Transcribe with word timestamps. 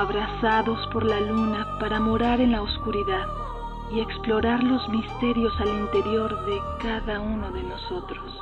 abrazados 0.00 0.86
por 0.92 1.04
la 1.04 1.20
luna 1.20 1.66
para 1.78 2.00
morar 2.00 2.40
en 2.40 2.52
la 2.52 2.62
oscuridad 2.62 3.26
y 3.92 4.00
explorar 4.00 4.62
los 4.62 4.88
misterios 4.88 5.52
al 5.60 5.68
interior 5.68 6.44
de 6.46 6.58
cada 6.82 7.20
uno 7.20 7.50
de 7.52 7.62
nosotros. 7.62 8.40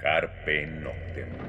Carpe 0.00 0.66
Noctem. 0.66 1.45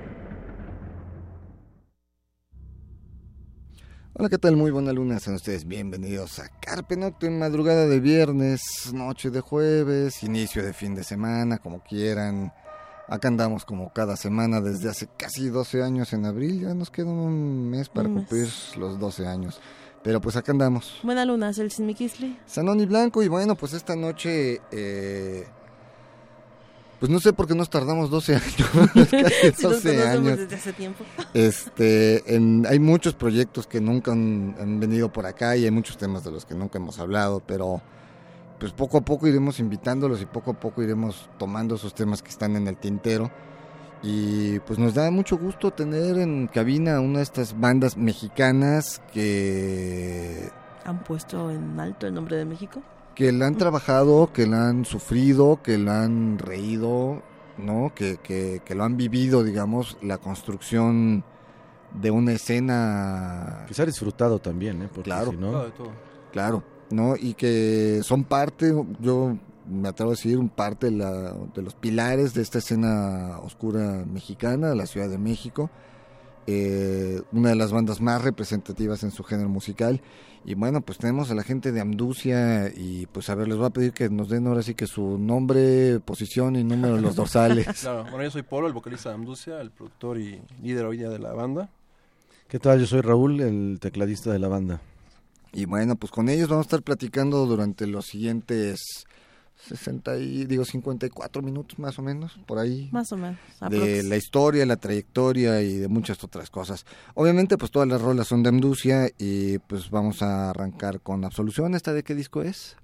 Hola, 4.19 4.29
¿qué 4.29 4.39
tal? 4.39 4.57
Muy 4.57 4.71
buena 4.71 4.91
luna, 4.93 5.19
sean 5.19 5.35
ustedes 5.35 5.65
bienvenidos 5.65 6.39
a 6.39 6.49
Carpe 6.59 6.97
Noctem, 6.97 7.37
madrugada 7.37 7.85
de 7.85 7.99
viernes, 7.99 8.61
noche 8.91 9.29
de 9.29 9.41
jueves, 9.41 10.23
inicio 10.23 10.63
de 10.63 10.73
fin 10.73 10.95
de 10.95 11.03
semana, 11.03 11.59
como 11.59 11.81
quieran. 11.83 12.51
Acá 13.07 13.27
andamos 13.27 13.63
como 13.63 13.93
cada 13.93 14.17
semana 14.17 14.59
desde 14.59 14.89
hace 14.89 15.07
casi 15.17 15.49
12 15.49 15.83
años 15.83 16.13
en 16.13 16.25
abril, 16.25 16.61
ya 16.61 16.73
nos 16.73 16.89
queda 16.89 17.05
un 17.11 17.69
mes 17.69 17.89
para 17.89 18.09
Un 18.09 18.15
mes. 18.15 18.23
cumplir 18.27 18.47
los 18.77 18.99
12 18.99 19.27
años. 19.27 19.61
Pero 20.03 20.19
pues 20.19 20.35
acá 20.35 20.51
andamos. 20.51 20.99
Buena 21.03 21.23
luna, 21.23 21.51
es 21.51 21.59
el 21.59 21.69
Sinmiquisli. 21.69 22.39
Sanón 22.47 22.79
y 22.79 22.87
Blanco, 22.87 23.21
y 23.21 23.27
bueno, 23.27 23.55
pues 23.55 23.73
esta 23.73 23.95
noche, 23.95 24.61
eh, 24.71 25.45
pues 26.99 27.11
no 27.11 27.19
sé 27.19 27.33
por 27.33 27.47
qué 27.47 27.55
nos 27.55 27.69
tardamos 27.69 28.09
12 28.09 28.35
años, 28.35 28.55
casi 28.93 29.05
Si 29.05 29.47
nos 29.47 29.61
12 29.61 29.61
conocemos 29.61 30.05
años. 30.07 30.37
desde 30.39 30.55
hace 30.55 30.73
tiempo. 30.73 31.03
Este, 31.33 32.35
en- 32.35 32.65
hay 32.67 32.79
muchos 32.79 33.13
proyectos 33.13 33.67
que 33.67 33.79
nunca 33.81 34.11
han, 34.11 34.55
han 34.59 34.79
venido 34.79 35.11
por 35.11 35.25
acá 35.25 35.55
y 35.57 35.65
hay 35.65 35.71
muchos 35.71 35.97
temas 35.97 36.23
de 36.23 36.31
los 36.31 36.45
que 36.45 36.55
nunca 36.55 36.77
hemos 36.79 36.99
hablado, 36.99 37.41
pero 37.45 37.81
pues 38.59 38.71
poco 38.73 38.97
a 38.97 39.01
poco 39.01 39.27
iremos 39.27 39.59
invitándolos 39.59 40.21
y 40.21 40.25
poco 40.25 40.51
a 40.51 40.59
poco 40.59 40.81
iremos 40.81 41.29
tomando 41.37 41.75
esos 41.75 41.93
temas 41.93 42.21
que 42.23 42.29
están 42.29 42.55
en 42.55 42.67
el 42.67 42.77
tintero. 42.77 43.29
Y 44.03 44.59
pues 44.59 44.77
nos 44.77 44.93
da 44.93 45.09
mucho 45.09 45.37
gusto 45.37 45.71
tener 45.71 46.17
en 46.19 46.47
cabina 46.47 46.99
una 46.99 47.17
de 47.17 47.23
estas 47.23 47.59
bandas 47.59 47.97
mexicanas 47.97 49.01
que 49.11 50.49
Han 50.85 51.03
puesto 51.03 51.49
en 51.51 51.79
alto 51.79 52.05
el 52.07 52.13
nombre 52.13 52.37
de 52.37 52.45
México. 52.45 52.81
Que 53.17 53.31
la 53.31 53.47
han 53.47 53.55
trabajado, 53.57 54.31
que 54.31 54.45
la 54.45 54.69
han 54.69 54.85
sufrido, 54.85 55.59
que 55.63 55.79
la 55.79 56.03
han 56.03 56.37
reído, 56.37 57.23
¿no? 57.57 57.91
Que, 57.95 58.17
que, 58.17 58.61
que 58.63 58.75
lo 58.75 58.83
han 58.83 58.95
vivido, 58.95 59.43
digamos, 59.43 59.97
la 60.03 60.19
construcción 60.19 61.23
de 61.99 62.11
una 62.11 62.33
escena, 62.33 63.65
Que 63.67 63.73
se 63.73 63.81
ha 63.81 63.85
disfrutado 63.87 64.37
también, 64.39 64.83
¿eh? 64.83 64.89
Porque 64.93 65.09
Claro. 65.09 65.31
si 65.31 65.37
no, 65.37 65.51
Todo 65.51 65.63
de 65.65 65.71
todo. 65.71 65.91
claro, 66.31 66.63
¿no? 66.91 67.15
Y 67.15 67.33
que 67.33 68.01
son 68.03 68.23
parte, 68.23 68.71
yo 68.99 69.35
me 69.67 69.89
atrevo 69.89 70.11
a 70.11 70.13
decir, 70.13 70.37
un 70.37 70.49
parte 70.49 70.85
de, 70.91 70.91
la- 70.97 71.33
de 71.55 71.61
los 71.63 71.73
pilares 71.73 72.35
de 72.35 72.43
esta 72.43 72.59
escena 72.59 73.39
oscura 73.41 74.05
mexicana, 74.05 74.69
de 74.69 74.75
la 74.75 74.85
Ciudad 74.85 75.09
de 75.09 75.17
México. 75.17 75.71
Eh, 76.47 77.21
una 77.33 77.49
de 77.49 77.55
las 77.55 77.71
bandas 77.71 77.99
más 77.99 78.21
representativas 78.21 79.03
en 79.03 79.11
su 79.11 79.23
género 79.23 79.49
musical. 79.49 80.01
Y 80.45 80.53
bueno, 80.53 80.79
pues 80.79 80.97
tenemos 80.97 81.29
a 81.29 81.35
la 81.35 81.43
gente 81.43 81.73
de 81.73 81.81
Amducia 81.81 82.71
y 82.73 83.05
pues 83.07 83.29
a 83.29 83.35
ver, 83.35 83.49
les 83.49 83.57
voy 83.57 83.65
a 83.65 83.71
pedir 83.71 83.91
que 83.91 84.09
nos 84.09 84.29
den 84.29 84.47
ahora 84.47 84.63
sí 84.63 84.73
que 84.73 84.87
su 84.87 85.17
nombre, 85.17 85.99
posición 85.99 86.55
y 86.55 86.63
número 86.63 86.95
de 86.95 87.01
los 87.01 87.15
dorsales. 87.17 87.67
Claro, 87.81 88.03
bueno, 88.03 88.23
yo 88.23 88.31
soy 88.31 88.43
Polo, 88.43 88.67
el 88.67 88.73
vocalista 88.73 89.09
de 89.09 89.15
Amducia, 89.15 89.59
el 89.59 89.71
productor 89.71 90.17
y 90.19 90.41
líder 90.63 90.85
hoy 90.85 90.97
día 90.97 91.09
de 91.09 91.19
la 91.19 91.33
banda. 91.33 91.69
¿qué 92.47 92.59
tal? 92.59 92.79
Yo 92.79 92.87
soy 92.87 93.01
Raúl, 93.01 93.41
el 93.41 93.77
tecladista 93.81 94.31
de 94.31 94.39
la 94.39 94.47
banda. 94.47 94.81
Y 95.53 95.65
bueno, 95.65 95.95
pues 95.95 96.11
con 96.11 96.29
ellos 96.29 96.49
vamos 96.49 96.65
a 96.65 96.67
estar 96.67 96.81
platicando 96.81 97.45
durante 97.45 97.87
los 97.87 98.05
siguientes 98.05 99.05
60 99.57 100.17
y 100.17 100.45
digo 100.45 100.63
54 100.63 101.41
minutos 101.41 101.79
más 101.79 101.97
o 101.99 102.01
menos, 102.01 102.39
por 102.45 102.59
ahí. 102.59 102.89
Más 102.91 103.11
o 103.11 103.17
menos. 103.17 103.37
de 103.69 104.03
la 104.03 104.15
historia, 104.15 104.65
la 104.65 104.77
trayectoria 104.77 105.61
y 105.61 105.77
de 105.77 105.87
muchas 105.87 106.23
otras 106.23 106.49
cosas. 106.49 106.85
Obviamente, 107.15 107.57
pues 107.57 107.71
todas 107.71 107.87
las 107.87 108.01
rolas 108.01 108.27
son 108.27 108.43
de 108.43 108.49
Amducia 108.49 109.09
y 109.17 109.57
pues 109.59 109.89
vamos 109.89 110.21
a 110.21 110.51
arrancar 110.51 111.01
con 111.01 111.25
Absolución. 111.25 111.75
¿Esta 111.75 111.93
de 111.93 112.03
qué 112.03 112.13
disco 112.15 112.41
es? 112.41 112.77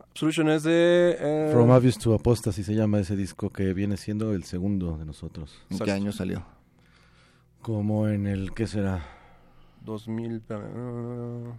Absolution 0.00 0.48
es 0.48 0.62
de... 0.62 1.16
eh, 1.18 1.50
From 1.52 1.70
Abyss 1.72 1.98
to 1.98 2.14
Apostasy 2.14 2.62
se 2.62 2.74
llama 2.74 3.00
ese 3.00 3.16
disco 3.16 3.50
que 3.50 3.74
viene 3.74 3.96
siendo 3.96 4.32
el 4.32 4.44
segundo 4.44 4.96
de 4.96 5.04
nosotros. 5.04 5.52
¿En 5.70 5.74
Exacto. 5.74 5.84
qué 5.86 5.90
año 5.92 6.12
salió? 6.12 6.44
Como 7.62 8.08
en 8.08 8.26
el, 8.26 8.52
¿qué 8.54 8.66
será? 8.66 9.04
2000... 9.84 10.36
espérame, 10.36 10.66
ah. 10.76 11.56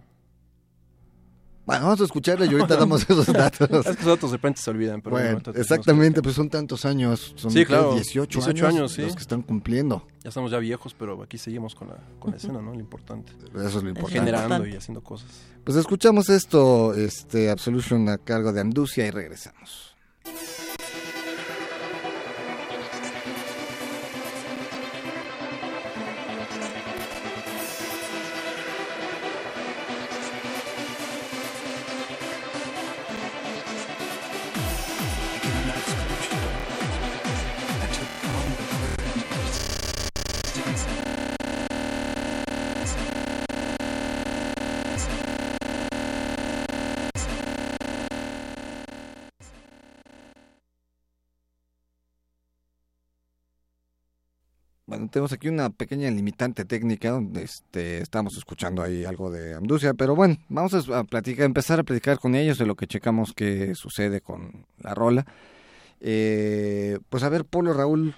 Bueno, 1.66 1.86
vamos 1.86 2.00
a 2.00 2.04
escucharla 2.04 2.46
y 2.46 2.50
ahorita 2.50 2.76
damos 2.76 3.02
esos 3.10 3.26
datos. 3.26 3.68
es 3.68 3.96
que 3.96 4.02
esos 4.02 4.06
datos 4.06 4.30
de 4.30 4.36
repente 4.36 4.62
se 4.62 4.70
olvidan. 4.70 5.02
Pero 5.02 5.16
bueno, 5.16 5.40
exactamente, 5.54 6.22
pues 6.22 6.36
son 6.36 6.48
tantos 6.48 6.84
años. 6.84 7.34
Son 7.36 7.50
Sí, 7.50 7.58
¿qué? 7.58 7.66
claro, 7.66 7.94
18, 7.94 8.38
18 8.38 8.66
años, 8.66 8.76
años, 8.78 8.92
sí. 8.92 9.02
los 9.02 9.16
que 9.16 9.22
están 9.22 9.42
cumpliendo. 9.42 10.06
Ya 10.22 10.28
estamos 10.28 10.52
ya 10.52 10.58
viejos, 10.58 10.94
pero 10.94 11.20
aquí 11.22 11.38
seguimos 11.38 11.74
con 11.74 11.88
la, 11.88 11.96
con 12.20 12.30
la 12.30 12.36
escena, 12.36 12.62
¿no? 12.62 12.72
Lo 12.72 12.78
importante. 12.80 13.32
Eso 13.54 13.78
es 13.78 13.82
lo 13.82 13.88
importante. 13.88 14.18
Generando 14.20 14.66
y 14.66 14.76
haciendo 14.76 15.02
cosas. 15.02 15.28
Pues 15.64 15.76
escuchamos 15.76 16.28
esto, 16.28 16.94
este 16.94 17.50
Absolution 17.50 18.08
a 18.10 18.18
cargo 18.18 18.52
de 18.52 18.60
Amducia 18.60 19.04
y 19.04 19.10
regresamos. 19.10 19.96
Tenemos 55.16 55.32
aquí 55.32 55.48
una 55.48 55.70
pequeña 55.70 56.10
limitante 56.10 56.66
técnica 56.66 57.08
donde 57.10 57.42
este, 57.42 58.02
estamos 58.02 58.36
escuchando 58.36 58.82
ahí 58.82 59.06
algo 59.06 59.30
de 59.30 59.54
Amducia, 59.54 59.94
pero 59.94 60.14
bueno, 60.14 60.36
vamos 60.50 60.74
a, 60.90 61.04
platicar, 61.04 61.46
empezar 61.46 61.80
a 61.80 61.84
platicar 61.84 62.18
con 62.18 62.34
ellos 62.34 62.58
de 62.58 62.66
lo 62.66 62.74
que 62.74 62.86
checamos 62.86 63.32
que 63.32 63.74
sucede 63.74 64.20
con 64.20 64.66
la 64.78 64.92
rola. 64.92 65.24
Eh, 66.02 66.98
pues 67.08 67.22
a 67.22 67.30
ver, 67.30 67.46
Polo, 67.46 67.72
Raúl, 67.72 68.14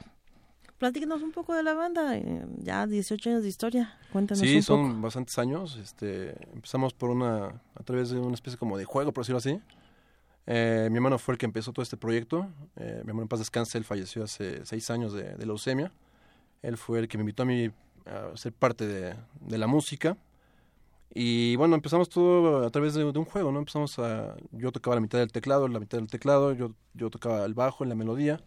Platícanos 0.79 1.23
un 1.23 1.31
poco 1.31 1.55
de 1.55 1.63
la 1.63 1.75
banda. 1.75 2.17
eh, 2.17 2.45
ya 2.65 2.85
18 2.89 3.31
años 3.31 3.43
de 3.45 3.49
historia. 3.49 3.97
Cuéntanos 4.13 4.41
Sí, 4.41 4.57
un 4.57 4.63
son 4.65 4.89
poco. 4.91 5.01
bastantes 5.03 5.39
años. 5.39 5.77
Este, 5.81 6.35
empezamos 6.53 6.95
por 6.95 7.11
una, 7.11 7.63
a 7.77 7.83
través 7.85 8.11
de 8.11 8.19
una 8.19 8.35
especie 8.35 8.59
como 8.59 8.77
de 8.77 8.85
juego, 8.87 9.13
por 9.13 9.23
decirlo 9.23 9.39
así. 9.39 9.61
Eh, 10.47 10.89
mi 10.91 10.97
hermano 10.97 11.19
fue 11.21 11.35
el 11.35 11.39
que 11.39 11.47
empezó 11.47 11.73
todo 11.73 11.85
este 11.85 11.97
proyecto. 11.97 12.49
Eh, 12.75 13.03
mi 13.05 13.11
hermano 13.11 13.23
en 13.23 13.29
paz 13.29 13.39
descanse, 13.39 13.79
él 13.79 13.85
falleció 13.85 14.25
hace 14.25 14.67
seis 14.67 14.91
años 14.91 15.13
de, 15.13 15.35
de 15.37 15.47
leucemia. 15.47 15.93
Él 16.63 16.77
fue 16.77 16.99
el 17.01 17.09
que 17.09 17.19
me 17.19 17.23
invitó 17.23 17.43
a 17.43 17.47
mí 17.47 17.71
a 18.07 18.37
ser 18.37 18.53
parte 18.53 18.87
de, 18.87 19.15
de 19.41 19.59
la 19.59 19.67
música. 19.67 20.17
Y 21.15 21.57
bueno, 21.57 21.75
empezamos 21.75 22.09
todo 22.09 22.67
a 22.67 22.71
través 22.71 22.95
de, 22.95 23.01
de 23.11 23.19
un 23.19 23.25
juego, 23.25 23.51
¿no? 23.51 23.59
Empezamos 23.59 23.99
a... 23.99 24.37
Yo 24.53 24.71
tocaba 24.73 24.97
la 24.97 25.01
mitad 25.01 25.19
del 25.19 25.33
teclado, 25.33 25.67
la 25.67 25.81
mitad 25.81 25.99
del 25.99 26.07
teclado, 26.07 26.53
yo, 26.53 26.73
yo 26.95 27.11
tocaba 27.11 27.45
el 27.45 27.55
bajo 27.55 27.83
en 27.83 27.89
la 27.89 27.95
melodía. 27.97 28.41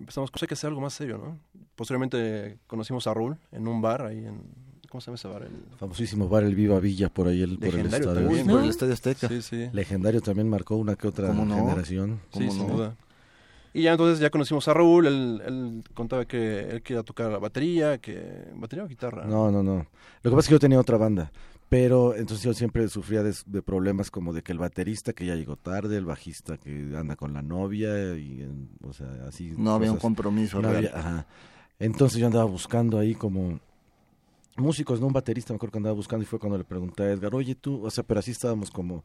Empezamos, 0.00 0.30
pues 0.30 0.42
hay 0.42 0.48
que 0.48 0.54
hacer 0.54 0.68
algo 0.68 0.80
más 0.80 0.92
serio, 0.92 1.18
¿no? 1.18 1.38
Posteriormente 1.76 2.58
conocimos 2.66 3.06
a 3.06 3.14
Raúl 3.14 3.36
en 3.52 3.68
un 3.68 3.80
bar 3.80 4.02
ahí 4.02 4.18
en... 4.24 4.42
¿Cómo 4.90 5.00
se 5.00 5.06
llama 5.06 5.14
ese 5.16 5.28
bar? 5.28 5.42
El, 5.42 5.76
Famosísimo 5.78 6.28
bar 6.28 6.44
El 6.44 6.54
Viva 6.54 6.78
Villa 6.78 7.08
por 7.08 7.26
ahí, 7.28 7.42
el, 7.42 7.58
por 7.58 7.68
el 7.68 7.74
Legendario 7.74 8.08
estadio. 8.10 8.26
también. 8.28 8.46
por 8.46 8.62
el 8.62 8.70
Estadio 8.70 8.92
Azteca. 8.92 9.28
Sí, 9.28 9.42
sí. 9.42 9.68
Legendario 9.72 10.20
también 10.20 10.48
marcó 10.48 10.76
una 10.76 10.94
que 10.96 11.08
otra 11.08 11.28
¿Cómo 11.28 11.44
no? 11.44 11.56
generación. 11.56 12.20
Sí, 12.32 12.38
¿Cómo 12.40 12.52
sin 12.52 12.66
no? 12.68 12.74
duda. 12.74 12.96
Y 13.74 13.82
ya 13.82 13.90
entonces 13.92 14.20
ya 14.20 14.30
conocimos 14.30 14.66
a 14.68 14.72
Raúl, 14.74 15.06
él, 15.06 15.42
él 15.44 15.84
contaba 15.94 16.24
que 16.24 16.60
él 16.70 16.82
quería 16.82 17.02
tocar 17.02 17.30
la 17.30 17.38
batería, 17.38 17.98
que... 17.98 18.44
¿Batería 18.54 18.84
o 18.84 18.88
guitarra? 18.88 19.26
No, 19.26 19.50
no, 19.50 19.62
no. 19.64 19.86
Lo 20.22 20.30
que 20.30 20.36
pasa 20.36 20.40
es 20.40 20.46
que 20.48 20.52
yo 20.54 20.58
tenía 20.60 20.78
otra 20.80 20.96
banda. 20.96 21.32
Pero 21.68 22.14
entonces 22.14 22.44
yo 22.44 22.54
siempre 22.54 22.86
sufría 22.88 23.24
de, 23.24 23.34
de 23.46 23.62
problemas 23.62 24.10
como 24.12 24.32
de 24.32 24.42
que 24.42 24.52
el 24.52 24.58
baterista 24.58 25.12
que 25.12 25.26
ya 25.26 25.34
llegó 25.34 25.56
tarde, 25.56 25.96
el 25.96 26.04
bajista 26.04 26.56
que 26.56 26.92
anda 26.96 27.16
con 27.16 27.32
la 27.32 27.42
novia 27.42 28.16
y, 28.16 28.46
o 28.86 28.92
sea, 28.92 29.08
así. 29.26 29.52
No 29.56 29.72
había 29.74 29.90
un 29.90 29.98
compromiso 29.98 30.62
No 30.62 30.68
había- 30.68 30.90
ajá. 30.96 31.26
Entonces 31.80 32.20
yo 32.20 32.26
andaba 32.26 32.44
buscando 32.44 32.98
ahí 32.98 33.16
como 33.16 33.58
músicos, 34.56 35.00
no 35.00 35.08
un 35.08 35.12
baterista, 35.12 35.52
me 35.52 35.56
acuerdo 35.56 35.72
que 35.72 35.78
andaba 35.78 35.96
buscando 35.96 36.22
y 36.22 36.26
fue 36.26 36.38
cuando 36.38 36.56
le 36.58 36.64
pregunté 36.64 37.02
a 37.02 37.10
Edgar, 37.10 37.34
oye 37.34 37.56
tú, 37.56 37.84
o 37.84 37.90
sea, 37.90 38.04
pero 38.04 38.20
así 38.20 38.30
estábamos 38.30 38.70
como, 38.70 39.02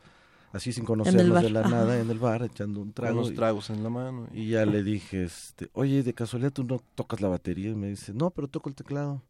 así 0.52 0.72
sin 0.74 0.86
conocernos 0.86 1.42
de 1.42 1.50
la 1.50 1.62
Ajá. 1.62 1.70
nada, 1.70 2.00
en 2.00 2.10
el 2.10 2.20
bar, 2.20 2.44
echando 2.44 2.82
un 2.82 2.94
trago. 2.94 3.20
los 3.22 3.32
y- 3.32 3.36
tragos 3.36 3.70
en 3.70 3.84
la 3.84 3.90
mano. 3.90 4.28
Y, 4.34 4.42
y 4.42 4.50
ya 4.50 4.66
le 4.66 4.84
dije, 4.84 5.24
este, 5.24 5.70
oye, 5.74 6.04
de 6.04 6.14
casualidad 6.14 6.52
tú 6.52 6.64
no 6.64 6.82
tocas 6.96 7.22
la 7.22 7.28
batería. 7.28 7.70
Y 7.72 7.76
me 7.76 7.88
dice, 7.90 8.14
no, 8.14 8.30
pero 8.32 8.48
toco 8.48 8.70
el 8.70 8.76
teclado. 8.76 9.22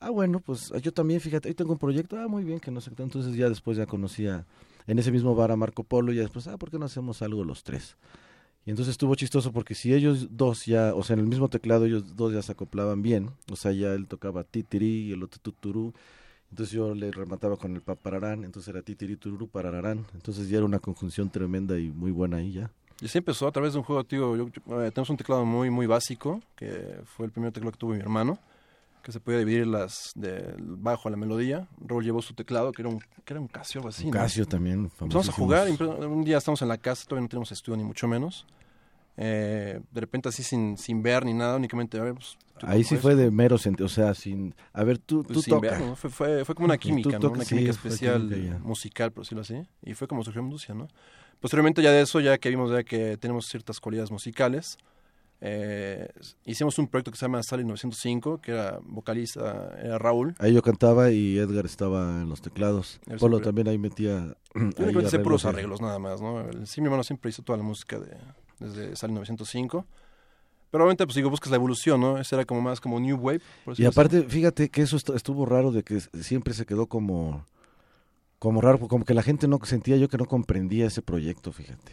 Ah, 0.00 0.10
bueno, 0.10 0.40
pues 0.40 0.72
yo 0.82 0.92
también, 0.92 1.20
fíjate, 1.20 1.48
ahí 1.48 1.54
tengo 1.54 1.72
un 1.72 1.78
proyecto. 1.78 2.18
Ah, 2.18 2.26
muy 2.26 2.42
bien, 2.42 2.58
que 2.58 2.70
no 2.72 2.80
sé 2.80 2.90
qué. 2.94 3.02
Entonces 3.02 3.34
ya 3.36 3.48
después 3.48 3.76
ya 3.76 3.86
conocía 3.86 4.46
en 4.88 4.98
ese 4.98 5.12
mismo 5.12 5.34
bar 5.36 5.52
a 5.52 5.56
Marco 5.56 5.84
Polo 5.84 6.12
y 6.12 6.16
ya 6.16 6.22
después, 6.22 6.48
ah, 6.48 6.58
¿por 6.58 6.70
qué 6.70 6.78
no 6.78 6.86
hacemos 6.86 7.22
algo 7.22 7.44
los 7.44 7.62
tres? 7.62 7.96
Y 8.64 8.70
entonces 8.70 8.92
estuvo 8.92 9.14
chistoso 9.16 9.52
porque 9.52 9.74
si 9.74 9.92
ellos 9.92 10.28
dos 10.36 10.66
ya, 10.66 10.94
o 10.94 11.02
sea, 11.02 11.14
en 11.14 11.20
el 11.20 11.26
mismo 11.26 11.48
teclado 11.48 11.84
ellos 11.84 12.14
dos 12.16 12.32
ya 12.32 12.42
se 12.42 12.52
acoplaban 12.52 13.02
bien, 13.02 13.30
o 13.50 13.56
sea, 13.56 13.72
ya 13.72 13.92
él 13.92 14.06
tocaba 14.06 14.44
titiri 14.44 15.08
y 15.08 15.12
el 15.12 15.22
otro 15.24 15.40
tuturú, 15.42 15.94
entonces 16.52 16.70
yo 16.74 16.94
le 16.94 17.10
remataba 17.10 17.56
con 17.56 17.74
el 17.74 17.80
papararán, 17.80 18.44
entonces 18.44 18.68
era 18.68 18.82
titiri 18.82 19.16
tururu 19.16 19.48
parararán, 19.48 20.06
entonces 20.14 20.48
ya 20.50 20.58
era 20.58 20.66
una 20.66 20.78
conjunción 20.78 21.30
tremenda 21.30 21.78
y 21.78 21.90
muy 21.90 22.10
buena 22.10 22.36
ahí 22.36 22.52
ya. 22.52 22.70
Y 23.00 23.06
así 23.06 23.18
empezó 23.18 23.48
a 23.48 23.52
través 23.52 23.72
de 23.72 23.78
un 23.78 23.84
juego, 23.84 24.04
tío. 24.04 24.36
Yo, 24.36 24.48
yo- 24.48 24.82
eh, 24.84 24.90
tenemos 24.92 25.10
un 25.10 25.16
teclado 25.16 25.44
muy, 25.44 25.70
muy 25.70 25.86
básico, 25.86 26.40
que 26.54 27.00
fue 27.04 27.26
el 27.26 27.32
primer 27.32 27.50
teclado 27.52 27.72
que 27.72 27.78
tuvo 27.78 27.94
mi 27.94 27.98
hermano, 28.00 28.38
que 29.02 29.10
se 29.10 29.18
podía 29.18 29.40
dividir 29.40 29.66
las 29.66 30.12
del 30.14 30.54
bajo 30.60 31.08
a 31.08 31.10
la 31.10 31.16
melodía. 31.16 31.66
Raúl 31.84 32.04
llevó 32.04 32.22
su 32.22 32.34
teclado, 32.34 32.70
que 32.70 32.82
era 32.82 32.88
un, 32.90 33.00
que 33.00 33.32
era 33.32 33.40
un 33.40 33.48
Casio 33.48 33.80
algo 33.80 33.88
así. 33.88 34.04
Un 34.04 34.10
¿no? 34.12 34.18
Casio 34.18 34.46
también, 34.46 34.88
Vamos 35.00 35.28
a 35.28 35.32
jugar, 35.32 35.68
un 36.06 36.22
día 36.22 36.38
estamos 36.38 36.62
en 36.62 36.68
la 36.68 36.78
casa, 36.78 37.04
todavía 37.04 37.22
no 37.24 37.28
tenemos 37.28 37.50
estudio 37.50 37.76
ni 37.78 37.82
mucho 37.82 38.06
menos. 38.06 38.46
Eh, 39.16 39.80
de 39.90 40.00
repente 40.00 40.28
así 40.30 40.42
sin, 40.42 40.78
sin 40.78 41.02
ver 41.02 41.24
ni 41.24 41.34
nada, 41.34 41.56
únicamente 41.56 41.98
pues, 42.14 42.36
Ahí 42.62 42.82
sí 42.84 42.96
fue 42.96 43.14
de 43.14 43.30
mero 43.30 43.58
sentido, 43.58 43.86
o 43.86 43.90
sea, 43.90 44.14
sin... 44.14 44.54
A 44.72 44.84
ver, 44.84 44.98
tú, 44.98 45.22
Pues 45.22 45.34
tú 45.34 45.42
sin 45.42 45.54
toca. 45.54 45.70
ver, 45.72 45.80
¿no? 45.80 45.96
Fue, 45.96 46.08
fue, 46.10 46.44
fue 46.44 46.54
como 46.54 46.64
una 46.66 46.78
química, 46.78 47.18
¿no? 47.18 47.30
Una 47.30 47.44
sí, 47.44 47.54
química 47.56 47.70
especial 47.72 48.28
química 48.28 48.58
musical, 48.60 49.12
por 49.12 49.24
decirlo 49.24 49.42
así. 49.42 49.62
Y 49.82 49.94
fue 49.94 50.08
como 50.08 50.22
surgió 50.22 50.42
Menducia, 50.42 50.74
¿no? 50.74 50.88
Posteriormente 51.40 51.82
ya 51.82 51.90
de 51.90 52.02
eso, 52.02 52.20
ya 52.20 52.38
que 52.38 52.48
vimos 52.50 52.70
ya 52.70 52.84
que 52.84 53.16
tenemos 53.16 53.46
ciertas 53.46 53.80
cualidades 53.80 54.10
musicales, 54.12 54.78
eh, 55.44 56.08
hicimos 56.44 56.78
un 56.78 56.86
proyecto 56.86 57.10
que 57.10 57.18
se 57.18 57.24
llama 57.24 57.42
Sally 57.42 57.64
905, 57.64 58.40
que 58.40 58.52
era 58.52 58.78
vocalista, 58.84 59.76
era 59.82 59.98
Raúl. 59.98 60.36
Ahí 60.38 60.54
yo 60.54 60.62
cantaba 60.62 61.10
y 61.10 61.36
Edgar 61.38 61.66
estaba 61.66 62.22
en 62.22 62.28
los 62.28 62.40
teclados. 62.42 63.00
Él 63.08 63.18
Polo 63.18 63.38
siempre- 63.38 63.44
también 63.48 63.68
ahí 63.68 63.78
metía... 63.78 64.36
Yo 64.78 64.86
ahí 64.86 64.96
hice 65.04 65.18
puros 65.18 65.44
arreglos 65.44 65.80
nada 65.80 65.98
más, 65.98 66.20
¿no? 66.20 66.44
Sí, 66.64 66.80
mi 66.80 66.86
hermano 66.86 67.02
siempre 67.02 67.30
hizo 67.30 67.42
toda 67.42 67.56
la 67.56 67.64
música 67.64 67.98
de, 67.98 68.16
desde 68.62 68.96
Sally 68.96 69.12
905. 69.14 69.84
Pero 70.70 70.84
obviamente, 70.84 71.04
pues 71.04 71.14
digo, 71.16 71.28
buscas 71.30 71.50
la 71.50 71.56
evolución, 71.56 72.00
¿no? 72.00 72.18
Ese 72.18 72.34
era 72.34 72.44
como 72.46 72.62
más 72.62 72.80
como 72.80 72.98
New 72.98 73.16
Wave. 73.18 73.40
por 73.64 73.72
Y 73.78 73.84
así. 73.84 73.84
aparte, 73.84 74.22
fíjate 74.22 74.70
que 74.70 74.82
eso 74.82 74.96
estu- 74.96 75.14
estuvo 75.14 75.44
raro 75.44 75.70
de 75.70 75.82
que 75.82 76.00
siempre 76.00 76.54
se 76.54 76.64
quedó 76.66 76.86
como 76.86 77.44
como 78.38 78.60
raro, 78.60 78.78
como 78.88 79.04
que 79.04 79.14
la 79.14 79.22
gente 79.22 79.46
no 79.46 79.60
sentía 79.62 79.96
yo 79.96 80.08
que 80.08 80.18
no 80.18 80.26
comprendía 80.26 80.86
ese 80.86 81.00
proyecto, 81.00 81.52
fíjate. 81.52 81.92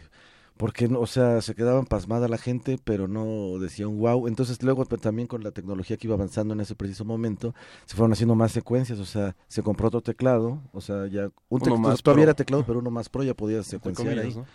Porque, 0.56 0.86
o 0.86 1.06
sea, 1.06 1.40
se 1.40 1.54
quedaban 1.54 1.86
pasmada 1.86 2.28
la 2.28 2.36
gente, 2.38 2.76
pero 2.82 3.06
no 3.08 3.58
decían 3.60 3.98
wow. 3.98 4.26
Entonces, 4.26 4.62
luego 4.62 4.84
pues, 4.84 5.00
también 5.00 5.28
con 5.28 5.42
la 5.44 5.52
tecnología 5.52 5.96
que 5.96 6.06
iba 6.08 6.16
avanzando 6.16 6.52
en 6.52 6.60
ese 6.60 6.74
preciso 6.74 7.04
momento, 7.04 7.54
se 7.86 7.94
fueron 7.96 8.12
haciendo 8.12 8.34
más 8.34 8.52
secuencias. 8.52 8.98
O 8.98 9.06
sea, 9.06 9.36
se 9.48 9.62
compró 9.62 9.88
otro 9.88 10.02
teclado, 10.02 10.60
o 10.72 10.80
sea, 10.80 11.06
ya 11.06 11.26
un 11.48 11.60
Uno 11.60 11.60
teclado, 11.60 11.78
más 11.78 12.02
todavía 12.02 12.24
pro. 12.24 12.30
era 12.30 12.34
teclado, 12.34 12.64
pero 12.66 12.80
uno 12.80 12.90
más 12.90 13.08
pro, 13.08 13.22
ya 13.22 13.30
Entre 13.30 13.62
secuenciar 13.62 14.08
ahí. 14.08 14.16
comillas, 14.16 14.36
¿no? 14.36 14.46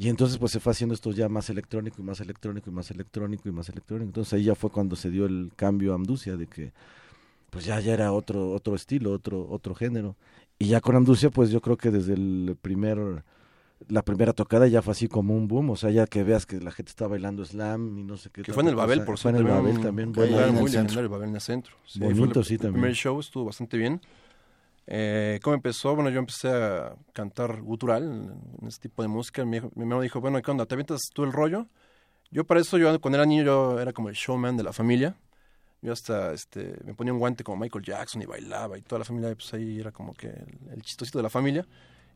Y 0.00 0.08
entonces 0.08 0.38
pues 0.38 0.52
se 0.52 0.60
fue 0.60 0.70
haciendo 0.72 0.94
esto 0.94 1.10
ya 1.10 1.28
más 1.28 1.50
electrónico 1.50 1.96
y 2.00 2.04
más 2.04 2.20
electrónico 2.20 2.70
y 2.70 2.72
más 2.72 2.90
electrónico 2.92 3.48
y 3.48 3.52
más 3.52 3.68
electrónico. 3.68 4.06
Entonces 4.06 4.32
ahí 4.34 4.44
ya 4.44 4.54
fue 4.54 4.70
cuando 4.70 4.94
se 4.94 5.10
dio 5.10 5.26
el 5.26 5.50
cambio 5.56 5.92
a 5.92 5.96
Amducia 5.96 6.36
de 6.36 6.46
que 6.46 6.72
pues 7.50 7.64
ya 7.64 7.80
ya 7.80 7.94
era 7.94 8.12
otro 8.12 8.50
otro 8.52 8.74
estilo, 8.76 9.10
otro 9.12 9.48
otro 9.50 9.74
género. 9.74 10.14
Y 10.58 10.66
ya 10.68 10.80
con 10.80 10.94
Amducia 10.94 11.30
pues 11.30 11.50
yo 11.50 11.60
creo 11.60 11.76
que 11.76 11.90
desde 11.90 12.14
el 12.14 12.56
primer 12.62 13.24
la 13.88 14.02
primera 14.04 14.32
tocada 14.32 14.66
ya 14.68 14.82
fue 14.82 14.90
así 14.92 15.06
como 15.08 15.36
un 15.36 15.46
boom, 15.48 15.70
o 15.70 15.76
sea, 15.76 15.90
ya 15.90 16.06
que 16.06 16.24
veas 16.24 16.46
que 16.46 16.60
la 16.60 16.72
gente 16.72 16.90
está 16.90 17.06
bailando 17.06 17.44
slam 17.44 17.98
y 17.98 18.02
no 18.04 18.16
sé 18.16 18.28
qué. 18.30 18.42
Que 18.42 18.52
fue 18.52 18.62
en 18.64 18.68
el 18.70 18.74
Babel, 18.74 18.98
cosa. 18.98 19.06
por 19.06 19.18
Fue 19.18 19.30
en 19.30 19.36
el 19.36 19.42
cierto, 19.44 19.62
Babel 19.62 19.80
también. 19.80 20.12
bueno, 20.12 20.36
ahí 20.38 20.48
en 20.48 20.54
muy 20.56 20.64
el 20.64 20.70
centro. 20.70 21.00
el 21.00 21.08
Babel 21.08 21.28
en 21.28 21.34
el 21.36 21.40
centro. 21.40 21.74
Sí, 21.86 22.00
Bonito, 22.00 22.40
el- 22.40 22.44
sí, 22.46 22.54
el 22.54 22.60
también. 22.60 22.82
primer 22.82 22.94
show 22.96 23.18
estuvo 23.20 23.44
bastante 23.44 23.76
bien. 23.78 24.00
Eh, 24.90 25.38
¿Cómo 25.42 25.54
empezó? 25.54 25.94
Bueno, 25.94 26.08
yo 26.08 26.18
empecé 26.18 26.48
a 26.48 26.96
cantar 27.12 27.60
gutural, 27.60 28.04
en 28.60 28.66
ese 28.66 28.80
tipo 28.80 29.02
de 29.02 29.08
música. 29.08 29.44
Mi, 29.44 29.60
mi 29.60 29.82
hermano 29.82 30.00
dijo, 30.00 30.18
bueno, 30.20 30.40
¿qué 30.40 30.50
onda? 30.50 30.64
¿Te 30.64 30.74
avientas 30.74 31.10
tú 31.12 31.24
el 31.24 31.32
rollo? 31.32 31.66
Yo 32.30 32.44
para 32.44 32.60
eso, 32.60 32.78
yo 32.78 32.98
cuando 32.98 33.18
era 33.18 33.26
niño, 33.26 33.42
yo 33.44 33.80
era 33.80 33.92
como 33.92 34.08
el 34.08 34.14
showman 34.14 34.56
de 34.56 34.62
la 34.62 34.72
familia. 34.72 35.14
Yo 35.82 35.92
hasta 35.92 36.32
este, 36.32 36.74
me 36.84 36.94
ponía 36.94 37.12
un 37.12 37.18
guante 37.18 37.44
como 37.44 37.58
Michael 37.58 37.84
Jackson 37.84 38.22
y 38.22 38.26
bailaba 38.26 38.78
y 38.78 38.82
toda 38.82 39.00
la 39.00 39.04
familia, 39.04 39.34
pues 39.34 39.52
ahí 39.52 39.78
era 39.78 39.92
como 39.92 40.14
que 40.14 40.28
el, 40.28 40.58
el 40.72 40.82
chistosito 40.82 41.18
de 41.18 41.22
la 41.22 41.30
familia. 41.30 41.66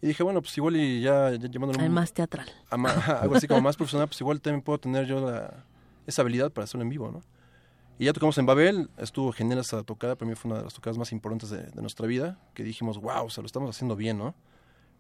Y 0.00 0.06
dije, 0.08 0.22
bueno, 0.22 0.40
pues 0.40 0.56
igual 0.56 0.76
y 0.76 1.02
ya, 1.02 1.30
ya 1.30 1.48
llevándolo 1.48 1.78
más 1.90 2.12
teatral. 2.12 2.48
a 2.70 2.76
algo 3.20 3.36
así 3.36 3.46
como 3.46 3.60
más 3.60 3.76
profesional, 3.76 4.08
pues 4.08 4.20
igual 4.20 4.40
también 4.40 4.62
puedo 4.62 4.78
tener 4.78 5.06
yo 5.06 5.20
la, 5.20 5.64
esa 6.06 6.22
habilidad 6.22 6.50
para 6.50 6.64
hacerlo 6.64 6.82
en 6.82 6.88
vivo, 6.88 7.12
¿no? 7.12 7.22
Y 7.98 8.06
ya 8.06 8.12
tocamos 8.12 8.36
en 8.38 8.46
Babel, 8.46 8.90
estuvo 8.96 9.32
genial 9.32 9.60
esa 9.60 9.82
tocada, 9.82 10.16
para 10.16 10.28
mí 10.28 10.34
fue 10.34 10.50
una 10.50 10.58
de 10.58 10.64
las 10.64 10.74
tocadas 10.74 10.98
más 10.98 11.12
importantes 11.12 11.50
de, 11.50 11.62
de 11.62 11.80
nuestra 11.80 12.06
vida, 12.06 12.38
que 12.54 12.64
dijimos, 12.64 12.98
wow, 13.00 13.26
o 13.26 13.30
sea, 13.30 13.42
lo 13.42 13.46
estamos 13.46 13.70
haciendo 13.70 13.96
bien, 13.96 14.18
¿no? 14.18 14.34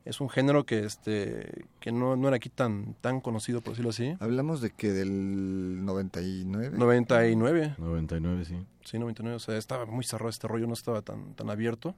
Es 0.04 0.20
un 0.20 0.28
género 0.28 0.66
que 0.66 0.80
este 0.84 1.66
que 1.78 1.92
no, 1.92 2.16
no 2.16 2.26
era 2.26 2.36
aquí 2.36 2.48
tan, 2.48 2.94
tan 3.00 3.20
conocido, 3.20 3.60
por 3.60 3.72
decirlo 3.72 3.90
así. 3.90 4.16
Hablamos 4.18 4.60
de 4.60 4.70
que 4.70 4.90
del 4.90 5.84
99. 5.84 6.76
99, 6.76 7.74
99, 7.78 8.44
sí. 8.44 8.56
sí, 8.84 8.98
99, 8.98 9.36
o 9.36 9.38
sea, 9.38 9.56
estaba 9.56 9.86
muy 9.86 10.04
cerrado 10.04 10.30
este 10.30 10.48
rollo, 10.48 10.66
no 10.66 10.72
estaba 10.72 11.02
tan, 11.02 11.34
tan 11.34 11.50
abierto. 11.50 11.94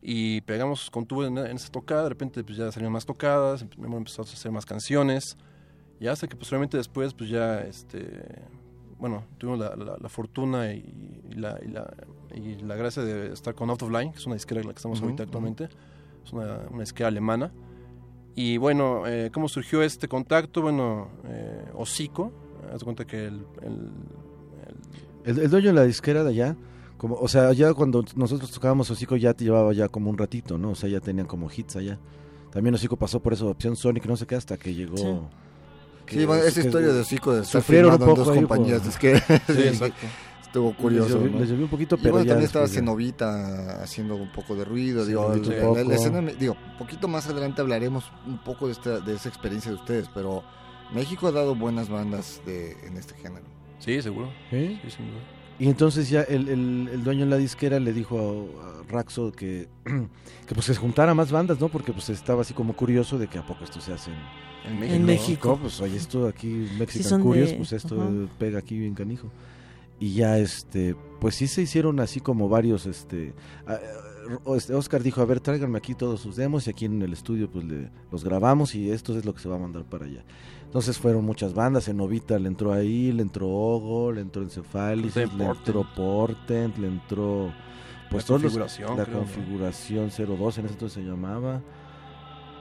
Y 0.00 0.40
pegamos 0.42 0.90
con 0.90 1.04
tubo 1.04 1.26
en, 1.26 1.36
en 1.36 1.56
esa 1.56 1.70
tocada, 1.70 2.04
de 2.04 2.08
repente 2.08 2.42
pues 2.42 2.56
ya 2.56 2.72
salieron 2.72 2.94
más 2.94 3.04
tocadas, 3.04 3.66
empezó 3.76 4.22
a 4.22 4.24
hacer 4.24 4.50
más 4.50 4.64
canciones, 4.64 5.36
y 5.98 6.06
hasta 6.06 6.26
que 6.26 6.36
posteriormente 6.36 6.78
después 6.78 7.12
pues 7.12 7.28
ya, 7.28 7.60
este, 7.60 8.24
bueno, 9.00 9.24
tuvimos 9.38 9.58
la, 9.58 9.74
la- 9.76 9.96
la 9.98 10.08
fortuna 10.08 10.72
y, 10.72 11.22
y 11.30 11.34
la, 11.34 11.58
y, 11.64 11.68
la, 11.68 11.92
y 12.34 12.56
la 12.62 12.76
gracia 12.76 13.02
de 13.02 13.32
estar 13.32 13.54
con 13.54 13.70
Out 13.70 13.82
of 13.82 13.90
Line, 13.90 14.12
que 14.12 14.18
es 14.18 14.26
una 14.26 14.34
disquera 14.34 14.60
en 14.60 14.66
la 14.68 14.72
que 14.74 14.78
estamos 14.78 14.98
Ujú, 14.98 15.06
ahorita 15.06 15.22
actualmente, 15.24 15.68
es 16.24 16.32
una, 16.32 16.60
una 16.70 16.80
disquera 16.80 17.08
alemana. 17.08 17.50
Y 18.36 18.58
bueno, 18.58 19.06
eh, 19.06 19.30
¿cómo 19.32 19.48
surgió 19.48 19.82
este 19.82 20.06
contacto? 20.06 20.62
Bueno, 20.62 21.08
eh, 21.24 21.64
Hocico, 21.74 22.30
haz 22.72 22.78
de 22.80 22.84
cuenta 22.84 23.04
que 23.06 23.26
el- 23.26 23.44
el- 23.62 23.90
el 25.24 25.36
El, 25.36 25.38
el 25.44 25.50
dueño 25.50 25.68
de 25.68 25.74
la 25.74 25.84
disquera 25.84 26.22
de 26.22 26.30
allá, 26.30 26.56
como, 26.96 27.16
o 27.16 27.28
sea, 27.28 27.52
ya 27.52 27.72
cuando 27.74 28.04
nosotros 28.14 28.50
tocábamos 28.50 28.90
Hocico 28.90 29.16
ya 29.16 29.34
te 29.34 29.44
llevaba 29.44 29.72
ya 29.72 29.88
como 29.88 30.10
un 30.10 30.16
ratito, 30.18 30.58
¿no? 30.58 30.70
O 30.70 30.74
sea, 30.74 30.88
ya 30.88 31.00
tenían 31.00 31.26
como 31.26 31.50
hits 31.50 31.76
allá. 31.76 31.98
También 32.52 32.74
Hocico 32.74 32.96
pasó 32.96 33.20
por 33.20 33.32
esa 33.32 33.46
opción 33.46 33.76
Sonic, 33.76 34.06
no 34.06 34.16
sé 34.16 34.26
qué, 34.26 34.34
hasta 34.36 34.56
que 34.58 34.74
llegó... 34.74 34.96
Sí. 34.96 35.06
Sí, 36.06 36.16
que- 36.18 36.26
bueno, 36.26 36.42
esa 36.42 36.60
que- 36.60 36.66
historia 36.66 36.92
de 36.92 37.00
Hocico 37.00 37.32
de 37.34 37.44
sufrieron 37.44 37.92
un 37.92 37.98
firmado 37.98 38.10
en 38.12 38.16
poco 38.16 38.24
dos 38.28 38.36
ahí 38.36 38.42
compañías 38.42 38.78
por- 38.78 38.82
de 38.82 38.88
disqueras. 38.88 39.42
Sí. 39.46 39.92
Estuvo 40.42 40.70
les 40.70 40.76
curioso, 40.78 41.08
llovió, 41.10 41.30
¿no? 41.30 41.38
les 41.38 41.48
llovió 41.50 41.64
un 41.64 41.70
poquito, 41.70 41.94
Y 41.94 41.98
pero 41.98 42.12
bueno, 42.14 42.24
ya 42.24 42.30
también 42.32 42.46
estaba 42.46 42.66
Cenovita 42.66 43.82
haciendo 43.84 44.16
un 44.16 44.32
poco 44.32 44.56
de 44.56 44.64
ruido. 44.64 45.04
digo, 45.06 45.28
la, 45.28 45.36
la- 45.36 45.82
poco. 45.84 45.92
escena, 45.92 46.22
poquito 46.76 47.06
más 47.06 47.28
adelante 47.28 47.60
hablaremos 47.60 48.10
un 48.26 48.38
poco 48.42 48.66
de, 48.66 48.72
esta, 48.72 48.98
de 48.98 49.14
esa 49.14 49.28
experiencia 49.28 49.70
de 49.70 49.76
ustedes, 49.76 50.08
pero 50.12 50.42
México 50.92 51.28
ha 51.28 51.30
dado 51.32 51.54
buenas 51.54 51.88
bandas 51.88 52.42
de, 52.44 52.72
en 52.84 52.96
este 52.96 53.14
género. 53.14 53.44
Sí, 53.78 54.02
seguro. 54.02 54.28
¿Sí? 54.50 54.80
Sí, 54.82 54.90
sin 54.90 55.06
duda. 55.10 55.20
Y 55.60 55.68
entonces 55.68 56.10
ya 56.10 56.22
el, 56.22 56.48
el, 56.48 56.90
el 56.94 57.04
dueño 57.04 57.26
de 57.26 57.30
la 57.30 57.36
disquera 57.36 57.78
le 57.78 57.92
dijo 57.92 58.18
a, 58.18 58.80
a 58.80 58.82
Raxo 58.92 59.30
que, 59.30 59.68
que 59.84 60.54
pues 60.54 60.66
se 60.66 60.74
juntara 60.74 61.14
más 61.14 61.30
bandas, 61.30 61.60
¿no? 61.60 61.68
Porque 61.68 61.92
pues 61.92 62.08
estaba 62.10 62.42
así 62.42 62.54
como 62.54 62.72
curioso 62.74 63.18
de 63.18 63.28
que 63.28 63.38
a 63.38 63.46
poco 63.46 63.62
esto 63.62 63.80
se 63.80 63.92
hace 63.92 64.10
en, 64.66 64.78
México. 64.80 64.94
En 64.94 65.00
¿no? 65.02 65.06
México. 65.06 65.58
Pues 65.60 65.80
oye, 65.80 65.96
esto 65.96 66.26
aquí 66.28 66.66
Mexican 66.78 67.22
Curious, 67.22 67.50
de- 67.50 67.56
pues 67.56 67.72
esto 67.72 68.28
pega 68.38 68.58
aquí 68.58 68.78
bien 68.78 68.94
canijo. 68.94 69.30
Y 69.98 70.14
ya 70.14 70.38
este, 70.38 70.96
pues 71.20 71.34
sí 71.34 71.46
se 71.46 71.62
hicieron 71.62 72.00
así 72.00 72.20
como 72.20 72.48
varios 72.48 72.86
este 72.86 73.34
este, 74.56 74.74
Oscar 74.74 75.02
dijo, 75.02 75.20
"A 75.20 75.24
ver, 75.24 75.40
tráiganme 75.40 75.78
aquí 75.78 75.94
todos 75.94 76.20
sus 76.20 76.36
demos 76.36 76.66
y 76.66 76.70
aquí 76.70 76.84
en 76.84 77.02
el 77.02 77.12
estudio 77.12 77.50
pues 77.50 77.64
le, 77.64 77.90
los 78.12 78.22
grabamos 78.24 78.74
y 78.74 78.90
esto 78.90 79.16
es 79.18 79.24
lo 79.24 79.34
que 79.34 79.40
se 79.40 79.48
va 79.48 79.56
a 79.56 79.58
mandar 79.58 79.84
para 79.84 80.04
allá." 80.06 80.24
Entonces 80.64 80.98
fueron 80.98 81.24
muchas 81.24 81.52
bandas, 81.52 81.88
en 81.88 81.96
Novita 81.96 82.38
le 82.38 82.46
entró 82.48 82.72
ahí, 82.72 83.10
le 83.12 83.22
entró 83.22 83.48
Ogo, 83.48 84.12
le 84.12 84.20
entró 84.20 84.42
Encephalitis, 84.42 85.12
Portent. 85.14 85.38
le 85.38 85.44
entró 85.46 85.86
Portent, 85.96 86.78
le 86.78 86.86
entró 86.86 87.52
pues 88.10 88.22
La 88.24 88.26
todos 88.28 88.42
los- 88.42 88.52
configuración, 88.52 88.96
la 88.96 89.04
creo, 89.04 89.16
¿no? 89.18 89.24
configuración 89.24 90.10
02 90.10 90.58
en 90.58 90.64
ese 90.66 90.74
entonces 90.74 91.02
se 91.02 91.08
llamaba. 91.10 91.60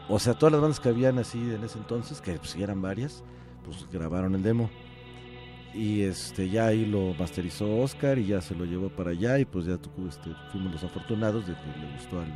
O 0.09 0.19
sea, 0.19 0.33
todas 0.33 0.51
las 0.51 0.61
bandas 0.61 0.79
que 0.79 0.89
habían 0.89 1.19
así 1.19 1.37
en 1.37 1.63
ese 1.63 1.77
entonces, 1.77 2.19
que 2.19 2.33
pues 2.33 2.49
sí 2.49 2.63
eran 2.63 2.81
varias, 2.81 3.23
pues 3.63 3.87
grabaron 3.91 4.35
el 4.35 4.43
demo. 4.43 4.69
Y 5.73 6.01
este 6.01 6.49
ya 6.49 6.65
ahí 6.65 6.83
lo 6.85 7.13
masterizó 7.13 7.77
Oscar 7.77 8.17
y 8.17 8.25
ya 8.25 8.41
se 8.41 8.55
lo 8.55 8.65
llevó 8.65 8.89
para 8.89 9.11
allá 9.11 9.37
y 9.37 9.45
pues 9.45 9.65
ya 9.65 9.77
tuvo, 9.77 10.07
este, 10.07 10.31
fuimos 10.51 10.73
los 10.73 10.83
afortunados 10.83 11.45
de 11.47 11.53
que 11.53 11.79
le 11.79 11.93
gustó 11.93 12.19
al, 12.19 12.33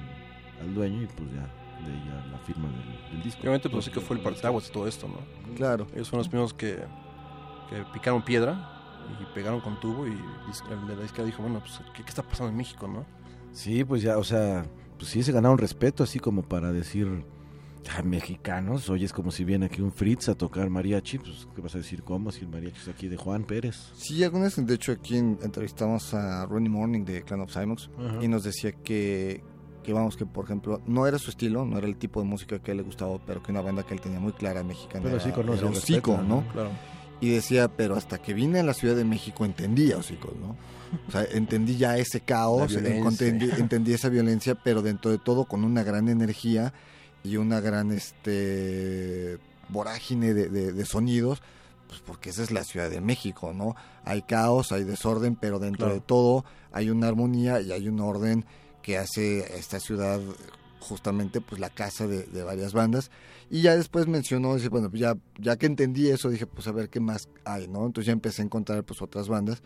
al 0.62 0.74
dueño 0.76 1.02
y 1.02 1.08
pues 1.08 1.32
ya 1.32 1.42
de 1.84 1.92
ahí 1.92 2.04
ya 2.06 2.32
la 2.32 2.38
firma 2.40 2.70
del, 2.70 3.12
del 3.12 3.24
disco. 3.24 3.42
Obviamente, 3.42 3.70
pues 3.72 3.86
sí 3.86 3.92
que 3.92 4.00
fue 4.00 4.18
el 4.18 4.22
partaguas 4.22 4.68
de 4.68 4.72
todo 4.72 4.88
esto, 4.88 5.08
¿no? 5.08 5.56
Claro. 5.56 5.88
Ellos 5.96 6.10
fueron 6.10 6.20
los 6.20 6.30
primeros 6.30 6.54
que, 6.54 6.78
que 7.72 7.84
picaron 7.92 8.24
piedra 8.24 8.70
y 9.20 9.34
pegaron 9.34 9.60
con 9.62 9.80
tubo 9.80 10.08
y 10.08 10.12
el 10.12 10.88
de 10.88 10.96
la 10.96 11.02
disquera 11.02 11.26
dijo, 11.26 11.42
bueno, 11.42 11.60
pues, 11.60 11.82
¿qué, 11.96 12.04
qué 12.04 12.10
está 12.10 12.22
pasando 12.22 12.52
en 12.52 12.58
México, 12.58 12.88
no? 12.88 13.04
Sí, 13.52 13.84
pues 13.84 14.04
ya, 14.04 14.20
o 14.20 14.24
sea, 14.24 14.64
pues 15.00 15.10
sí 15.10 15.24
se 15.24 15.32
ganaron 15.32 15.58
respeto 15.58 16.04
así 16.04 16.20
como 16.20 16.44
para 16.44 16.72
decir 16.72 17.08
"Ah, 17.10 17.43
mexicanos, 18.04 18.90
oye, 18.90 19.06
es 19.06 19.14
como 19.14 19.32
si 19.32 19.44
viene 19.44 19.66
aquí 19.68 19.82
un 19.82 19.92
Fritz 19.92 20.30
a 20.30 20.36
tocar 20.36 20.70
mariachi, 20.70 21.20
pues 21.20 21.48
¿qué 21.56 21.62
vas 21.62 21.76
a 21.76 21.80
decir 21.80 22.04
cómo 22.04 22.32
si 22.32 22.42
el 22.42 22.48
mariachi 22.48 22.78
es 22.82 22.88
aquí 22.88 23.08
de 23.08 23.18
Juan 23.18 23.44
Pérez? 23.44 23.76
Sí, 23.96 24.24
alguna 24.24 24.46
vez, 24.46 24.56
de 24.66 24.74
hecho, 24.74 24.92
aquí 24.94 25.18
en- 25.18 25.38
entrevistamos 25.44 26.14
a 26.14 26.46
Ronnie 26.46 26.70
Morning 26.70 27.04
de 27.06 27.24
Clan 27.24 27.42
of 27.42 27.52
Simons 27.54 27.90
y 28.22 28.28
nos 28.28 28.44
decía 28.44 28.72
que 28.72 29.44
que 29.84 29.92
vamos, 29.92 30.16
que 30.16 30.26
por 30.26 30.46
ejemplo, 30.46 30.82
no 30.88 31.06
era 31.08 31.20
su 31.20 31.30
estilo, 31.30 31.66
no 31.66 31.78
era 31.78 31.86
el 31.88 31.98
tipo 31.98 32.22
de 32.22 32.26
música 32.26 32.58
que 32.60 32.72
a 32.72 32.74
él 32.74 32.78
le 32.78 32.84
gustaba, 32.84 33.18
pero 33.26 33.44
que 33.44 33.52
una 33.52 33.60
banda 33.60 33.84
que 33.84 33.94
él 33.94 34.00
tenía 34.00 34.18
muy 34.18 34.32
clara 34.32 34.64
mexicana 34.64 35.04
Pero 35.04 35.20
sí 35.20 35.32
conoce, 35.32 35.60
era 35.60 35.70
Hocico, 35.72 36.18
¿no? 36.26 36.48
Claro. 36.54 36.70
Y 37.20 37.32
decía, 37.32 37.68
pero 37.68 37.98
hasta 37.98 38.18
que 38.18 38.34
vine 38.34 38.62
a 38.62 38.64
la 38.64 38.74
Ciudad 38.74 38.96
de 38.96 39.04
México 39.04 39.44
entendí 39.44 39.92
a 39.92 39.98
Hocicos, 39.98 40.32
¿no? 40.40 40.56
O 41.08 41.12
sea, 41.12 41.26
entendí 41.34 41.76
ya 41.76 41.98
ese 41.98 42.22
caos, 42.22 42.74
entendí, 42.76 43.50
entendí 43.58 43.92
esa 43.92 44.08
violencia, 44.08 44.56
pero 44.56 44.82
dentro 44.82 45.12
de 45.12 45.18
todo 45.18 45.44
con 45.44 45.66
una 45.66 45.84
gran 45.84 46.08
energía 46.08 46.74
y 47.24 47.38
una 47.38 47.60
gran 47.62 47.92
este 47.92 49.38
vorágine 49.70 50.34
de, 50.34 50.50
de- 50.50 50.74
de 50.74 50.86
sonidos, 50.86 51.42
pues 51.88 52.02
porque 52.02 52.30
esa 52.32 52.44
es 52.44 52.52
la 52.52 52.64
Ciudad 52.64 52.90
de 52.90 53.02
México, 53.02 53.54
¿no? 53.54 53.76
Hay 54.04 54.24
caos, 54.24 54.72
hay 54.72 54.84
desorden, 54.84 55.36
pero 55.36 55.60
dentro 55.60 55.86
Claro. 55.88 55.94
de 55.96 56.02
todo 56.02 56.46
hay 56.72 56.90
una 56.90 57.08
armonía 57.08 57.62
y 57.62 57.72
hay 57.72 57.88
un 57.88 58.00
orden 58.00 58.46
que 58.82 58.98
hace 58.98 59.58
esta 59.58 59.80
ciudad 59.80 60.20
justamente 60.80 61.40
pues 61.40 61.62
la 61.62 61.70
casa 61.70 62.08
de, 62.08 62.24
de 62.24 62.44
varias 62.44 62.74
bandas 62.74 63.10
y 63.50 63.62
ya 63.62 63.78
después 63.78 64.06
mencionó 64.08 64.56
dice 64.56 64.68
bueno 64.68 64.92
ya 64.92 65.16
ya 65.38 65.56
que 65.56 65.66
entendí 65.66 66.10
eso 66.10 66.30
dije 66.30 66.46
pues 66.46 66.68
a 66.68 66.74
ver 66.74 66.90
qué 66.90 67.00
más 67.00 67.30
hay 67.46 67.70
no 67.70 67.86
entonces 67.86 68.08
ya 68.08 68.12
empecé 68.12 68.42
a 68.42 68.46
encontrar 68.46 68.84
pues 68.84 69.02
otras 69.02 69.30
bandas 69.30 69.64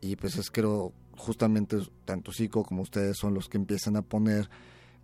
y 0.00 0.16
pues 0.16 0.34
es 0.34 0.50
creo 0.50 0.92
justamente 1.16 1.78
tanto 2.04 2.32
Zico 2.32 2.64
como 2.64 2.82
ustedes 2.82 3.16
son 3.16 3.32
los 3.34 3.48
que 3.48 3.58
empiezan 3.58 3.94
a 3.94 4.02
poner 4.02 4.50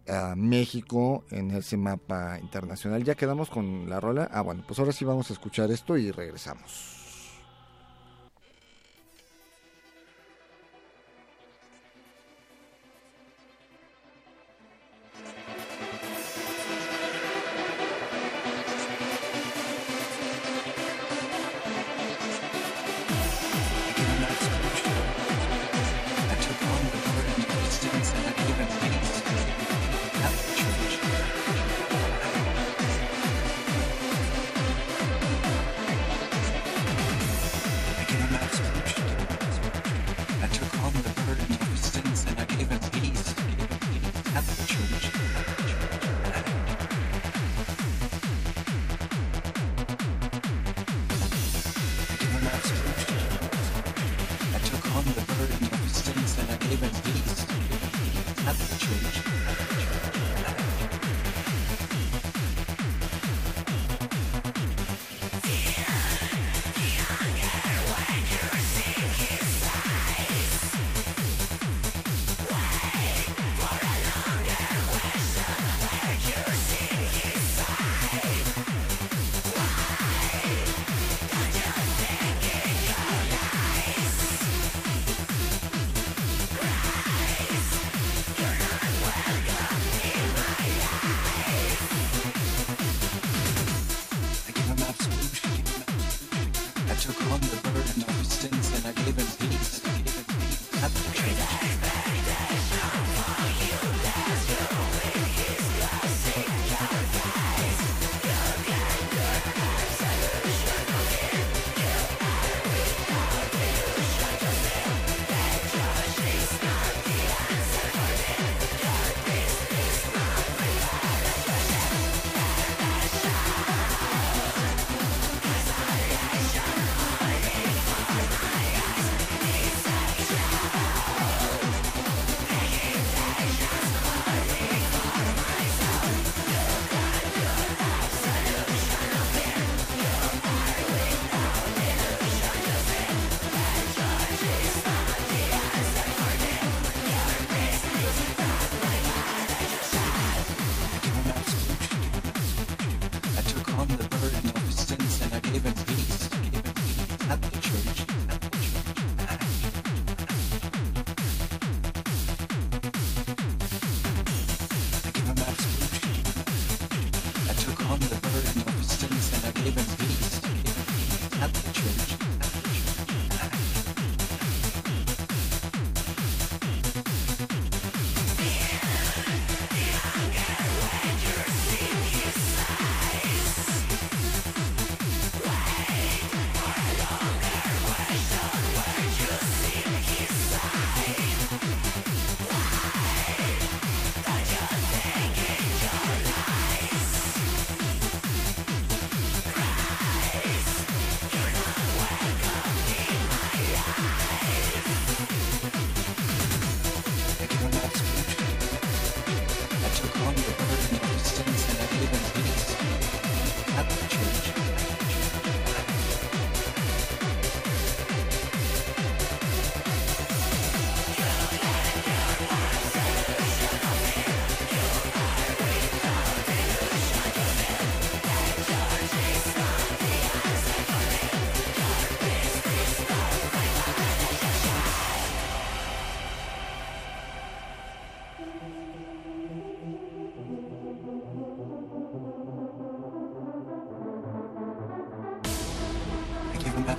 a 0.09 0.35
México 0.37 1.25
en 1.31 1.51
ese 1.51 1.77
mapa 1.77 2.39
internacional. 2.41 3.05
Ya 3.05 3.15
quedamos 3.15 3.51
con 3.51 3.89
la 3.89 4.01
rola. 4.01 4.29
Ah 4.33 4.41
bueno 4.41 4.65
pues 4.67 4.79
ahora 4.79 4.93
sí 4.93 5.05
vamos 5.05 5.31
a 5.31 5.33
escuchar 5.33 5.71
esto 5.71 5.97
y 5.97 6.11
regresamos 6.11 7.02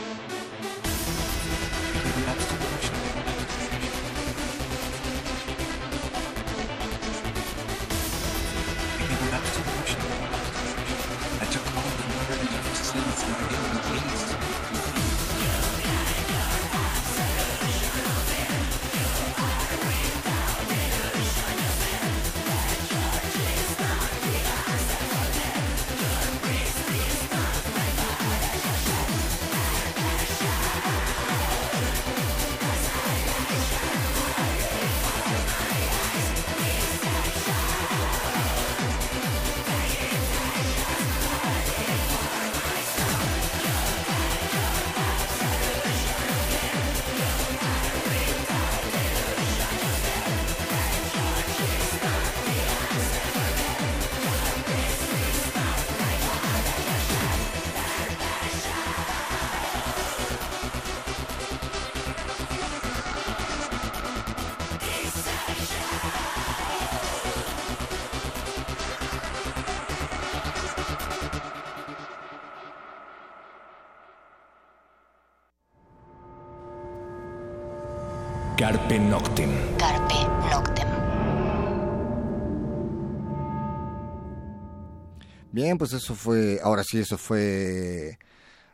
Bien, 85.67 85.79
pues 85.79 85.93
eso 85.95 86.15
fue, 86.15 86.61
ahora 86.63 86.85
sí, 86.85 86.99
eso 86.99 87.19
fue 87.19 88.21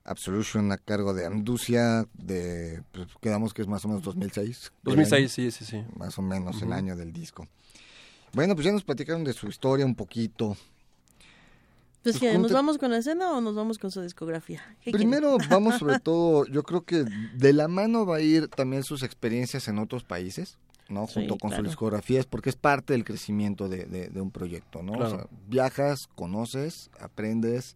Absolution 0.05 0.71
a 0.73 0.77
cargo 0.77 1.15
de 1.15 1.25
Anducia, 1.25 2.05
de, 2.13 2.83
pues, 2.93 3.07
quedamos 3.19 3.55
que 3.55 3.63
es 3.63 3.69
más 3.69 3.83
o 3.87 3.89
menos 3.89 4.03
2006. 4.03 4.71
2006, 4.83 5.33
sí, 5.33 5.51
sí, 5.51 5.65
sí. 5.65 5.83
Más 5.97 6.19
o 6.19 6.23
menos 6.23 6.61
el 6.61 6.71
año 6.71 6.95
del 6.95 7.11
disco. 7.11 7.49
Bueno, 8.35 8.55
pues 8.55 8.67
ya 8.67 8.73
nos 8.73 8.85
platicaron 8.85 9.25
de 9.25 9.33
su 9.33 9.47
historia 9.49 9.87
un 9.87 9.95
poquito. 9.95 10.49
Pues 12.03 12.19
Pues, 12.19 12.19
que, 12.19 12.27
¿cómo 12.33 12.41
¿nos 12.41 12.49
te- 12.49 12.55
vamos 12.57 12.77
con 12.77 12.91
la 12.91 12.99
escena 12.99 13.33
o 13.33 13.41
nos 13.41 13.55
vamos 13.55 13.79
con 13.79 13.91
su 13.91 14.03
discografía? 14.03 14.61
Primero 14.93 15.39
vamos 15.49 15.77
sobre 15.79 15.99
todo, 15.99 16.45
yo 16.45 16.63
creo 16.63 16.85
que 16.85 17.07
de 17.37 17.53
la 17.55 17.69
mano 17.69 18.05
va 18.05 18.17
a 18.17 18.21
ir 18.21 18.49
también 18.49 18.83
sus 18.85 19.03
experiencias 19.03 19.67
en 19.67 19.79
otros 19.79 20.05
países, 20.05 20.59
¿no? 20.93 21.07
Sí, 21.07 21.15
Junto 21.15 21.37
con 21.39 21.51
claro. 21.51 21.65
sus 21.65 21.71
discografías, 21.73 22.27
porque 22.27 22.51
es 22.51 22.57
parte 22.57 22.93
del 22.93 23.05
crecimiento 23.05 23.69
de, 23.69 23.87
de- 23.87 24.09
de 24.09 24.21
un 24.21 24.31
proyecto, 24.31 24.83
¿no? 24.83 24.93
O 24.93 25.09
sea, 25.11 25.27
viajas, 25.49 26.09
conoces, 26.15 26.91
aprendes, 27.01 27.75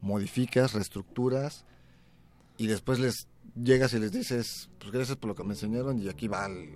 modificas, 0.00 0.72
reestructuras 0.74 1.64
y 2.56 2.66
después 2.66 2.98
les 2.98 3.26
llegas 3.62 3.92
y 3.94 3.98
les 4.00 4.12
dices, 4.12 4.68
pues 4.78 4.90
gracias 4.92 5.16
por 5.16 5.28
lo 5.28 5.34
que 5.34 5.44
me 5.44 5.50
enseñaron 5.54 5.98
y 6.00 6.08
aquí 6.08 6.26
va 6.28 6.46
el- 6.46 6.74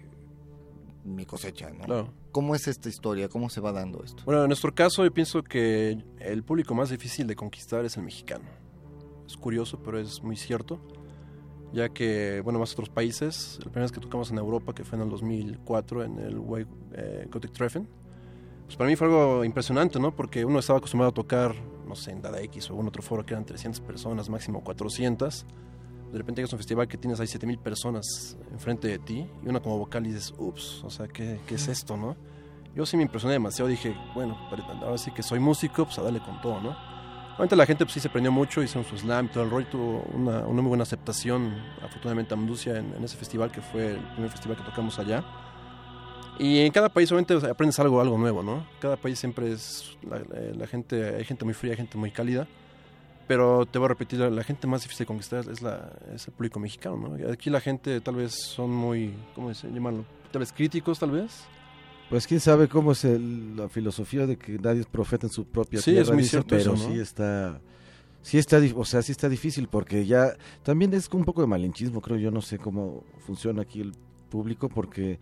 mi 1.05 1.25
cosecha, 1.25 1.71
¿no? 1.71 1.85
Claro. 1.85 2.13
¿Cómo 2.33 2.55
es 2.55 2.69
esta 2.69 2.89
historia? 2.89 3.29
¿Cómo 3.29 3.49
se 3.49 3.61
va 3.61 3.73
dando 3.73 4.03
esto? 4.05 4.23
Bueno, 4.27 4.43
en 4.43 4.49
nuestro 4.49 4.75
caso 4.75 5.05
yo 5.05 5.13
pienso 5.13 5.43
que 5.43 5.97
el 6.21 6.43
público 6.43 6.75
más 6.75 6.91
difícil 6.91 7.27
de 7.27 7.35
conquistar 7.35 7.85
es 7.87 7.97
el 7.97 8.03
mexicano. 8.03 8.45
Es 9.27 9.37
curioso, 9.37 9.79
pero 9.83 9.99
es 9.99 10.23
muy 10.23 10.37
cierto. 10.37 10.79
Ya 11.73 11.91
que, 11.91 12.41
bueno, 12.43 12.59
más 12.59 12.73
otros 12.73 12.89
países, 12.89 13.57
la 13.59 13.65
primera 13.65 13.83
vez 13.83 13.93
que 13.93 14.01
tocamos 14.01 14.31
en 14.31 14.39
Europa, 14.39 14.75
que 14.75 14.85
fue 14.85 14.97
en 14.97 15.05
el 15.05 15.11
2004, 15.11 16.05
en 16.05 16.19
el 16.19 16.39
Way 16.39 16.67
eh, 16.95 17.27
Gothic 17.31 17.53
Treffen, 17.53 17.87
pues 18.65 18.77
para 18.77 18.89
mí 18.89 18.97
fue 18.97 19.07
algo 19.07 19.45
impresionante, 19.45 19.99
¿no? 19.99 20.15
Porque 20.15 20.45
uno 20.45 20.59
estaba 20.59 20.79
acostumbrado 20.79 21.11
a 21.11 21.15
tocar, 21.15 21.55
no 21.87 21.95
sé, 21.95 22.13
en 22.13 22.23
Dada 22.23 22.41
X 22.43 22.69
o 22.69 22.73
algún 22.73 22.89
otro 22.89 23.03
foro 23.03 23.25
que 23.25 23.35
eran 23.35 23.45
300 23.45 23.81
personas, 23.81 24.29
máximo 24.29 24.63
400. 24.63 25.47
De 26.13 26.19
repente 26.19 26.41
llegas 26.41 26.53
a 26.53 26.57
un 26.57 26.59
festival 26.59 26.89
que 26.89 26.97
tienes 26.97 27.21
ahí 27.21 27.27
7000 27.27 27.59
personas 27.59 28.37
enfrente 28.51 28.89
de 28.89 28.99
ti 28.99 29.27
y 29.43 29.49
una 29.49 29.61
como 29.61 29.79
vocal 29.79 30.07
y 30.07 30.11
dices, 30.11 30.35
ups, 30.39 30.83
o 30.85 30.91
sea, 30.91 31.07
¿qué, 31.09 31.41
qué 31.47 31.55
es 31.55 31.69
esto, 31.69 31.97
no? 31.97 32.17
Yo 32.75 32.87
sí 32.87 32.97
me 32.97 33.03
impresioné 33.03 33.33
demasiado, 33.33 33.69
dije, 33.69 33.95
bueno, 34.15 34.37
ahora 34.83 34.99
sí 34.99 35.11
que 35.11 35.23
soy 35.23 35.41
músico, 35.41 35.85
pues 35.85 35.99
a 35.99 36.03
darle 36.03 36.21
con 36.21 36.41
todo, 36.41 36.61
¿no? 36.61 36.98
Obviamente 37.39 37.55
la 37.57 37.67
gente 37.67 37.85
pues 37.85 37.95
sí 37.95 38.01
se 38.01 38.09
prendió 38.09 38.33
mucho, 38.33 38.63
hicieron 38.65 38.85
su 38.85 38.99
slam 38.99 39.27
y 39.27 39.29
todo 39.29 39.45
el 39.45 39.51
rollo, 39.51 39.67
tuvo 39.69 40.03
una, 40.13 40.41
una 40.41 40.61
muy 40.61 40.71
buena 40.71 40.83
aceptación, 40.83 41.55
afortunadamente 41.81 42.35
Amducia 42.35 42.77
en, 42.79 42.93
en 42.95 43.05
ese 43.05 43.17
festival, 43.17 43.53
que 43.53 43.61
fue 43.61 43.93
el 43.93 44.01
primer 44.15 44.29
festival 44.31 44.57
que 44.57 44.65
tocamos 44.65 44.99
allá. 44.99 45.25
Y 46.41 46.59
en 46.61 46.73
cada 46.73 46.89
país 46.89 47.11
obviamente 47.13 47.35
o 47.35 47.41
sea, 47.41 47.51
aprendes 47.53 47.79
algo, 47.79 48.01
algo 48.01 48.19
nuevo, 48.19 48.43
¿no? 48.43 48.67
Cada 48.81 48.97
país 48.97 49.21
siempre 49.21 49.53
es, 49.53 49.97
la, 50.03 50.21
la- 50.57 50.67
gente, 50.67 51.15
hay 51.17 51.25
gente 51.25 51.45
muy 51.45 51.55
fría, 51.55 51.73
hay 51.73 51.77
gente 51.77 51.97
muy 51.97 52.11
cálida, 52.11 52.49
pero 53.29 53.67
te 53.67 53.79
voy 53.79 53.87
a 53.87 53.89
repetir, 53.91 54.19
la, 54.19 54.31
la 54.31 54.43
gente 54.43 54.67
más 54.67 54.83
difícil 54.83 55.05
de 55.05 55.07
conquistar 55.07 55.45
es, 55.49 55.63
la, 55.63 55.93
es 56.13 56.27
el 56.27 56.35
público 56.35 56.59
mexicano, 56.59 56.97
¿no? 56.97 57.33
Aquí 57.33 57.51
la 57.51 57.61
gente 57.61 58.01
tal 58.01 58.17
vez 58.17 58.35
son 58.35 58.71
muy, 58.71 59.15
¿cómo 59.37 59.55
se 59.55 59.69
llamarlo? 59.71 60.05
Tal 60.33 60.41
vez 60.41 60.53
críticos, 60.53 60.99
tal 60.99 61.13
vez. 61.13 61.45
Pues 62.11 62.27
quién 62.27 62.41
sabe 62.41 62.69
cómo 62.69 62.93
es 62.93 63.05
el- 63.05 63.57
la 63.57 63.69
filosofía 63.69 64.27
de 64.27 64.37
que 64.39 64.59
nadie 64.59 64.81
es 64.81 64.87
profeta 64.87 65.27
en 65.27 65.33
su 65.33 65.45
propia 65.45 65.81
Sí, 65.81 65.91
tierra, 65.93 66.03
es 66.03 66.11
muy 66.13 66.25
cierto 66.25 66.57
pero 66.57 66.73
eso, 66.75 66.89
¿no? 66.89 66.95
sí 66.95 66.99
está 66.99 67.61
sí 68.23 68.37
está 68.39 68.59
o 68.75 68.85
sea, 68.85 69.01
sí 69.03 69.13
está 69.13 69.29
difícil 69.29 69.69
porque 69.69 70.05
ya 70.07 70.37
también 70.63 70.93
es 70.95 71.09
un 71.13 71.25
poco 71.25 71.41
de 71.41 71.47
malinchismo, 71.47 72.01
creo 72.01 72.17
yo 72.19 72.31
no 72.31 72.41
sé 72.43 72.59
cómo 72.59 73.05
funciona 73.27 73.63
aquí 73.63 73.81
el 73.81 73.93
público 74.31 74.69
porque 74.69 75.19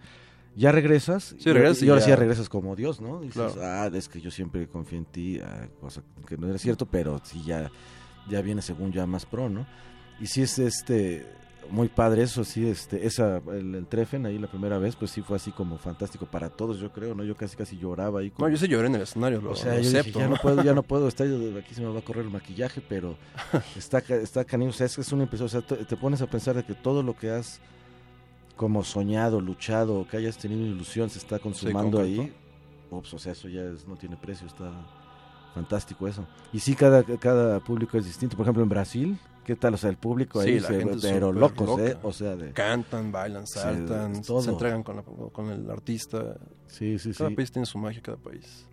ya 0.55 0.72
regresas 0.72 1.35
Sí, 1.38 1.53
regresas 1.53 1.83
y, 1.83 1.87
y 1.87 1.88
ahora 1.90 2.01
sí 2.01 2.09
ya 2.11 2.16
regresas 2.16 2.49
como 2.49 2.75
Dios, 2.77 3.01
¿no? 3.01 3.20
Dices, 3.20 3.35
Claro. 3.35 3.61
ah, 3.62 3.90
es 3.92 4.09
que 4.09 4.20
yo 4.20 4.31
siempre 4.31 4.66
confié 4.68 4.99
en 4.99 5.05
ti, 5.05 5.38
ah, 5.40 5.68
cosa 5.81 6.03
que 6.27 6.37
no 6.38 6.49
era 6.49 6.59
cierto, 6.59 6.87
pero 6.87 7.20
sí 7.25 7.42
ya 7.44 7.70
ya 8.29 8.40
viene 8.42 8.62
según 8.62 8.90
ya 8.92 9.07
más 9.07 9.25
pro, 9.27 9.49
¿no? 9.49 9.66
Y 10.20 10.27
sí 10.27 10.42
es 10.42 10.59
este 10.59 11.27
muy 11.70 11.88
padre 11.88 12.22
eso, 12.22 12.44
sí, 12.44 12.66
este, 12.66 13.07
esa, 13.07 13.38
el, 13.52 13.74
el 13.74 13.87
Treffen 13.87 14.26
ahí 14.26 14.38
la 14.38 14.46
primera 14.48 14.79
vez, 14.79 14.96
pues 14.96 15.11
sí 15.11 15.22
fue 15.22 15.37
así 15.37 15.50
como 15.52 15.79
fantástico 15.79 16.26
para 16.26 16.48
todos, 16.50 16.79
yo 16.79 16.92
creo, 16.92 17.14
¿no? 17.14 17.24
Yo 17.24 17.37
casi 17.37 17.57
casi 17.57 17.76
lloraba 17.79 18.20
ahí. 18.20 18.29
No, 18.31 18.35
con- 18.37 18.50
yo 18.50 18.57
sí 18.57 18.68
lloré 18.68 18.88
en 18.88 18.94
el 18.96 19.02
escenario, 19.02 19.40
lo, 19.40 19.52
o 19.52 19.57
sea, 19.57 19.74
lo 19.74 19.81
yo 19.81 19.87
dije, 19.88 19.98
acepto, 20.00 20.18
ya 20.18 20.24
¿no? 20.29 20.35
no 20.37 20.40
puedo, 20.42 20.62
ya 20.62 20.74
no 20.74 20.83
puedo, 20.85 21.09
está, 21.09 21.24
aquí 21.24 21.74
se 21.74 21.81
me 21.83 21.88
va 21.88 21.98
a 21.98 22.02
correr 22.02 22.24
el 22.24 22.31
maquillaje, 22.31 22.81
pero 22.88 23.16
está, 23.76 23.98
está 23.98 24.44
canijo, 24.44 24.70
o 24.70 24.72
sea, 24.74 24.87
es 24.87 24.94
que 24.96 25.00
es 25.02 25.12
una 25.12 25.24
impresión, 25.24 25.46
o 25.46 25.48
sea, 25.50 25.62
te, 25.62 25.76
te 25.85 25.96
pones 25.96 26.22
a 26.22 26.26
pensar 26.26 26.55
de 26.57 26.64
que 26.64 26.74
todo 26.74 27.02
lo 27.02 27.16
que 27.16 27.31
has 27.31 27.61
como 28.57 28.83
soñado, 28.85 29.40
luchado, 29.40 30.07
que 30.11 30.16
hayas 30.16 30.38
tenido 30.38 30.64
ilusión, 30.66 31.11
se 31.11 31.18
está 31.18 31.38
consumando 31.38 32.00
ahí, 32.00 32.33
ups, 32.90 33.12
o 33.14 33.18
sea, 33.18 33.33
eso 33.33 33.48
ya 33.48 33.62
es- 33.64 33.87
no 33.87 33.96
tiene 33.96 34.16
precio, 34.16 34.46
está 34.46 34.70
fantástico 35.55 36.07
eso. 36.07 36.26
Y 36.52 36.61
sí, 36.61 36.74
cada, 36.74 37.02
cada 37.02 37.61
público 37.61 37.96
es 37.98 38.05
distinto, 38.05 38.37
por 38.37 38.44
ejemplo, 38.44 38.62
en 38.62 38.68
Brasil, 38.68 39.18
¿qué 39.47 39.55
tal? 39.57 39.75
O 39.75 39.77
sea, 39.77 39.89
el 39.91 39.97
público 39.97 40.43
Sí, 40.43 40.49
ahí, 40.51 40.61
la 40.61 40.69
se- 40.69 40.85
pero 41.01 41.33
locos, 41.33 41.67
loca. 41.69 41.83
¿eh? 41.87 41.97
O 42.03 42.13
sea, 42.13 42.35
de... 42.37 42.53
Cantan, 42.53 43.13
bailan, 43.13 43.47
Sí, 43.47 43.61
saltan, 43.61 44.21
todo. 44.23 44.43
se 44.43 44.51
entregan 44.51 44.83
con, 44.83 44.97
la- 44.97 45.03
con 45.05 45.49
el 45.51 45.71
artista. 45.71 46.37
Sí, 46.67 46.99
sí, 46.99 47.13
Cada 47.15 47.31
sí. 47.31 47.37
país 47.37 47.53
tiene 47.53 47.65
su 47.65 47.79
magia, 47.79 48.03
cada 48.03 48.19
país. 48.19 48.67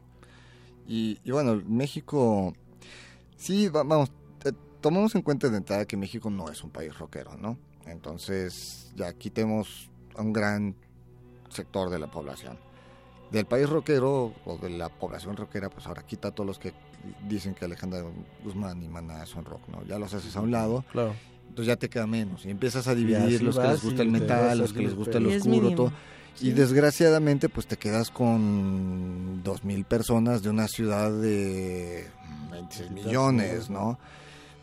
Y, 0.88 1.20
y 1.24 1.32
bueno, 1.32 1.62
México, 1.66 2.54
sí, 3.38 3.70
va- 3.70 3.84
vamos, 3.84 4.10
eh, 4.44 4.52
tomemos 4.82 5.14
en 5.16 5.22
cuenta 5.22 5.48
de 5.48 5.58
entrada 5.58 5.86
que 5.86 5.96
México 5.96 6.30
no 6.32 6.50
es 6.50 6.64
un 6.64 6.72
país 6.72 6.98
rockero, 6.98 7.38
¿no? 7.38 7.58
Entonces, 7.86 8.92
ya 8.96 9.14
quitemos 9.14 9.92
a 10.16 10.22
un 10.24 10.34
gran 10.34 10.76
sector 11.50 11.90
de 11.92 12.00
la 12.00 12.08
población. 12.10 12.58
Del 13.34 13.46
país 13.46 13.68
rockero 13.68 14.32
o 14.46 14.58
de 14.58 14.70
la 14.70 14.88
población 14.90 15.36
rockera, 15.36 15.70
pues 15.70 15.86
ahora 15.88 16.04
quita 16.06 16.30
a 16.30 16.32
todos 16.32 16.48
los 16.48 16.60
que 16.60 16.72
dicen 17.28 17.54
que 17.56 17.66
Alejandra 17.66 18.04
Guzmán 18.44 18.82
y 18.84 18.88
Maná 18.88 19.26
son 19.26 19.44
rock, 19.44 19.68
¿no? 19.70 19.84
Ya 19.86 19.98
los 20.00 20.14
haces 20.14 20.36
a 20.38 20.42
un 20.42 20.52
lado, 20.52 20.86
Claro. 20.92 21.14
entonces 21.50 21.66
ya 21.66 21.76
te 21.76 21.90
queda 21.90 22.06
menos 22.08 22.46
y 22.46 22.52
empiezas 22.52 22.88
a 22.88 22.94
dividir 22.96 23.42
los 23.44 23.58
que 23.60 23.68
les 23.68 23.84
gusta 23.84 24.02
el 24.04 24.12
metal, 24.12 24.58
los 24.58 24.72
que 24.72 24.80
les 24.84 24.94
gusta 24.96 25.18
el 25.18 25.26
oscuro, 25.28 25.72
todo. 25.76 25.92
Sí. 26.36 26.48
Y 26.48 26.52
desgraciadamente, 26.52 27.50
pues 27.50 27.68
te 27.68 27.78
quedas 27.78 28.10
con 28.12 29.42
dos 29.44 29.64
mil 29.64 29.84
personas 29.86 30.42
de 30.44 30.50
una 30.50 30.68
ciudad 30.68 31.12
de 31.12 32.08
26 32.52 32.92
millones, 32.92 33.70
¿no? 33.70 33.98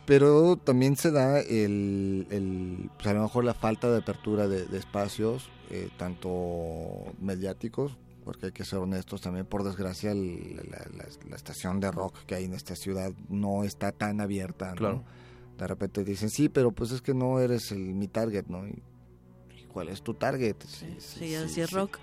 Pero 0.05 0.55
también 0.57 0.95
se 0.97 1.11
da 1.11 1.39
el, 1.39 2.25
el, 2.31 2.89
pues 2.95 3.07
a 3.07 3.13
lo 3.13 3.21
mejor 3.23 3.43
la 3.45 3.53
falta 3.53 3.89
de 3.91 3.99
apertura 3.99 4.47
de, 4.47 4.65
de 4.65 4.77
espacios, 4.79 5.49
eh, 5.69 5.89
tanto 5.97 6.29
mediáticos, 7.21 7.97
porque 8.23 8.47
hay 8.47 8.51
que 8.51 8.63
ser 8.65 8.79
honestos 8.79 9.21
también, 9.21 9.45
por 9.45 9.63
desgracia, 9.63 10.11
el- 10.11 10.57
la, 10.69 10.77
la- 10.95 11.07
la 11.29 11.35
estación 11.35 11.79
de 11.79 11.91
rock 11.91 12.17
que 12.25 12.35
hay 12.35 12.45
en 12.45 12.53
esta 12.53 12.75
ciudad 12.75 13.11
no 13.29 13.63
está 13.63 13.91
tan 13.91 14.21
abierta, 14.21 14.69
¿no? 14.71 14.75
Claro. 14.75 15.03
De 15.57 15.67
repente 15.67 16.03
dicen, 16.03 16.29
sí, 16.29 16.49
pero 16.49 16.71
pues 16.71 16.91
es 16.91 17.01
que 17.01 17.13
no 17.13 17.39
eres 17.39 17.71
el, 17.71 17.79
mi 17.79 18.07
target, 18.07 18.45
¿no? 18.47 18.67
Y, 18.67 18.81
¿y 19.59 19.63
¿Cuál 19.65 19.89
es 19.89 20.01
tu 20.01 20.13
target? 20.13 20.55
Sí, 20.67 20.95
Sí, 20.99 21.33
es 21.33 21.71
rock. 21.71 21.97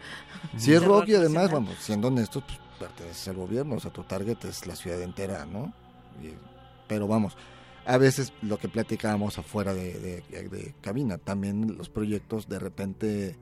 si 0.56 0.72
es 0.72 0.82
rock 0.84 1.00
rock 1.00 1.08
y 1.08 1.14
además, 1.14 1.50
vamos, 1.50 1.74
siendo 1.80 2.08
honestos, 2.08 2.44
pues 2.46 2.58
perteneces 2.78 3.26
al 3.28 3.36
gobierno, 3.36 3.74
o 3.76 3.80
sea, 3.80 3.92
tu 3.92 4.04
target 4.04 4.44
es 4.44 4.66
la 4.66 4.76
ciudad 4.76 5.00
entera, 5.02 5.44
¿no? 5.46 5.72
Y- 6.22 6.34
pero 6.86 7.06
vamos, 7.08 7.36
a 7.84 7.98
veces 7.98 8.32
lo 8.42 8.58
que 8.58 8.68
platicábamos 8.68 9.38
afuera 9.38 9.74
de, 9.74 9.98
de- 9.98 10.48
de 10.48 10.74
cabina, 10.80 11.18
también 11.18 11.76
los 11.76 11.88
proyectos 11.88 12.48
de 12.48 12.58
repente, 12.58 13.36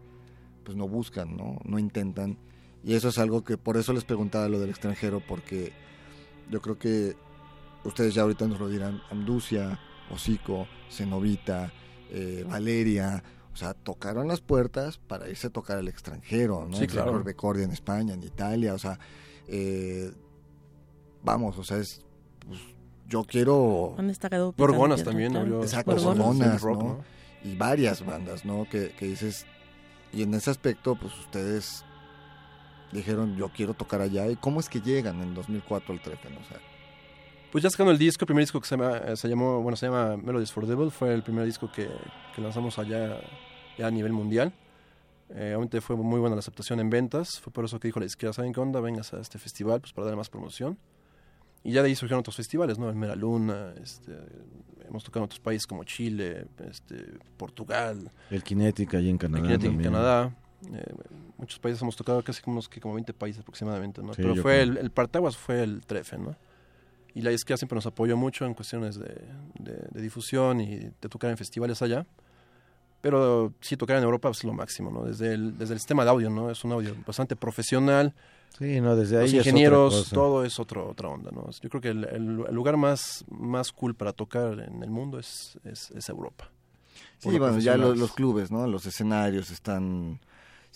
pues 0.65 0.77
no 0.77 0.89
buscan, 0.89 1.37
¿no? 1.37 1.59
No 1.65 1.79
intentan. 1.79 2.39
Y 2.87 2.95
eso 2.95 3.09
es 3.09 3.19
algo 3.19 3.43
que 3.43 3.59
por 3.59 3.77
eso 3.77 3.93
les 3.93 4.05
preguntaba 4.05 4.49
lo 4.49 4.61
del 4.61 4.71
extranjero, 4.71 5.21
porque 5.21 5.73
yo 6.49 6.63
creo 6.63 6.79
que 6.79 7.17
ustedes 7.83 8.15
ya 8.15 8.23
ahorita 8.23 8.47
nos 8.47 8.61
lo 8.61 8.69
dirán, 8.69 9.03
Amducia, 9.11 9.81
Hocico, 10.09 10.69
Cenovita, 10.89 11.73
eh, 12.13 12.47
Valeria, 12.49 13.25
o 13.53 13.57
sea, 13.57 13.75
tocaron 13.75 14.29
las 14.29 14.41
puertas 14.41 14.99
para 14.99 15.29
irse 15.29 15.49
a 15.49 15.51
tocar 15.51 15.79
al 15.79 15.89
extranjero, 15.89 16.65
¿no? 16.71 16.77
Sí, 16.77 16.87
claro. 16.87 17.21
Recordia 17.25 17.65
en 17.65 17.73
España, 17.73 18.15
en 18.15 18.23
Italia, 18.23 18.73
o 18.73 18.79
sea, 18.79 19.01
eh, 19.49 20.13
vamos, 21.25 21.59
o 21.59 21.65
sea, 21.65 21.79
es, 21.79 22.05
pues, 22.47 22.61
yo 23.09 23.25
quiero, 23.25 23.97
picando 23.97 24.55
Gorgonas 24.57 25.03
piedra, 25.03 25.11
también. 25.11 25.33
¿no? 25.33 25.61
Exacto, 25.61 25.97
rock, 25.97 26.83
¿no? 26.83 27.05
y 27.43 27.57
varias 27.57 28.07
bandas, 28.07 28.45
¿no? 28.45 28.65
Que, 28.71 28.93
que 28.97 29.07
dices, 29.07 29.45
y 30.13 30.23
en 30.23 30.35
ese 30.35 30.51
aspecto, 30.51 30.95
pues 30.95 31.19
ustedes 31.19 31.85
dijeron, 32.93 33.37
yo 33.37 33.49
quiero 33.49 33.75
tocar 33.75 34.01
allá, 34.01 34.29
¿y 34.29 34.37
cómo 34.37 34.61
es 34.61 34.69
que 34.69 34.81
llegan 34.81 35.21
en 35.23 35.35
2004 35.35 35.93
al 35.93 36.01
Treffen? 36.01 36.37
O 36.37 36.45
sea, 36.45 36.59
Pues 37.53 37.63
ya 37.63 37.71
sacando 37.71 37.93
el 37.93 37.99
disco, 37.99 38.25
el 38.25 38.27
primer 38.27 38.43
disco 38.43 38.61
que 38.61 38.67
se, 38.67 38.77
llama, 38.77 38.99
eh, 38.99 39.17
se 39.17 39.29
llamó, 39.29 39.61
bueno, 39.63 39.77
se 39.77 39.87
llama 39.87 40.17
Melodies 40.17 40.53
for 40.53 40.67
Devil, 40.67 40.91
fue 40.91 41.15
el 41.15 41.23
primer 41.23 41.45
disco 41.45 41.71
que, 41.71 41.89
que 42.35 42.41
lanzamos 42.41 42.79
allá 42.79 43.21
ya 43.79 43.87
a 43.87 43.91
nivel 43.91 44.13
mundial. 44.13 44.53
Eh, 45.31 45.55
obviamente 45.55 45.81
fue 45.81 45.97
muy 45.97 46.21
buena 46.21 46.37
la 46.37 46.41
aceptación 46.41 46.79
en 46.79 46.89
ventas, 46.89 47.41
fue 47.41 47.53
por 47.53 47.65
eso 47.65 47.81
que 47.81 47.89
dijo 47.89 47.99
la 47.99 48.07
izquierda, 48.07 48.33
¿saben 48.33 48.53
qué 48.53 48.61
onda? 48.61 48.81
Vengas 48.81 49.13
a 49.13 49.21
este 49.21 49.39
festival, 49.39 49.81
pues 49.81 49.93
para 49.93 50.07
darle 50.07 50.19
más 50.19 50.29
promoción. 50.29 50.79
Y 51.65 51.73
ya 51.73 51.83
de 51.83 51.89
ahí 51.89 51.97
surgieron 51.97 52.21
otros 52.21 52.37
festivales, 52.37 52.79
¿no? 52.79 52.89
El 52.89 52.95
Mera 52.95 53.17
Luna, 53.17 53.75
este, 53.83 54.13
hemos 54.89 55.03
tocado 55.03 55.25
en 55.25 55.27
otros 55.27 55.41
países 55.41 55.67
como 55.67 55.83
Chile, 55.83 56.47
este, 56.69 57.19
Portugal, 57.37 58.13
El 58.31 58.45
Kinetic 58.45 58.95
ahí 58.95 59.09
en 59.09 59.19
Canadá. 59.19 59.43
Kinetic 59.43 59.73
en. 59.73 59.83
Canadá. 59.83 60.37
Eh, 60.73 60.85
muchos 61.39 61.59
países 61.59 61.81
hemos 61.83 61.97
tocado 61.97 62.23
casi 62.23 62.43
como, 62.43 62.55
unos, 62.55 62.69
que 62.69 62.81
como 62.81 62.95
20 62.95 63.13
países 63.13 63.41
aproximadamente, 63.43 64.03
¿no? 64.03 64.15
Sí, 64.15 64.23
Pero 64.23 64.35
fue 64.37 64.43
creo. 64.61 64.63
el, 64.63 64.77
el 64.79 64.91
partaguas 64.91 65.37
fue 65.37 65.63
el 65.63 65.85
Trefe, 65.87 66.19
¿no? 66.19 66.35
Y 67.15 67.23
la 67.23 67.33
izquierda 67.33 67.59
siempre 67.59 67.77
nos 67.77 67.87
apoyó 67.87 68.17
mucho 68.17 68.45
en 68.45 68.55
cuestiones 68.55 68.99
de, 68.99 69.09
de- 69.59 69.89
de 69.91 70.01
difusión 70.03 70.61
y 70.61 70.77
de 70.77 71.09
tocar 71.09 71.31
en 71.31 71.37
festivales 71.37 71.81
allá. 71.83 72.05
Pero 73.01 73.53
sí, 73.61 73.77
tocar 73.77 73.97
en 73.99 74.05
Europa 74.05 74.29
es 74.31 74.43
lo 74.45 74.53
máximo, 74.53 74.91
¿no? 74.91 75.05
Desde 75.05 75.35
el, 75.35 75.57
desde 75.57 75.75
el 75.75 75.81
sistema 75.81 76.05
de 76.05 76.11
audio, 76.11 76.29
¿no? 76.31 76.51
Es 76.51 76.65
un 76.65 76.73
audio 76.73 76.95
bastante 77.07 77.37
profesional. 77.37 78.15
Sí, 78.59 78.81
no, 78.81 78.97
desde 78.97 79.17
ahí 79.19 79.23
Los 79.23 79.33
es 79.33 79.39
otra 79.41 79.49
ingenieros, 79.51 79.95
cosa. 79.95 80.15
todo 80.15 80.45
es 80.45 80.59
otro, 80.59 80.89
otra 80.89 81.09
onda, 81.09 81.31
¿no? 81.31 81.49
Yo 81.51 81.69
creo 81.69 81.81
que 81.81 81.89
el, 81.91 82.05
el- 82.05 82.45
el 82.49 82.55
lugar 82.55 82.77
más, 82.77 83.25
más 83.31 83.71
cool 83.73 83.95
para 83.95 84.13
tocar 84.13 84.59
en 84.61 84.83
el 84.83 84.91
mundo 84.91 85.19
es, 85.19 85.59
es, 85.65 85.91
es 85.93 86.09
Europa. 86.09 86.51
Sí, 87.19 87.39
bueno, 87.39 87.59
ya 87.59 87.77
lo- 87.77 87.95
profesionales. 87.95 87.99
los 87.99 88.13
clubes, 88.13 88.51
¿no? 88.51 88.67
Los 88.67 88.87
escenarios 88.87 89.51
están... 89.51 90.21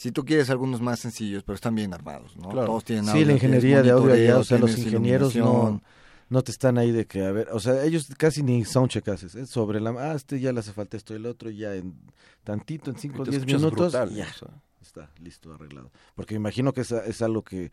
Si 0.00 0.12
tú 0.12 0.24
quieres 0.24 0.48
algunos 0.48 0.80
más 0.80 0.98
sencillos, 0.98 1.42
pero 1.42 1.56
están 1.56 1.74
bien 1.74 1.92
armados, 1.92 2.34
¿no? 2.34 2.48
Claro. 2.48 2.68
Todos 2.68 2.84
tienen 2.84 3.04
Sí, 3.04 3.10
audio, 3.10 3.26
la 3.26 3.32
ingeniería 3.34 3.82
de 3.82 3.90
audio 3.90 4.14
allá, 4.14 4.38
o 4.38 4.44
sea, 4.44 4.56
los 4.56 4.78
ingenieros 4.78 5.36
no, 5.36 5.82
no 6.30 6.42
te 6.42 6.50
están 6.52 6.78
ahí 6.78 6.90
de 6.90 7.06
que, 7.06 7.22
a 7.22 7.30
ver, 7.32 7.48
o 7.52 7.60
sea, 7.60 7.84
ellos 7.84 8.08
casi 8.16 8.42
ni 8.42 8.64
soundcheck 8.64 9.06
haces, 9.08 9.34
es 9.34 9.50
sobre 9.50 9.78
la, 9.78 9.90
ah, 9.90 10.14
este 10.14 10.40
ya 10.40 10.54
le 10.54 10.60
hace 10.60 10.72
falta 10.72 10.96
esto 10.96 11.12
y 11.12 11.16
el 11.16 11.26
otro, 11.26 11.50
y 11.50 11.58
ya 11.58 11.74
en 11.74 12.00
tantito, 12.44 12.90
en 12.90 12.96
5 12.96 13.14
o 13.14 13.22
Y 13.22 13.24
te 13.26 13.30
10 13.32 13.42
escuchas 13.42 13.60
minutos, 13.60 13.92
brutal, 13.92 14.14
ya 14.14 14.26
o 14.26 14.38
sea. 14.38 14.62
está 14.80 15.10
listo, 15.20 15.52
arreglado. 15.52 15.90
Porque 16.14 16.32
me 16.32 16.38
imagino 16.38 16.72
que 16.72 16.80
es, 16.80 16.92
es 16.92 17.20
algo 17.20 17.42
que 17.42 17.70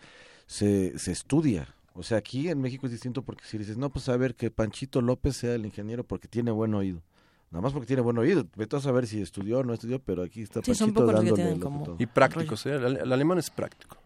se, 0.47 0.99
se 0.99 1.13
estudia. 1.13 1.73
O 1.93 2.03
sea, 2.03 2.17
aquí 2.17 2.49
en 2.49 2.59
México 2.59 2.87
es 2.87 2.91
distinto 2.91 3.21
porque 3.21 3.45
si 3.45 3.57
dices, 3.57 3.77
no, 3.77 3.89
pues 3.89 4.09
a 4.09 4.17
ver 4.17 4.35
que 4.35 4.51
Panchito 4.51 5.01
López 5.01 5.37
sea 5.37 5.55
el 5.55 5.65
ingeniero 5.65 6.03
porque 6.03 6.27
tiene 6.27 6.51
buen 6.51 6.73
oído. 6.73 7.01
Nada 7.49 7.61
más 7.61 7.71
porque 7.71 7.87
tiene 7.87 8.01
buen 8.01 8.17
oído. 8.17 8.45
Vete 8.57 8.75
a 8.75 8.81
saber 8.81 9.07
si 9.07 9.21
estudió 9.21 9.59
o 9.59 9.63
no 9.63 9.73
estudió, 9.73 9.99
pero 9.99 10.21
aquí 10.23 10.41
está 10.41 10.61
Sí, 10.61 10.75
son 10.75 10.93
Panchito 10.93 10.99
pocos 11.05 11.13
los 11.13 11.21
que 11.23 11.29
dándole 11.29 11.35
tienen 11.43 11.59
lo 11.59 11.63
como- 11.65 11.83
todo. 11.85 11.95
Y 11.97 12.05
prácticos, 12.05 12.65
¿eh? 12.65 12.75
El, 12.75 12.97
el 12.97 13.13
alemán 13.13 13.37
es 13.37 13.49
práctico. 13.49 13.97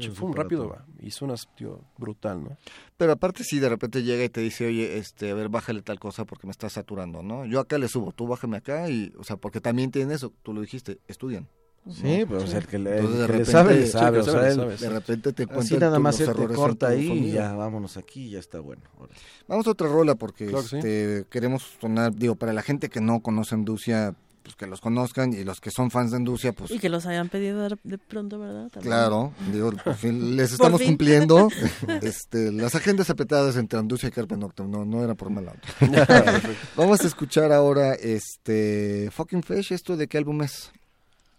Sí, 0.00 0.08
fum, 0.10 0.30
para 0.30 0.44
rápido 0.44 0.68
va. 0.68 0.84
Y 1.00 1.10
suenas, 1.10 1.48
tío, 1.56 1.80
brutal, 1.98 2.44
¿no? 2.44 2.56
Pero 2.96 3.12
aparte 3.12 3.42
sí, 3.42 3.58
de 3.58 3.68
repente 3.68 4.04
llega 4.04 4.22
y 4.22 4.28
te 4.28 4.40
dice, 4.40 4.66
oye, 4.66 4.98
este, 4.98 5.30
a 5.30 5.34
ver, 5.34 5.48
bájale 5.48 5.82
tal 5.82 5.98
cosa 5.98 6.24
porque 6.26 6.46
me 6.46 6.52
está 6.52 6.68
saturando, 6.70 7.22
¿no? 7.22 7.44
Yo 7.44 7.58
acá 7.58 7.76
le 7.78 7.88
subo, 7.88 8.12
tú 8.12 8.28
bájame 8.28 8.58
acá 8.58 8.88
y, 8.88 9.12
o 9.18 9.24
sea, 9.24 9.36
porque 9.36 9.60
también 9.60 9.90
tienen 9.90 10.14
eso, 10.14 10.32
tú 10.44 10.52
lo 10.54 10.60
dijiste, 10.60 10.98
estudian. 11.08 11.48
Sí, 11.88 12.24
pero 12.26 12.38
o 12.42 12.46
sea, 12.46 12.58
el 12.58 12.66
que 12.66 12.78
le, 12.78 12.96
Entonces, 12.98 13.18
de 13.18 13.24
el 13.24 13.26
que 13.26 13.32
le 13.32 13.38
repente- 13.38 13.52
sabe, 13.52 13.74
le 13.76 13.86
Sí, 13.86 13.92
sabe. 13.92 14.12
que 14.16 14.20
o 14.20 14.24
sabe, 14.24 14.38
sea, 14.38 14.42
le 14.42 14.48
él- 14.48 14.56
sabe. 14.56 14.76
De 14.76 14.88
repente 14.98 15.32
te 15.32 15.46
cuentan 15.46 15.64
Así 15.66 15.76
nada 15.78 15.98
más 16.00 16.20
él 16.20 16.32
te 16.34 16.46
corta 16.54 16.88
ahí 16.88 17.10
y 17.28 17.32
ya, 17.32 17.52
vámonos 17.54 17.96
aquí 17.96 18.24
y 18.26 18.30
ya 18.30 18.38
está 18.40 18.58
bueno. 18.60 18.82
Ahora. 18.98 19.12
Vamos 19.46 19.66
a 19.66 19.70
otra 19.70 19.88
rola 19.88 20.14
porque 20.16 20.46
Claro 20.46 20.62
que 20.64 20.68
sí. 20.68 20.76
este, 20.78 21.26
queremos 21.30 21.62
sonar, 21.80 22.12
digo, 22.14 22.34
para 22.34 22.52
la 22.52 22.62
gente 22.62 22.88
que 22.88 23.00
no 23.00 23.20
conoce 23.20 23.54
Enducia, 23.54 24.14
pues 24.42 24.54
que 24.56 24.66
los 24.68 24.80
conozcan 24.80 25.32
y 25.32 25.42
los 25.42 25.60
que 25.60 25.70
son 25.72 25.90
fans 25.90 26.12
de 26.12 26.18
Enducia, 26.18 26.52
pues 26.52 26.70
Y 26.70 26.78
que 26.78 26.88
los 26.88 27.04
hayan 27.06 27.28
pedido 27.28 27.68
de- 27.68 27.76
de 27.82 27.98
pronto, 27.98 28.38
¿verdad? 28.38 28.68
También. 28.68 28.82
claro, 28.82 29.32
digo, 29.52 29.72
por 29.72 29.94
fin 29.94 30.36
les 30.36 30.52
estamos 30.52 30.80
fin. 30.80 30.90
cumpliendo. 30.90 31.48
este, 32.02 32.50
las 32.52 32.74
agendas 32.74 33.10
apretadas 33.10 33.56
entre 33.56 33.78
Enducia 33.78 34.08
y 34.08 34.12
Carpe 34.12 34.36
Noctem, 34.36 34.70
no, 34.70 34.84
no 34.84 35.02
era 35.04 35.14
por 35.14 35.28
onda. 35.28 35.52
Vamos 36.76 37.00
a 37.00 37.06
escuchar 37.06 37.52
ahora 37.52 37.94
este 37.94 39.08
Fucking 39.12 39.42
Fish, 39.42 39.72
¿esto 39.72 39.96
de 39.96 40.06
qué 40.08 40.18
álbum 40.18 40.42
es? 40.42 40.70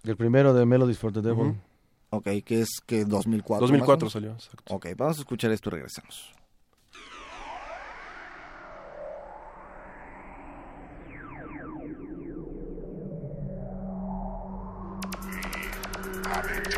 El 0.08 0.18
primero 0.18 0.54
de 0.54 0.66
Melodies 0.66 0.98
for 0.98 1.12
the 1.12 1.22
Devil. 1.22 1.48
Ujú. 1.48 1.58
Ok, 2.10 2.28
que 2.46 2.62
es 2.62 2.70
que 2.86 3.04
2004. 3.06 3.62
2004 3.62 4.06
más 4.06 4.16
o 4.16 4.20
salió, 4.20 4.32
exacto. 4.32 4.74
Ok, 4.74 4.88
vamos 4.96 5.18
a 5.18 5.22
escuchar 5.22 5.52
esto 5.52 5.70
y 5.70 5.74
regresamos. 5.74 6.34
Thank 16.48 16.77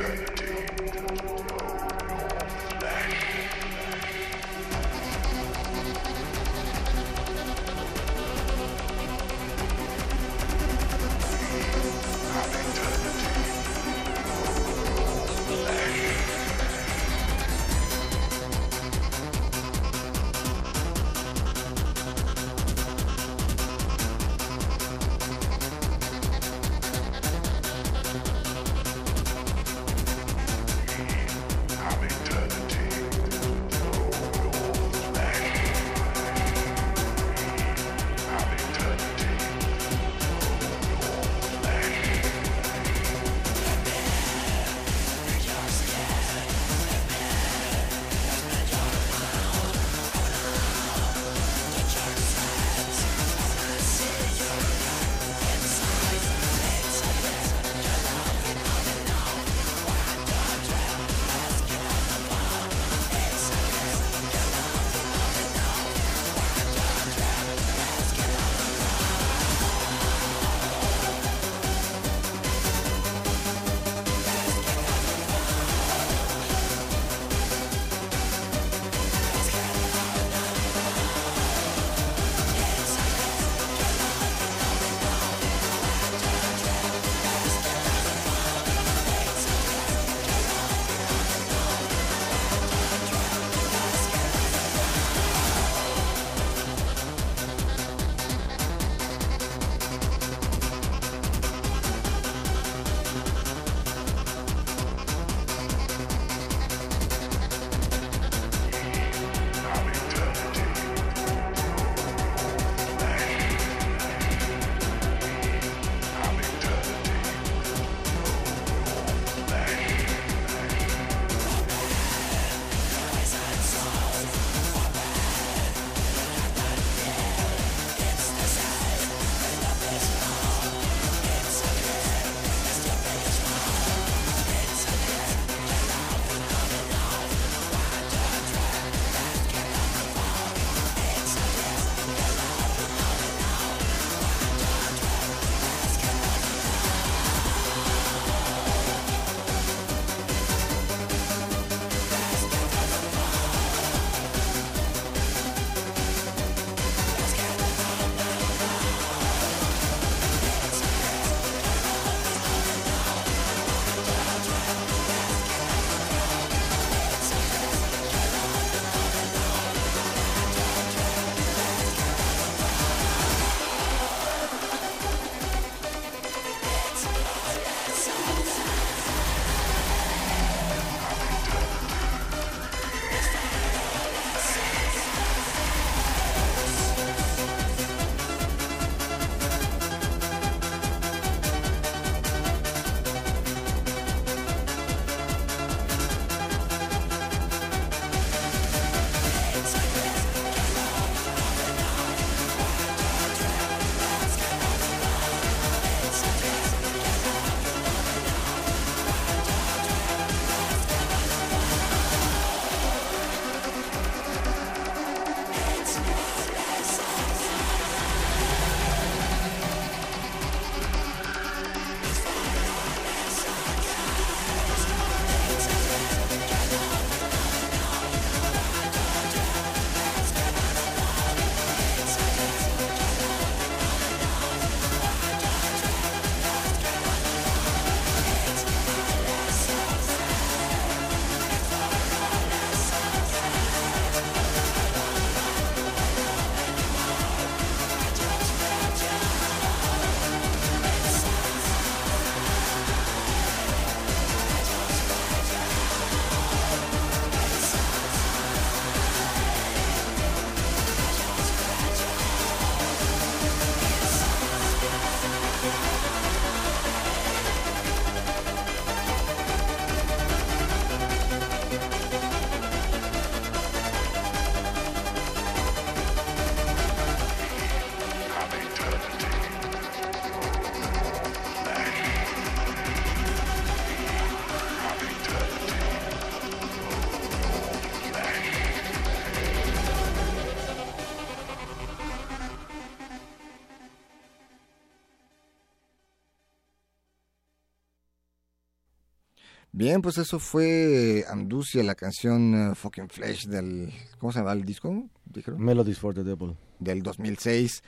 Bien, 299.80 300.02
pues 300.02 300.18
eso 300.18 300.40
fue 300.40 301.24
Anducia, 301.30 301.82
la 301.84 301.96
canción 301.96 302.72
uh, 302.72 302.76
Fucking 302.76 303.08
Flesh 303.08 303.46
del... 303.48 303.94
¿Cómo 304.18 304.34
se 304.34 304.40
llama 304.40 304.52
el 304.52 304.66
disco? 304.66 305.06
¿Dijeron? 305.24 305.64
Melodies 305.64 305.98
for 305.98 306.14
the 306.14 306.26
Devil. 306.26 306.58
Del 306.80 307.02
2006. 307.02 307.82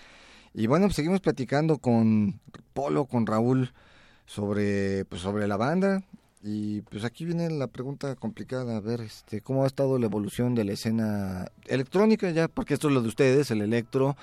Y 0.53 0.67
bueno, 0.67 0.85
pues 0.85 0.95
seguimos 0.95 1.19
platicando 1.19 1.79
con 1.79 2.39
Polo, 2.71 3.03
con 3.07 3.25
Raúl, 3.25 3.73
sobre, 4.25 5.03
pues 5.03 5.21
sobre 5.21 5.49
la 5.49 5.57
banda. 5.57 6.01
Y 6.41 6.79
pues 6.83 7.03
aquí 7.03 7.25
viene 7.25 7.49
la 7.49 7.67
pregunta 7.67 8.15
complicada, 8.15 8.77
a 8.77 8.79
ver, 8.79 9.01
este, 9.01 9.41
¿cómo 9.41 9.65
ha 9.65 9.67
estado 9.67 9.99
la 9.99 10.05
evolución 10.05 10.55
de 10.55 10.63
la 10.63 10.71
escena 10.71 11.51
electrónica 11.67 12.31
ya? 12.31 12.47
Porque 12.47 12.73
esto 12.73 12.87
es 12.87 12.93
lo 12.93 13.01
de 13.01 13.09
ustedes, 13.09 13.51
el 13.51 13.61
electro. 13.61 14.15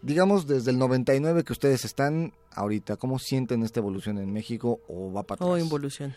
Digamos, 0.00 0.46
desde 0.46 0.70
el 0.70 0.78
99 0.78 1.42
que 1.42 1.54
ustedes 1.54 1.84
están 1.84 2.34
ahorita, 2.52 2.98
¿cómo 2.98 3.18
sienten 3.18 3.64
esta 3.64 3.80
evolución 3.80 4.18
en 4.18 4.32
México 4.32 4.78
o 4.86 5.12
va 5.12 5.24
para 5.24 5.44
O 5.44 5.54
atrás? 5.54 5.64
involución. 5.64 6.14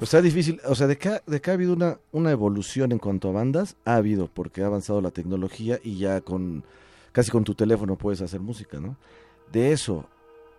O 0.00 0.06
sea, 0.06 0.20
difícil, 0.20 0.60
o 0.66 0.74
sea, 0.74 0.86
de 0.86 0.98
que, 0.98 1.08
ha- 1.10 1.22
de 1.26 1.40
que 1.40 1.50
ha 1.50 1.54
habido 1.54 1.72
una, 1.72 1.98
una 2.12 2.30
evolución 2.32 2.92
en 2.92 2.98
cuanto 2.98 3.28
a 3.28 3.32
bandas, 3.32 3.76
ha 3.84 3.94
habido, 3.96 4.28
porque 4.32 4.62
ha 4.62 4.66
avanzado 4.66 5.00
la 5.00 5.10
tecnología 5.12 5.78
y 5.82 5.98
ya 5.98 6.20
con, 6.20 6.64
casi 7.12 7.30
con 7.30 7.44
tu 7.44 7.54
teléfono 7.54 7.96
puedes 7.96 8.20
hacer 8.20 8.40
música, 8.40 8.80
¿no? 8.80 8.96
De 9.52 9.72
eso 9.72 10.06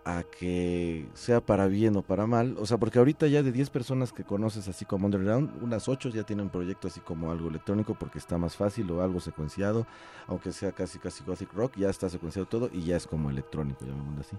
a 0.06 0.22
que 0.22 1.06
sea 1.12 1.44
para 1.44 1.66
bien 1.66 1.94
o 1.96 2.02
para 2.02 2.26
mal, 2.26 2.56
o 2.58 2.64
sea, 2.64 2.78
porque 2.78 2.98
ahorita 2.98 3.26
ya 3.26 3.42
de 3.42 3.52
10 3.52 3.68
personas 3.68 4.10
que 4.14 4.24
conoces 4.24 4.66
así 4.66 4.86
como 4.86 5.04
underground, 5.04 5.62
unas 5.62 5.86
8 5.86 6.08
ya 6.08 6.22
tienen 6.22 6.48
proyecto 6.48 6.88
así 6.88 7.00
como 7.00 7.30
algo 7.30 7.48
electrónico 7.50 7.94
porque 8.00 8.16
está 8.18 8.38
más 8.38 8.56
fácil 8.56 8.90
o 8.90 9.02
algo 9.02 9.20
secuenciado, 9.20 9.86
aunque 10.26 10.52
sea 10.52 10.72
casi 10.72 10.98
casi 10.98 11.22
gothic 11.24 11.52
rock, 11.52 11.76
ya 11.76 11.90
está 11.90 12.08
secuenciado 12.08 12.46
todo 12.48 12.70
y 12.72 12.84
ya 12.84 12.96
es 12.96 13.06
como 13.06 13.28
electrónico, 13.28 13.84
llamémoslo 13.84 14.22
así. 14.22 14.36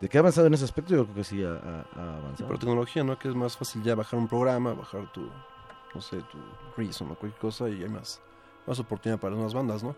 De 0.00 0.08
que 0.08 0.16
ha 0.16 0.20
avanzado 0.20 0.46
en 0.46 0.54
ese 0.54 0.64
aspecto, 0.64 0.94
yo 0.94 1.04
creo 1.04 1.14
que 1.14 1.24
sí 1.24 1.44
ha, 1.44 1.50
ha- 1.50 1.80
ha 1.80 1.84
Sí, 1.84 1.98
avanzado. 2.22 2.48
por 2.48 2.58
tecnología, 2.58 3.04
¿no? 3.04 3.18
Que 3.18 3.28
es 3.28 3.34
más 3.34 3.56
fácil 3.56 3.82
ya 3.82 3.94
bajar 3.94 4.18
un 4.18 4.26
programa, 4.28 4.72
bajar 4.72 5.10
tu, 5.12 5.28
no 5.94 6.00
sé, 6.00 6.18
tu 6.22 6.38
Reason 6.76 7.10
o 7.10 7.14
cualquier 7.14 7.38
cosa 7.40 7.68
y 7.68 7.82
hay 7.82 7.88
más, 7.88 8.20
más 8.66 8.78
oportunidad 8.78 9.18
para 9.20 9.36
unas 9.36 9.52
bandas, 9.52 9.82
¿no? 9.82 9.94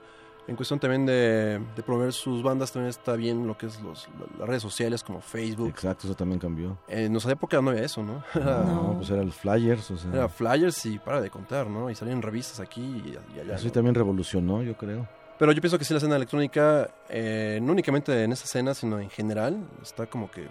En 0.48 0.56
cuestión 0.56 0.80
también 0.80 1.06
de, 1.06 1.60
de 1.76 1.82
promover 1.84 2.12
sus 2.12 2.42
bandas, 2.42 2.72
también 2.72 2.90
está 2.90 3.12
bien 3.14 3.46
lo 3.46 3.56
que 3.56 3.66
es 3.66 3.80
los, 3.80 4.08
la- 4.18 4.38
las 4.40 4.48
redes 4.48 4.62
sociales 4.62 5.04
como 5.04 5.20
Facebook. 5.20 5.68
Exacto, 5.68 6.08
eso 6.08 6.16
también 6.16 6.40
cambió. 6.40 6.76
En 6.88 7.12
nuestra 7.12 7.32
época 7.34 7.62
no 7.62 7.70
había 7.70 7.84
eso, 7.84 8.02
¿no? 8.02 8.24
No, 8.34 8.94
pues 8.96 9.08
era 9.10 9.22
el 9.22 9.30
Flyers, 9.30 9.88
o 9.92 9.96
sea. 9.96 10.10
era 10.12 10.28
flyers 10.28 10.84
y 10.86 10.98
para 10.98 11.20
de 11.20 11.30
contar, 11.30 11.68
¿no? 11.68 11.88
Y 11.90 11.94
salían 11.94 12.20
revistas 12.22 12.58
aquí 12.58 12.80
y, 12.82 13.16
y 13.36 13.38
allá. 13.40 13.54
eso 13.54 13.66
¿no? 13.66 13.72
también 13.72 13.94
revolucionó, 13.94 14.62
yo 14.64 14.76
creo. 14.76 15.06
Pero 15.38 15.52
yo 15.52 15.60
pienso 15.60 15.78
que 15.78 15.84
sí 15.84 15.92
la 15.92 15.98
escena 15.98 16.16
electrónica, 16.16 16.90
eh, 17.08 17.58
no 17.62 17.72
únicamente 17.72 18.24
en 18.24 18.32
esa 18.32 18.44
escena, 18.44 18.74
sino 18.74 19.00
en 19.00 19.10
general, 19.10 19.66
está 19.82 20.06
como 20.06 20.30
que 20.30 20.48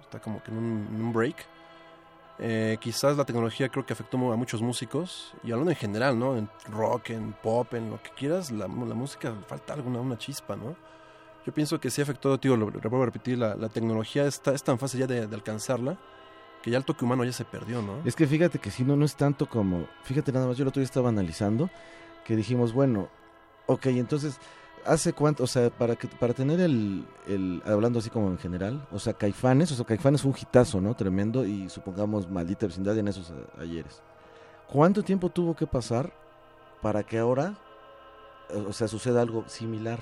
está 0.00 0.20
como 0.20 0.42
que 0.42 0.50
en 0.50 0.58
un, 0.58 1.12
break. 1.12 1.36
Eh, 2.38 2.78
quizás 2.80 3.16
la 3.16 3.24
tecnología 3.24 3.68
creo 3.68 3.84
que 3.84 3.92
afectó 3.92 4.16
a 4.32 4.36
muchos 4.36 4.62
músicos 4.62 5.34
y 5.44 5.52
hablando 5.52 5.70
en 5.70 5.76
general, 5.76 6.18
¿no? 6.18 6.36
En 6.36 6.48
rock, 6.68 7.10
en 7.10 7.32
pop, 7.32 7.74
en 7.74 7.90
lo 7.90 8.02
que 8.02 8.10
quieras, 8.10 8.50
la, 8.50 8.66
música 8.66 9.34
falta 9.46 9.74
alguna 9.74 10.00
una 10.00 10.16
chispa, 10.16 10.56
¿no? 10.56 10.74
Yo 11.44 11.52
pienso 11.52 11.80
que 11.80 11.90
sí 11.90 12.02
afectó, 12.02 12.38
tío, 12.38 12.56
lo, 12.56 12.70
lo 12.70 12.80
vuelvo 12.80 13.02
a 13.02 13.06
repetir, 13.06 13.38
la, 13.38 13.54
la 13.54 13.68
tecnología 13.68 14.26
está, 14.26 14.52
es 14.54 14.62
tan 14.62 14.78
fácil 14.78 15.00
ya 15.00 15.06
de, 15.06 15.26
de 15.26 15.34
alcanzarla 15.34 15.98
que 16.62 16.70
ya 16.70 16.78
el 16.78 16.84
toque 16.84 17.04
humano 17.04 17.24
ya 17.24 17.32
se 17.32 17.44
perdió, 17.44 17.82
¿no? 17.82 18.02
Es 18.04 18.14
que 18.14 18.26
fíjate 18.26 18.58
que 18.58 18.70
si 18.70 18.84
no, 18.84 18.96
no 18.96 19.04
es 19.04 19.16
tanto 19.16 19.46
como. 19.46 19.86
Fíjate 20.02 20.32
nada 20.32 20.46
más, 20.46 20.56
yo 20.56 20.62
el 20.62 20.68
otro 20.68 20.80
día 20.80 20.84
estaba 20.84 21.08
analizando 21.08 21.70
que 22.24 22.36
dijimos, 22.36 22.72
bueno, 22.72 23.08
ok, 23.66 23.86
entonces, 23.86 24.38
¿hace 24.84 25.12
cuánto? 25.12 25.44
O 25.44 25.46
sea, 25.46 25.70
para, 25.70 25.96
que, 25.96 26.08
para 26.08 26.34
tener 26.34 26.60
el, 26.60 27.04
el. 27.26 27.62
Hablando 27.64 27.98
así 27.98 28.10
como 28.10 28.28
en 28.28 28.38
general, 28.38 28.86
o 28.92 28.98
sea, 28.98 29.12
Caifanes, 29.14 29.70
o 29.72 29.74
sea, 29.74 29.84
Caifanes 29.84 30.22
fue 30.22 30.30
un 30.32 30.38
hitazo, 30.38 30.80
¿no? 30.80 30.94
Tremendo, 30.94 31.44
y 31.46 31.68
supongamos 31.68 32.28
maldita 32.30 32.66
vecindad 32.66 32.96
en 32.98 33.08
esos 33.08 33.30
a- 33.30 33.62
ayeres. 33.62 34.02
¿Cuánto 34.68 35.02
tiempo 35.02 35.28
tuvo 35.30 35.54
que 35.56 35.66
pasar 35.66 36.12
para 36.82 37.02
que 37.02 37.18
ahora, 37.18 37.54
eh, 38.50 38.64
o 38.68 38.72
sea, 38.72 38.88
suceda 38.88 39.20
algo 39.22 39.44
similar? 39.48 40.00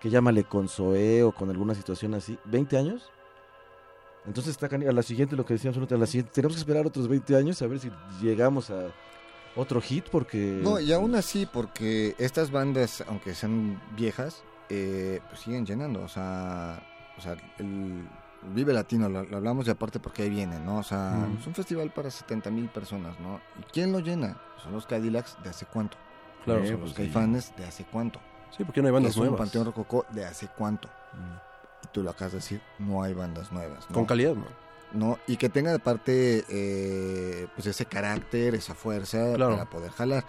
Que 0.00 0.08
llámale 0.10 0.44
con 0.44 0.68
Zoé 0.68 1.22
o 1.22 1.32
con 1.32 1.50
alguna 1.50 1.74
situación 1.74 2.14
así. 2.14 2.38
¿20 2.50 2.76
años? 2.78 3.10
Entonces 4.26 4.50
está 4.60 4.66
a 4.74 4.92
la 4.92 5.02
siguiente, 5.02 5.36
lo 5.36 5.44
que 5.46 5.54
decíamos 5.54 5.78
a 5.90 5.96
la 5.96 6.06
siguiente, 6.06 6.30
tenemos 6.32 6.54
que 6.56 6.60
esperar 6.60 6.86
otros 6.86 7.08
20 7.08 7.36
años 7.36 7.60
a 7.62 7.66
ver 7.66 7.78
si 7.78 7.90
llegamos 8.20 8.70
a 8.70 8.88
otro 9.56 9.80
hit 9.80 10.06
porque... 10.10 10.60
No, 10.62 10.78
y 10.80 10.92
aún 10.92 11.14
así, 11.14 11.46
porque 11.46 12.14
estas 12.18 12.50
bandas, 12.50 13.02
aunque 13.08 13.34
sean 13.34 13.80
viejas, 13.96 14.42
eh, 14.68 15.20
pues 15.28 15.40
siguen 15.40 15.66
llenando. 15.66 16.02
O 16.02 16.08
sea, 16.08 16.82
o 17.18 17.20
sea 17.20 17.36
el 17.58 18.06
Vive 18.54 18.72
Latino, 18.72 19.08
lo, 19.08 19.22
lo 19.24 19.36
hablamos 19.36 19.66
de 19.66 19.72
aparte 19.72 20.00
porque 20.00 20.22
ahí 20.22 20.30
viene, 20.30 20.58
¿no? 20.60 20.78
O 20.78 20.82
sea, 20.82 21.10
Mm. 21.28 21.38
es 21.40 21.46
un 21.46 21.54
festival 21.54 21.90
para 21.90 22.10
70 22.10 22.50
mil 22.50 22.68
personas, 22.68 23.18
¿no? 23.20 23.40
¿Y 23.58 23.62
quién 23.72 23.92
lo 23.92 23.98
llena? 24.00 24.36
Son 24.62 24.72
los 24.72 24.86
Cadillacs 24.86 25.36
de 25.42 25.50
hace 25.50 25.66
cuánto. 25.66 25.96
Claro, 26.44 26.62
Eh, 26.64 26.68
Son 26.68 26.76
pues 26.76 26.88
los 26.88 26.90
sí. 26.96 26.96
Caifanes 27.02 27.52
de 27.56 27.64
hace 27.66 27.84
cuánto. 27.84 28.18
Sí, 28.56 28.64
porque 28.64 28.80
no 28.80 28.88
hay 28.88 28.92
bandas 28.94 29.10
es 29.12 29.16
un 29.18 29.24
nuevas. 29.24 29.40
Panteón 29.40 29.66
Rococó 29.66 30.06
de 30.10 30.24
hace 30.24 30.48
cuánto. 30.56 30.88
Mm. 30.88 31.84
Y 31.84 31.88
tú 31.92 32.02
lo 32.02 32.10
acabas 32.10 32.32
de 32.32 32.38
decir, 32.38 32.62
no 32.78 33.02
hay 33.02 33.12
bandas 33.12 33.52
nuevas. 33.52 33.88
¿no? 33.90 33.94
Con 33.94 34.06
calidad, 34.06 34.34
¿no? 34.34 34.46
¿No? 34.92 35.18
Y 35.26 35.36
que 35.36 35.48
tenga 35.48 35.72
de 35.72 35.78
parte 35.78 36.44
eh, 36.48 37.46
pues 37.54 37.66
ese 37.66 37.86
carácter, 37.86 38.54
esa 38.54 38.74
fuerza 38.74 39.34
Claro. 39.34 39.52
para 39.56 39.68
poder 39.70 39.90
jalar. 39.92 40.24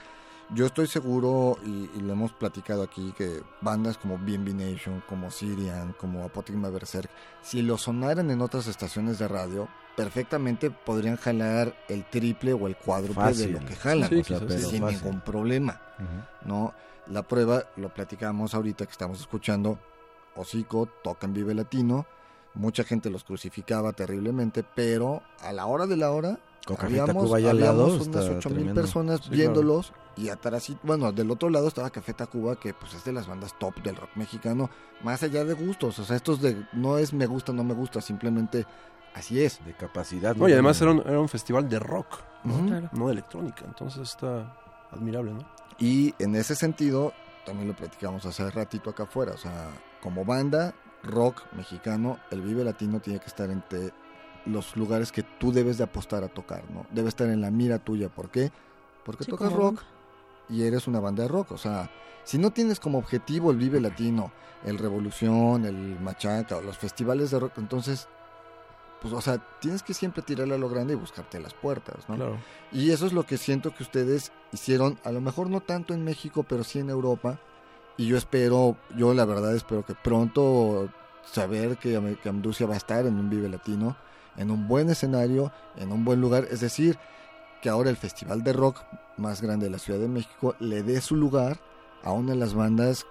Yo 0.53 0.65
estoy 0.65 0.87
seguro, 0.87 1.57
y, 1.65 1.89
y 1.95 2.01
lo 2.01 2.11
hemos 2.11 2.33
platicado 2.33 2.83
aquí, 2.83 3.13
que 3.17 3.41
bandas 3.61 3.97
como 3.97 4.17
BNB 4.17 4.53
Nation, 4.53 5.01
como 5.07 5.31
Sirian, 5.31 5.93
como 5.93 6.25
Apotigma 6.25 6.69
Berserk, 6.69 7.09
si 7.41 7.61
lo 7.61 7.77
sonaran 7.77 8.29
en 8.31 8.41
otras 8.41 8.67
estaciones 8.67 9.17
de 9.17 9.29
radio, 9.29 9.69
perfectamente 9.95 10.69
podrían 10.69 11.15
jalar 11.15 11.73
el 11.87 12.03
triple 12.03 12.51
o 12.51 12.67
el 12.67 12.75
cuádruple 12.75 13.23
Fácil. 13.23 13.53
de 13.53 13.59
lo 13.61 13.65
que 13.65 13.75
jalan, 13.77 14.09
Sí, 14.09 14.15
o 14.19 14.23
sea, 14.25 14.39
quizás 14.41 14.61
sí. 14.61 14.69
sin 14.71 14.81
fácil. 14.81 14.97
ningún 15.03 15.21
problema. 15.21 15.79
¿no? 16.43 16.73
La 17.07 17.23
prueba, 17.23 17.63
lo 17.77 17.87
platicamos 17.93 18.53
ahorita 18.53 18.85
que 18.85 18.91
estamos 18.91 19.21
escuchando, 19.21 19.79
Hocico 20.35 20.87
toca 21.01 21.27
en 21.27 21.33
Vive 21.33 21.53
Latino, 21.53 22.05
mucha 22.53 22.83
gente 22.83 23.09
los 23.09 23.23
crucificaba 23.23 23.93
terriblemente, 23.93 24.63
pero 24.63 25.21
a 25.41 25.51
la 25.53 25.65
hora 25.65 25.87
de 25.87 25.97
la 25.97 26.11
hora 26.11 26.39
Con 26.65 26.77
habíamos, 26.79 27.29
lado, 27.41 27.87
unas 27.87 28.29
ocho 28.29 28.49
mil 28.49 28.73
personas 28.73 29.21
Sí, 29.23 29.29
viéndolos 29.29 29.93
y 30.17 30.29
atrás, 30.29 30.71
bueno, 30.83 31.11
del 31.11 31.31
otro 31.31 31.49
lado 31.49 31.67
estaba 31.69 31.89
Café 31.89 32.13
Tacuba, 32.13 32.57
que 32.57 32.73
pues 32.73 32.93
es 32.93 33.03
de 33.05 33.13
las 33.13 33.27
bandas 33.27 33.57
top 33.57 33.81
del 33.81 33.95
rock 33.95 34.09
mexicano, 34.15 34.69
más 35.03 35.23
allá 35.23 35.45
de 35.45 35.53
gustos, 35.53 35.97
o 35.99 36.03
sea, 36.03 36.17
estos 36.17 36.41
de 36.41 36.65
no 36.73 36.97
es 36.97 37.13
me 37.13 37.25
gusta, 37.25 37.53
no 37.53 37.63
me 37.63 37.73
gusta, 37.73 38.01
simplemente 38.01 38.65
así 39.13 39.41
es. 39.41 39.63
De 39.65 39.73
capacidad. 39.73 40.35
No, 40.35 40.49
y 40.49 40.53
además 40.53 40.81
era 40.81 40.91
un, 40.91 40.99
era 40.99 41.19
un 41.19 41.29
festival 41.29 41.69
de 41.69 41.79
rock. 41.79 42.19
Claro. 42.43 42.89
no 42.93 43.05
de 43.05 43.13
electrónica. 43.13 43.65
Entonces 43.65 44.01
está 44.01 44.57
admirable, 44.91 45.31
¿no? 45.31 45.45
Y 45.77 46.13
en 46.17 46.35
ese 46.35 46.55
sentido, 46.55 47.13
también 47.45 47.67
lo 47.67 47.75
platicamos 47.75 48.25
hace 48.25 48.49
ratito 48.49 48.89
acá 48.89 49.03
afuera, 49.03 49.33
o 49.33 49.37
sea, 49.37 49.69
como 50.01 50.25
banda 50.25 50.73
rock 51.03 51.43
mexicano, 51.53 52.19
el 52.29 52.41
Vive 52.41 52.63
Latino 52.63 52.99
tiene 52.99 53.19
que 53.19 53.27
estar 53.27 53.49
entre 53.49 53.91
los 54.45 54.75
lugares 54.75 55.11
que 55.11 55.23
tú 55.23 55.51
debes 55.51 55.77
de 55.77 55.83
apostar 55.83 56.23
a 56.23 56.27
tocar, 56.27 56.63
¿no? 56.71 56.85
Debe 56.91 57.09
estar 57.09 57.29
en 57.29 57.41
la 57.41 57.51
mira 57.51 57.79
tuya, 57.79 58.09
¿por 58.09 58.29
qué? 58.29 58.51
Porque 59.05 59.23
Sí, 59.23 59.31
tocas 59.31 59.53
rock 59.53 59.81
y 60.49 60.63
eres 60.63 60.87
una 60.87 60.99
banda 60.99 61.23
de 61.23 61.29
rock, 61.29 61.51
o 61.51 61.57
sea, 61.57 61.89
si 62.23 62.37
no 62.37 62.51
tienes 62.51 62.79
como 62.79 62.97
objetivo 62.97 63.51
el 63.51 63.57
Vive 63.57 63.79
Latino, 63.79 64.31
el 64.65 64.77
Revolución, 64.77 65.65
el 65.65 65.99
Machaca 65.99 66.57
o 66.57 66.61
los 66.61 66.77
festivales 66.77 67.31
de 67.31 67.39
rock, 67.39 67.53
entonces, 67.57 68.07
pues, 69.01 69.13
o 69.13 69.21
sea, 69.21 69.37
tienes 69.59 69.81
que 69.81 69.93
siempre 69.93 70.21
tirarle 70.21 70.55
a 70.55 70.57
lo 70.57 70.69
grande 70.69 70.93
y 70.93 70.97
buscarte 70.97 71.39
las 71.39 71.53
puertas, 71.53 72.07
¿no? 72.07 72.15
Claro. 72.15 72.37
Y 72.71 72.91
eso 72.91 73.07
es 73.07 73.13
lo 73.13 73.25
que 73.25 73.37
siento 73.37 73.73
que 73.73 73.83
ustedes 73.83 74.31
hicieron, 74.51 74.99
a 75.03 75.11
lo 75.11 75.21
mejor 75.21 75.49
no 75.49 75.61
tanto 75.61 75.93
en 75.93 76.03
México, 76.03 76.43
pero 76.47 76.63
sí 76.63 76.79
en 76.79 76.89
Europa. 76.89 77.39
Y 78.01 78.07
yo 78.07 78.17
espero, 78.17 78.77
yo 78.97 79.13
la 79.13 79.25
verdad 79.25 79.55
espero 79.55 79.85
que 79.85 79.93
pronto 79.93 80.89
saber 81.23 81.77
que, 81.77 82.17
que 82.23 82.29
Amducia 82.29 82.65
va 82.65 82.73
a 82.73 82.77
estar 82.77 83.05
en 83.05 83.13
un 83.19 83.29
Vive 83.29 83.47
Latino, 83.47 83.95
en 84.37 84.49
un 84.49 84.67
buen 84.67 84.89
escenario, 84.89 85.51
en 85.77 85.91
un 85.91 86.03
buen 86.03 86.19
lugar. 86.19 86.47
Es 86.49 86.61
decir, 86.61 86.97
que 87.61 87.69
ahora 87.69 87.89
el 87.91 87.97
festival 87.97 88.43
de 88.43 88.53
rock 88.53 88.81
más 89.17 89.41
grande 89.41 89.65
de 89.67 89.71
la 89.71 89.77
Ciudad 89.77 89.99
de 89.99 90.07
México 90.07 90.55
le 90.59 90.81
dé 90.81 90.99
su 90.99 91.15
lugar 91.15 91.59
a 92.03 92.11
una 92.11 92.31
de 92.31 92.37
las 92.39 92.55
bandas 92.55 93.05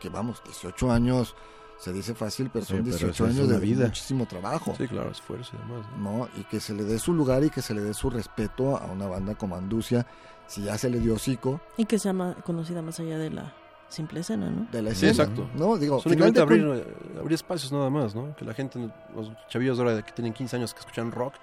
que, 0.00 0.08
vamos, 0.08 0.42
18 0.44 0.90
años, 0.90 1.36
se 1.78 1.92
dice 1.92 2.12
fácil, 2.14 2.50
pero 2.52 2.64
Sí, 2.64 2.72
son 2.72 2.78
pero 2.84 2.96
18 2.96 3.12
eso 3.12 3.26
es 3.26 3.36
años 3.36 3.48
de 3.48 3.58
vida. 3.60 3.84
muchísimo 3.86 4.26
trabajo. 4.26 4.74
Sí, 4.76 4.88
claro, 4.88 5.10
esfuerzo 5.12 5.52
y 5.54 5.58
demás. 5.68 5.86
¿no? 5.98 6.18
¿no? 6.18 6.28
Y 6.36 6.42
que 6.44 6.58
se 6.58 6.74
le 6.74 6.82
dé 6.82 6.98
su 6.98 7.12
lugar 7.12 7.44
y 7.44 7.50
que 7.50 7.62
se 7.62 7.74
le 7.74 7.80
dé 7.82 7.94
su 7.94 8.10
respeto 8.10 8.76
a 8.76 8.86
una 8.86 9.06
banda 9.06 9.36
como 9.36 9.54
Anducia, 9.54 10.04
si 10.48 10.62
ya 10.64 10.76
se 10.78 10.90
le 10.90 10.98
dio 10.98 11.14
hocico 11.14 11.60
Y 11.76 11.84
que 11.84 12.00
sea 12.00 12.12
ma- 12.12 12.34
conocida 12.44 12.82
más 12.82 12.98
allá 12.98 13.18
de 13.18 13.30
la 13.30 13.54
simple 13.92 14.20
escena, 14.20 14.50
¿no? 14.50 14.66
de 14.72 14.82
la 14.82 14.90
Sí, 14.90 15.06
escena. 15.06 15.10
exacto. 15.12 15.48
¿no? 15.54 15.76
Digo, 15.78 16.00
de 16.32 16.40
abrir, 16.40 16.84
abrir 17.18 17.34
espacios 17.34 17.70
nada 17.72 17.88
más, 17.90 18.14
¿no? 18.14 18.34
Que 18.34 18.44
la 18.44 18.54
gente, 18.54 18.78
los 19.14 19.30
chavillos 19.48 19.78
ahora 19.78 19.94
de 19.94 20.02
que 20.02 20.12
tienen 20.12 20.32
15 20.32 20.56
años 20.56 20.74
que 20.74 20.80
escuchan 20.80 21.12
rock, 21.12 21.34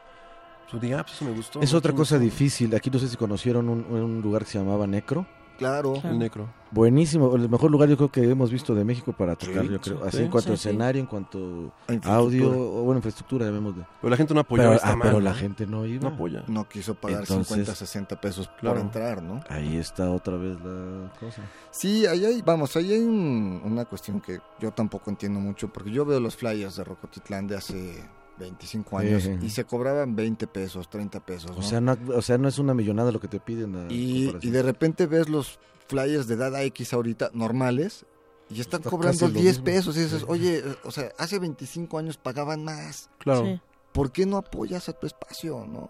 pues 0.70 0.82
diga, 0.82 1.00
ah, 1.00 1.04
pues 1.04 1.16
eso 1.16 1.26
me 1.26 1.32
gustó. 1.32 1.62
Es 1.62 1.72
¿no? 1.72 1.78
otra 1.80 1.92
Sí 1.92 1.98
cosa 1.98 2.20
difícil. 2.20 2.76
Aquí 2.76 2.90
no 2.92 3.00
sé 3.00 3.08
si 3.08 3.18
conocieron 3.18 3.70
un, 3.70 3.86
un 3.90 4.22
lugar 4.22 4.44
que 4.44 4.52
se 4.52 4.60
llamaba 4.60 4.86
Necro. 4.86 5.26
Claro. 5.60 5.94
Claro. 5.94 6.10
El 6.10 6.18
necro. 6.20 6.50
Buenísimo, 6.72 7.36
el 7.36 7.50
mejor 7.50 7.72
lugar 7.72 7.90
yo 7.90 7.98
creo 7.98 8.12
que 8.12 8.24
hemos 8.30 8.52
visto 8.52 8.76
de 8.76 8.84
México 8.86 9.12
para 9.12 9.36
tocar, 9.36 9.64
Sí, 9.66 9.70
yo 9.72 9.82
creo. 9.82 9.98
sí, 9.98 10.04
Así 10.08 10.18
sí, 10.18 10.24
en 10.24 10.30
cuanto 10.30 10.54
a 10.54 10.58
sí, 10.58 10.68
escenario, 10.70 11.02
en 11.02 11.08
cuanto 11.08 11.74
A 12.04 12.16
audio, 12.16 12.48
o 12.52 12.84
bueno, 12.84 13.00
infraestructura, 13.00 13.46
llamémosle. 13.48 13.86
Pero 14.00 14.10
la 14.12 14.18
gente 14.18 14.34
no 14.36 14.44
Pero, 14.44 14.74
esta 14.74 14.88
ah, 14.92 14.96
mano, 14.96 15.10
pero 15.12 15.20
la 15.20 15.32
¿no? 15.32 15.36
gente 15.36 15.66
no 15.66 15.86
iba. 15.88 16.08
no 16.10 16.16
apoya. 16.16 16.44
No 16.48 16.70
quiso 16.70 16.94
pagar 16.94 17.22
Entonces, 17.22 17.48
50, 17.48 17.74
60 17.76 18.22
pesos 18.22 18.50
claro. 18.60 18.76
por 18.76 18.86
entrar, 18.86 19.24
¿no? 19.24 19.42
Ahí 19.50 19.78
está 19.78 20.12
otra 20.12 20.38
vez 20.38 20.58
la 20.64 21.12
cosa. 21.20 21.42
Sí, 21.72 22.06
ahí 22.06 22.24
hay, 22.24 22.42
vamos, 22.44 22.76
ahí 22.76 22.94
hay 22.94 23.00
un- 23.02 23.62
una 23.66 23.86
cuestión 23.86 24.22
que 24.22 24.40
yo 24.60 24.72
tampoco 24.72 25.10
entiendo 25.10 25.40
mucho, 25.40 25.70
porque 25.70 25.90
yo 25.90 26.06
veo 26.06 26.20
los 26.20 26.36
flyers 26.36 26.76
de 26.76 26.84
Rocotitlán 26.84 27.48
de 27.48 27.56
hace 27.58 28.04
25 28.40 28.98
años 28.98 29.24
Sí. 29.24 29.38
y 29.42 29.50
se 29.50 29.66
cobraban 29.66 30.16
20 30.16 30.48
pesos, 30.48 30.90
30 30.90 31.20
pesos, 31.26 31.52
O 31.58 31.62
sea, 31.62 31.80
no, 31.82 31.98
o 32.16 32.22
sea, 32.22 32.38
no 32.38 32.48
es 32.48 32.58
una 32.60 32.74
millonada 32.74 33.12
lo 33.12 33.20
que 33.20 33.28
te 33.28 33.40
piden. 33.40 33.76
a 33.76 33.92
y, 33.92 34.32
de 34.32 34.64
repente 34.64 35.06
ves 35.06 35.30
los 35.30 35.60
flyers 35.88 36.28
de 36.28 36.36
Dada 36.38 36.64
X 36.64 36.94
ahorita 36.94 37.30
normales 37.34 38.06
y 38.50 38.62
están 38.62 38.80
Está 38.80 38.90
cobrando 38.90 39.20
casi 39.20 39.34
lo 39.34 39.40
10 39.40 39.46
mismo. 39.58 39.66
pesos 39.66 39.98
y 39.98 40.02
dices, 40.02 40.20
Sí. 40.22 40.26
oye, 40.28 40.58
eh, 40.60 40.76
o 40.84 40.92
sea, 40.92 41.12
hace 41.18 41.38
25 41.40 41.98
años 42.00 42.18
pagaban 42.18 42.64
más, 42.64 43.10
Claro. 43.20 43.46
Sí. 43.46 43.62
¿por 43.92 44.12
qué 44.12 44.26
no 44.26 44.38
apoyas 44.38 44.88
a 44.90 44.94
tu 44.94 45.06
espacio, 45.08 45.66
no? 45.68 45.90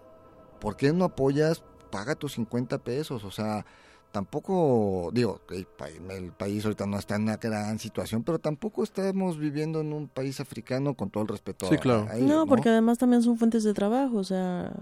¿Por 0.60 0.76
qué 0.76 0.92
no 0.92 1.04
apoyas, 1.04 1.62
paga 1.90 2.14
tus 2.14 2.32
50 2.32 2.78
pesos? 2.78 3.24
O 3.24 3.30
sea, 3.30 3.64
tampoco, 4.12 5.10
digo, 5.12 5.40
el, 5.50 5.66
pa- 5.66 5.88
el 5.88 6.32
país 6.32 6.64
ahorita 6.64 6.86
no 6.86 6.98
está 6.98 7.16
en 7.16 7.22
una 7.22 7.36
gran 7.36 7.78
situación, 7.78 8.22
pero 8.22 8.38
tampoco 8.38 8.82
estamos 8.82 9.38
viviendo 9.38 9.80
en 9.80 9.92
un 9.92 10.08
país 10.08 10.40
africano 10.40 10.94
con 10.94 11.10
todo 11.10 11.22
el 11.22 11.28
respeto 11.28 11.66
Sí, 11.66 11.74
a- 11.76 11.78
claro. 11.78 12.06
a 12.10 12.16
ellos, 12.16 12.28
No, 12.28 12.46
porque 12.46 12.68
además 12.68 12.98
también 12.98 13.22
son 13.22 13.36
fuentes 13.38 13.64
de 13.64 13.74
trabajo, 13.74 14.16
o 14.18 14.24
sea, 14.24 14.72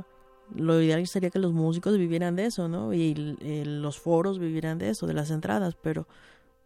lo 0.54 0.80
ideal 0.80 1.06
sería 1.06 1.30
que 1.30 1.38
los 1.38 1.52
músicos 1.52 1.96
vivieran 1.98 2.36
de 2.36 2.46
eso, 2.46 2.68
¿no? 2.68 2.92
Y 2.94 3.12
el- 3.40 3.82
los 3.82 3.98
foros 3.98 4.38
vivieran 4.38 4.78
de 4.78 4.90
eso, 4.90 5.06
de 5.06 5.14
las 5.14 5.30
entradas, 5.30 5.76
pero 5.82 6.06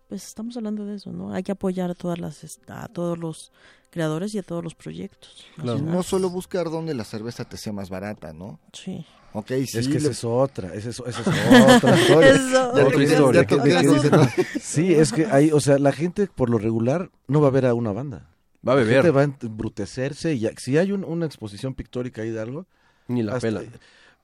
pues 0.09 0.27
estamos 0.27 0.57
hablando 0.59 0.85
de 0.85 0.97
eso, 0.97 1.11
¿no? 1.11 1.33
Hay 1.33 1.43
que 1.43 1.53
apoyar 1.53 1.91
a 1.91 1.95
todas 1.95 2.19
las 2.19 2.61
a 2.69 2.89
todos 2.89 3.19
los 3.19 3.51
creadores 3.91 4.35
y 4.35 4.39
a 4.39 4.43
todos 4.43 4.63
los 4.63 4.75
proyectos. 4.75 5.47
Claro. 5.57 5.79
no 5.81 6.03
solo 6.03 6.29
buscar 6.31 6.71
donde 6.71 6.95
la 6.95 7.05
cerveza 7.05 7.45
te 7.47 7.57
sea 7.57 7.73
más 7.73 7.89
barata, 7.91 8.33
¿no? 8.35 8.61
Sí. 8.75 9.07
Ok, 9.35 9.49
sí. 9.67 9.79
es 9.79 9.89
que 9.89 9.97
esa 9.97 10.11
es 10.11 10.25
otra, 10.25 10.75
esa 10.75 10.91
es, 10.91 11.01
esa 11.07 11.21
es 11.21 11.77
otra 11.77 11.99
historia. 11.99 12.31
Eso. 12.33 12.73
Otra 12.87 13.03
historia. 13.03 14.35
Sí, 14.61 14.93
es 14.95 15.13
que 15.13 15.27
hay, 15.27 15.51
o 15.53 15.61
sea, 15.61 15.79
la 15.79 15.93
gente 15.93 16.27
por 16.27 16.51
lo 16.51 16.59
regular 16.59 17.11
no 17.29 17.41
va 17.41 17.49
a 17.49 17.51
ver 17.51 17.67
a 17.67 17.75
una 17.75 17.93
banda. 17.93 18.29
Va 18.67 18.75
a 18.75 18.77
La 18.77 18.83
gente 18.83 19.11
beber. 19.11 19.17
va 19.17 19.21
a 19.23 19.47
embrutecerse 19.47 20.35
y 20.35 20.41
ya- 20.41 20.53
si 20.57 20.77
hay 20.79 20.93
un- 20.93 21.05
una 21.05 21.27
exposición 21.27 21.75
pictórica 21.75 22.23
ahí 22.23 22.31
de 22.31 22.41
algo, 22.41 22.67
Ni 23.09 23.23
la 23.23 23.33
hasta- 23.35 23.49
pela. 23.49 23.63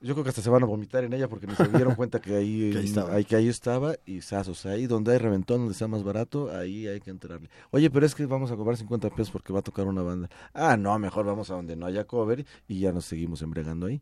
yo 0.00 0.14
creo 0.14 0.22
que 0.22 0.28
hasta 0.30 0.42
se 0.42 0.50
van 0.50 0.62
a 0.62 0.66
vomitar 0.66 1.02
en 1.02 1.12
ella 1.12 1.26
porque 1.28 1.46
ni 1.48 1.56
se 1.56 1.66
dieron 1.68 1.94
cuenta 1.96 2.20
que 2.20 2.36
ahí, 2.36 2.70
Que 2.72 2.78
ahí 2.78 2.84
estaba. 2.84 3.14
ahí- 3.14 3.24
que 3.24 3.34
ahí 3.34 3.48
estaba 3.48 3.96
y 4.06 4.20
sas, 4.20 4.46
o 4.48 4.54
sea, 4.54 4.72
ahí 4.72 4.86
donde 4.86 5.10
hay 5.12 5.18
reventón, 5.18 5.58
donde 5.60 5.72
está 5.72 5.88
más 5.88 6.04
barato, 6.04 6.54
ahí 6.56 6.86
hay 6.86 7.00
que 7.00 7.10
entrarle. 7.10 7.48
Oye, 7.72 7.90
pero 7.90 8.06
es 8.06 8.14
que 8.14 8.26
vamos 8.26 8.50
a 8.52 8.56
cobrar 8.56 8.76
50 8.76 9.10
pesos 9.10 9.30
porque 9.32 9.52
va 9.52 9.58
a 9.60 9.62
tocar 9.62 9.86
una 9.86 10.02
banda. 10.02 10.28
Ah, 10.54 10.76
no, 10.76 10.96
mejor 11.00 11.24
vamos 11.26 11.50
a 11.50 11.54
donde 11.54 11.74
no 11.74 11.86
haya 11.86 12.04
cover 12.04 12.44
y 12.68 12.78
ya 12.80 12.92
nos 12.92 13.06
seguimos 13.06 13.42
embregando 13.42 13.86
ahí. 13.86 14.00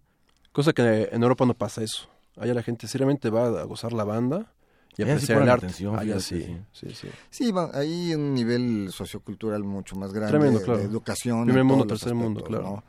Cosa 0.57 0.73
que 0.73 1.11
en 1.13 1.23
Europa 1.23 1.45
no 1.45 1.53
pasa 1.53 1.83
eso. 1.83 2.09
Allá 2.39 2.55
la 2.55 2.63
gente 2.63 2.89
seriamente 2.89 3.29
va 3.29 3.61
a 3.61 3.65
gozar 3.65 3.93
la 3.93 4.05
banda 4.05 4.51
y 4.97 5.03
Allá 5.03 5.19
sí 5.19 5.25
apreciar 5.27 5.37
el 5.37 5.41
ponen 5.43 5.53
arte. 5.53 5.67
atención, 5.67 5.95
Allá 5.99 6.19
fíjate, 6.19 6.21
sí, 6.47 6.57
sí, 6.73 6.95
sí. 6.95 7.09
Sí, 7.29 7.53
va, 7.53 7.71
hay 7.75 8.15
un 8.15 8.33
nivel 8.33 8.89
sociocultural 8.91 9.63
mucho 9.65 9.97
más 9.97 10.15
grande 10.15 10.31
Tremendo, 10.39 10.59
de- 10.61 10.65
claro. 10.65 10.79
de 10.81 10.87
educación. 10.87 11.45
Primer 11.45 11.65
mundo, 11.65 11.87
tercer 11.87 12.15
mundo, 12.15 12.43
claro. 12.43 12.63
¿no? 12.65 12.85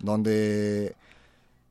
Donde, 0.00 0.96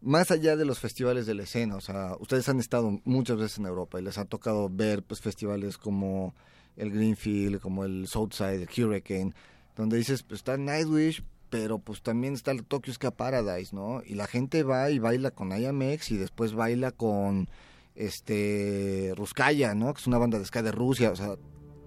más 0.01 0.31
allá 0.31 0.55
de 0.55 0.63
los 0.63 0.79
festivales 0.79 1.25
de 1.25 1.33
la 1.33 1.43
escena, 1.43 1.75
o 1.75 1.81
sea, 1.81 2.15
ustedes 2.21 2.47
han 2.47 2.61
estado 2.61 3.01
muchas 3.03 3.35
veces 3.35 3.57
en 3.57 3.65
Europa 3.65 3.99
y 3.99 4.03
les 4.03 4.17
ha 4.17 4.23
tocado 4.23 4.69
ver 4.69 5.03
pues 5.03 5.19
festivales 5.19 5.77
como 5.77 6.33
el 6.77 6.91
Greenfield, 6.91 7.59
como 7.59 7.83
el 7.83 8.07
Southside, 8.07 8.61
el 8.61 8.69
Hurricane, 8.85 9.33
donde 9.75 9.97
dices, 9.97 10.23
pues 10.23 10.39
está 10.39 10.55
Nightwish, 10.55 11.21
pero 11.51 11.79
pues 11.79 12.01
también 12.01 12.33
está 12.33 12.49
el 12.51 12.63
Tokyo 12.63 12.91
Ska 12.93 13.11
Paradise, 13.11 13.75
¿no? 13.75 14.01
Y 14.03 14.15
la 14.15 14.25
gente 14.25 14.63
va 14.63 14.89
y 14.89 14.97
baila 14.97 15.31
con 15.31 15.51
IAMX 15.51 16.09
y 16.11 16.17
después 16.17 16.53
baila 16.53 16.91
con 16.91 17.49
este 17.93 19.13
Ruskaya, 19.15 19.75
¿no? 19.75 19.93
Que 19.93 19.99
es 19.99 20.07
una 20.07 20.17
banda 20.17 20.39
de 20.39 20.45
ska 20.45 20.63
de 20.63 20.71
Rusia, 20.71 21.11
o 21.11 21.15
sea, 21.15 21.35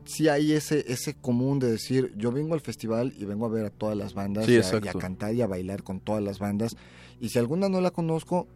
sí 0.04 0.28
hay 0.28 0.52
ese 0.52 0.84
ese 0.86 1.14
común 1.14 1.58
de 1.58 1.70
decir, 1.72 2.12
yo 2.16 2.30
vengo 2.30 2.52
al 2.52 2.60
festival 2.60 3.14
y 3.18 3.24
vengo 3.24 3.46
a 3.46 3.48
ver 3.48 3.64
a 3.64 3.70
todas 3.70 3.96
las 3.96 4.12
bandas 4.12 4.44
Sí, 4.44 4.52
y, 4.52 4.56
a, 4.58 4.80
y 4.84 4.88
a 4.88 4.92
cantar 4.92 5.34
y 5.34 5.40
a 5.40 5.46
bailar 5.46 5.82
con 5.82 5.98
todas 5.98 6.22
las 6.22 6.38
bandas 6.38 6.76
y 7.18 7.30
si 7.30 7.38
alguna 7.38 7.70
no 7.70 7.80
la 7.80 7.90
conozco, 7.90 8.46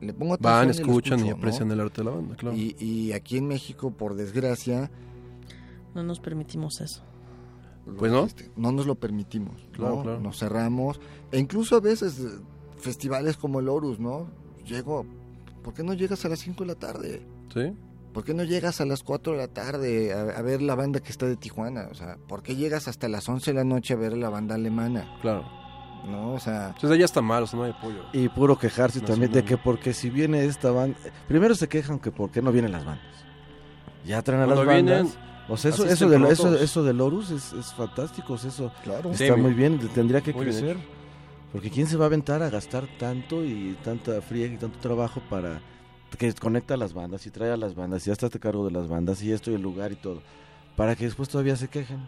le 0.00 0.14
pongo 0.14 0.34
atención 0.34 0.54
Van, 0.54 0.68
y 0.68 0.70
escuchan 0.70 1.26
y 1.26 1.30
aprecian 1.30 1.70
el 1.70 1.80
arte 1.80 2.00
de 2.00 2.04
la 2.04 2.10
banda, 2.12 2.34
claro. 2.34 2.56
Y, 2.56 2.76
y 2.82 3.12
aquí 3.12 3.36
en 3.36 3.46
México, 3.46 3.90
por 3.90 4.14
desgracia, 4.14 4.90
No 5.94 6.02
nos 6.02 6.18
permitimos 6.18 6.80
eso. 6.80 7.02
Pues 7.98 8.10
no. 8.12 8.24
este, 8.24 8.50
no 8.56 8.72
nos 8.72 8.86
lo 8.86 8.94
permitimos, 8.96 9.62
¿no? 9.64 9.72
Claro, 9.72 10.02
claro. 10.02 10.20
Nos 10.20 10.38
cerramos. 10.38 11.00
E 11.30 11.38
incluso 11.38 11.76
a 11.76 11.80
veces 11.80 12.18
eh, 12.20 12.28
festivales 12.78 13.36
como 13.36 13.60
el 13.60 13.68
Horus, 13.68 13.98
¿no? 14.00 14.28
Llego, 14.64 15.06
¿por 15.62 15.72
qué 15.74 15.82
no 15.84 15.94
llegas 15.94 16.24
a 16.24 16.28
las 16.28 16.40
5 16.40 16.64
de 16.64 16.68
la 16.68 16.74
tarde? 16.74 17.22
¿Sí? 17.54 17.72
¿Por 18.12 18.24
qué 18.24 18.34
no 18.34 18.42
llegas 18.44 18.80
a 18.80 18.86
las 18.86 19.02
4 19.02 19.32
de 19.34 19.38
la 19.38 19.48
tarde 19.48 20.12
a, 20.12 20.22
a 20.38 20.42
ver 20.42 20.62
la 20.62 20.74
banda 20.74 21.00
que 21.00 21.10
está 21.10 21.26
de 21.26 21.36
Tijuana? 21.36 21.88
O 21.90 21.94
sea, 21.94 22.16
¿por 22.26 22.42
qué 22.42 22.56
llegas 22.56 22.88
hasta 22.88 23.08
las 23.08 23.28
11 23.28 23.52
de 23.52 23.54
la 23.58 23.64
noche 23.64 23.94
a 23.94 23.96
ver 23.96 24.16
la 24.16 24.30
banda 24.30 24.54
alemana? 24.56 25.18
Claro. 25.20 25.44
¿No? 26.08 26.32
O 26.34 26.38
sea, 26.40 26.68
Entonces 26.68 26.90
allá 26.92 27.04
está 27.04 27.20
mal, 27.20 27.42
o 27.42 27.46
sea, 27.46 27.58
no 27.58 27.64
hay 27.66 27.72
apoyo. 27.72 28.02
Y 28.12 28.28
puro 28.28 28.56
quejarse 28.58 29.00
No, 29.00 29.06
también 29.06 29.30
sí, 29.32 29.34
de 29.38 29.44
que 29.44 29.56
porque 29.56 29.92
si 29.92 30.08
viene 30.08 30.44
esta 30.44 30.70
banda, 30.70 30.96
primero 31.28 31.54
se 31.54 31.68
quejan 31.68 31.98
que 31.98 32.10
por 32.12 32.30
qué 32.30 32.40
no 32.42 32.52
vienen 32.52 32.72
las 32.72 32.84
bandas. 32.84 33.04
Ya 34.04 34.22
traen 34.22 34.42
a 34.42 34.46
las 34.46 34.58
bandas. 34.58 34.74
vienen, 34.84 35.08
o 35.48 35.56
sea, 35.56 35.70
eso, 35.70 35.84
eso, 35.86 36.08
de, 36.08 36.32
eso, 36.32 36.54
eso 36.56 36.82
del 36.82 37.00
Horus 37.00 37.30
es, 37.30 37.52
es 37.52 37.72
fantástico, 37.74 38.34
o 38.34 38.38
sea, 38.38 38.50
eso 38.50 38.72
claro. 38.82 39.10
Está 39.12 39.32
muy- 39.34 39.42
muy 39.42 39.54
bien, 39.54 39.78
tendría 39.94 40.20
que 40.20 40.32
crecer. 40.34 40.76
Porque 41.52 41.70
quién 41.70 41.86
se 41.86 41.96
va 41.96 42.04
a 42.04 42.08
aventar 42.08 42.42
a 42.42 42.50
gastar 42.50 42.86
tanto 42.98 43.44
y 43.44 43.76
tanta 43.84 44.20
friega 44.20 44.54
y 44.54 44.58
tanto 44.58 44.78
trabajo 44.80 45.22
para 45.30 45.60
que 46.18 46.32
conecta 46.34 46.74
a 46.74 46.76
las 46.76 46.92
bandas 46.92 47.26
y 47.26 47.30
trae 47.30 47.50
a 47.52 47.56
las 47.56 47.74
bandas 47.74 48.02
y 48.04 48.06
ya 48.08 48.12
está 48.12 48.26
a 48.26 48.30
cargo 48.30 48.64
de 48.64 48.72
las 48.72 48.88
bandas 48.88 49.22
y 49.22 49.32
esto 49.32 49.50
y 49.50 49.54
el 49.54 49.62
lugar 49.62 49.92
y 49.92 49.96
todo. 49.96 50.20
Para 50.76 50.94
que 50.96 51.04
después 51.04 51.28
todavía 51.28 51.56
se 51.56 51.68
quejen. 51.68 51.98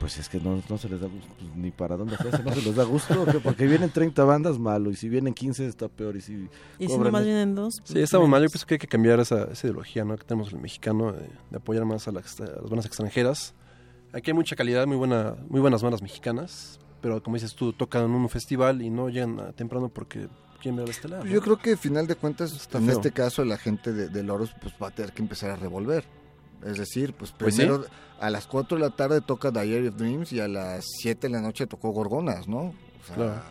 Pues 0.00 0.18
es 0.18 0.28
que 0.28 0.40
no, 0.40 0.60
no 0.68 0.78
se 0.78 0.88
les 0.88 0.98
da 1.00 1.06
gusto, 1.08 1.28
pues, 1.38 1.54
ni 1.56 1.70
para 1.70 1.96
dónde 1.96 2.14
hacerse, 2.16 2.42
no 2.42 2.52
se 2.54 2.62
les 2.62 2.74
da 2.74 2.84
gusto, 2.84 3.26
porque 3.44 3.66
vienen 3.66 3.90
30 3.90 4.24
bandas 4.24 4.58
malo 4.58 4.90
y 4.90 4.96
si 4.96 5.08
vienen 5.10 5.34
15 5.34 5.66
está 5.66 5.88
peor 5.88 6.16
y 6.16 6.22
si 6.22 6.48
Y 6.78 6.88
si 6.88 6.96
nomás 6.98 7.22
vienen 7.24 7.54
dos. 7.54 7.74
Sí, 7.84 7.92
pues, 7.92 8.04
estamos 8.04 8.28
mal. 8.28 8.42
Yo 8.42 8.48
pienso 8.48 8.66
que 8.66 8.74
hay 8.74 8.78
que 8.78 8.88
cambiar 8.88 9.20
esa, 9.20 9.44
esa 9.52 9.66
ideología 9.66 10.04
¿no? 10.04 10.16
que 10.16 10.24
tenemos 10.24 10.52
el 10.52 10.58
mexicano 10.58 11.12
de, 11.12 11.28
de 11.50 11.56
apoyar 11.56 11.84
más 11.84 12.08
a, 12.08 12.12
las- 12.12 12.40
a 12.40 12.44
las 12.46 12.62
bandas 12.70 12.86
extranjeras. 12.86 13.54
Aquí 14.14 14.30
hay 14.30 14.34
mucha 14.34 14.56
calidad, 14.56 14.86
muy, 14.86 14.96
buena, 14.96 15.36
muy 15.48 15.60
buenas 15.60 15.82
bandas 15.82 16.00
mexicanas, 16.02 16.80
pero 17.02 17.22
como 17.22 17.36
dices 17.36 17.54
tú, 17.54 17.72
tocan 17.74 18.04
en 18.04 18.10
un 18.12 18.28
festival 18.30 18.80
y 18.82 18.88
no 18.90 19.10
llegan 19.10 19.38
a 19.38 19.52
temprano 19.52 19.88
porque 19.90 20.28
ver 20.64 20.74
la 20.76 20.84
estelar. 20.84 21.24
¿no? 21.24 21.30
Yo 21.30 21.40
creo 21.42 21.58
que 21.58 21.70
al 21.72 21.78
final 21.78 22.06
de 22.06 22.16
cuentas, 22.16 22.52
Está 22.54 22.78
en 22.78 22.86
feo. 22.86 22.94
este 22.96 23.12
caso, 23.12 23.44
la 23.44 23.56
gente 23.58 23.92
de, 23.92 24.08
de 24.08 24.22
Loros 24.22 24.50
pues, 24.60 24.74
va 24.82 24.88
a 24.88 24.90
tener 24.90 25.12
que 25.12 25.20
empezar 25.22 25.50
a 25.50 25.56
revolver. 25.56 26.04
Es 26.66 26.76
decir, 26.78 27.14
pues 27.14 27.32
Pues 27.32 27.54
sí. 27.54 27.62
primero 27.62 27.84
a 28.20 28.30
las 28.30 28.46
4 28.46 28.76
de 28.76 28.82
la 28.84 28.90
tarde 28.90 29.20
toca 29.20 29.50
Diary 29.50 29.88
of 29.88 29.96
Dreams 29.96 30.32
y 30.32 30.40
a 30.40 30.48
las 30.48 30.84
7 30.98 31.26
de 31.28 31.32
la 31.32 31.40
noche 31.40 31.66
tocó 31.66 31.90
Gorgonas, 31.90 32.46
¿no? 32.48 32.58
O 33.02 33.06
sea, 33.06 33.14
Claro. 33.16 33.42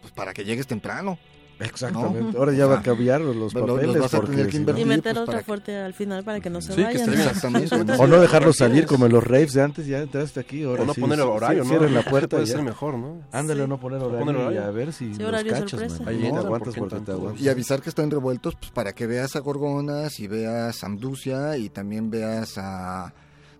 pues 0.00 0.12
para 0.12 0.32
que 0.32 0.44
llegues 0.44 0.66
temprano. 0.66 1.18
Exactamente. 1.60 2.36
Ahora 2.36 2.52
ya 2.52 2.66
O 2.66 2.70
va 2.70 2.78
a 2.78 2.82
cambiar 2.82 3.20
los 3.20 3.36
los 3.36 3.54
papeles. 3.54 3.98
vas 4.00 4.12
a 4.12 4.16
porque 4.18 4.32
tener 4.32 4.46
que 4.46 4.52
si 4.52 4.58
no- 4.58 4.60
invertir. 4.62 4.84
Y 4.84 4.88
meter 4.88 5.14
pues, 5.14 5.28
otra 5.28 5.38
que- 5.38 5.44
fuerte 5.44 5.76
al 5.76 5.94
final 5.94 6.24
para 6.24 6.40
que 6.40 6.50
no 6.50 6.60
se 6.60 6.72
Sí, 6.72 6.76
que 6.76 6.84
vayan. 6.84 7.12
Exactamente. 7.14 7.74
O 7.98 8.06
no 8.06 8.20
dejarlos 8.20 8.56
salir 8.56 8.86
como 8.86 9.06
en 9.06 9.12
los 9.12 9.22
raves 9.24 9.52
de 9.52 9.62
antes, 9.62 9.86
ya 9.86 9.98
entraste 10.00 10.40
aquí. 10.40 10.64
Ahora 10.64 10.82
o 10.82 10.86
no 10.86 10.94
sí, 10.94 11.00
poner 11.00 11.20
horario, 11.20 11.62
sí, 11.64 11.68
¿no? 11.70 11.78
Cierren 11.78 11.94
la 11.94 12.02
puerta 12.10 12.28
Puede 12.36 12.44
y 12.44 12.46
ya. 12.46 12.54
ser 12.54 12.62
mejor, 12.64 12.98
¿no? 12.98 13.20
Ándale, 13.32 13.62
Sí. 13.64 13.68
no 13.68 13.78
poner 13.78 13.98
No 14.00 14.06
horario, 14.06 14.24
poner 14.26 14.40
y 14.40 14.44
horario. 14.44 14.64
a 14.64 14.70
ver 14.70 14.92
si 14.92 15.12
Sí, 15.14 15.20
los 15.20 15.28
horario 15.28 15.52
cachas, 15.52 15.70
sorpresa. 15.70 15.98
man. 16.00 16.08
Ahí 16.08 16.18
No 16.20 16.26
entra, 16.26 16.40
te 16.40 16.46
aguantas 16.46 16.74
¿por 16.74 16.74
qué 16.74 16.80
porque 16.96 17.04
te 17.06 17.12
aguantas. 17.12 17.42
Y 17.42 17.48
avisar 17.48 17.82
que 17.82 17.88
están 17.88 18.10
revueltos 18.10 18.54
pues 18.56 18.70
para 18.72 18.92
que 18.92 19.06
veas 19.06 19.36
a 19.36 19.40
Gorgonas 19.40 20.18
y 20.20 20.26
veas 20.26 20.82
a 20.82 20.86
Amducia 20.86 21.56
y 21.56 21.68
también 21.70 22.10
veas 22.10 22.58
a 22.58 23.12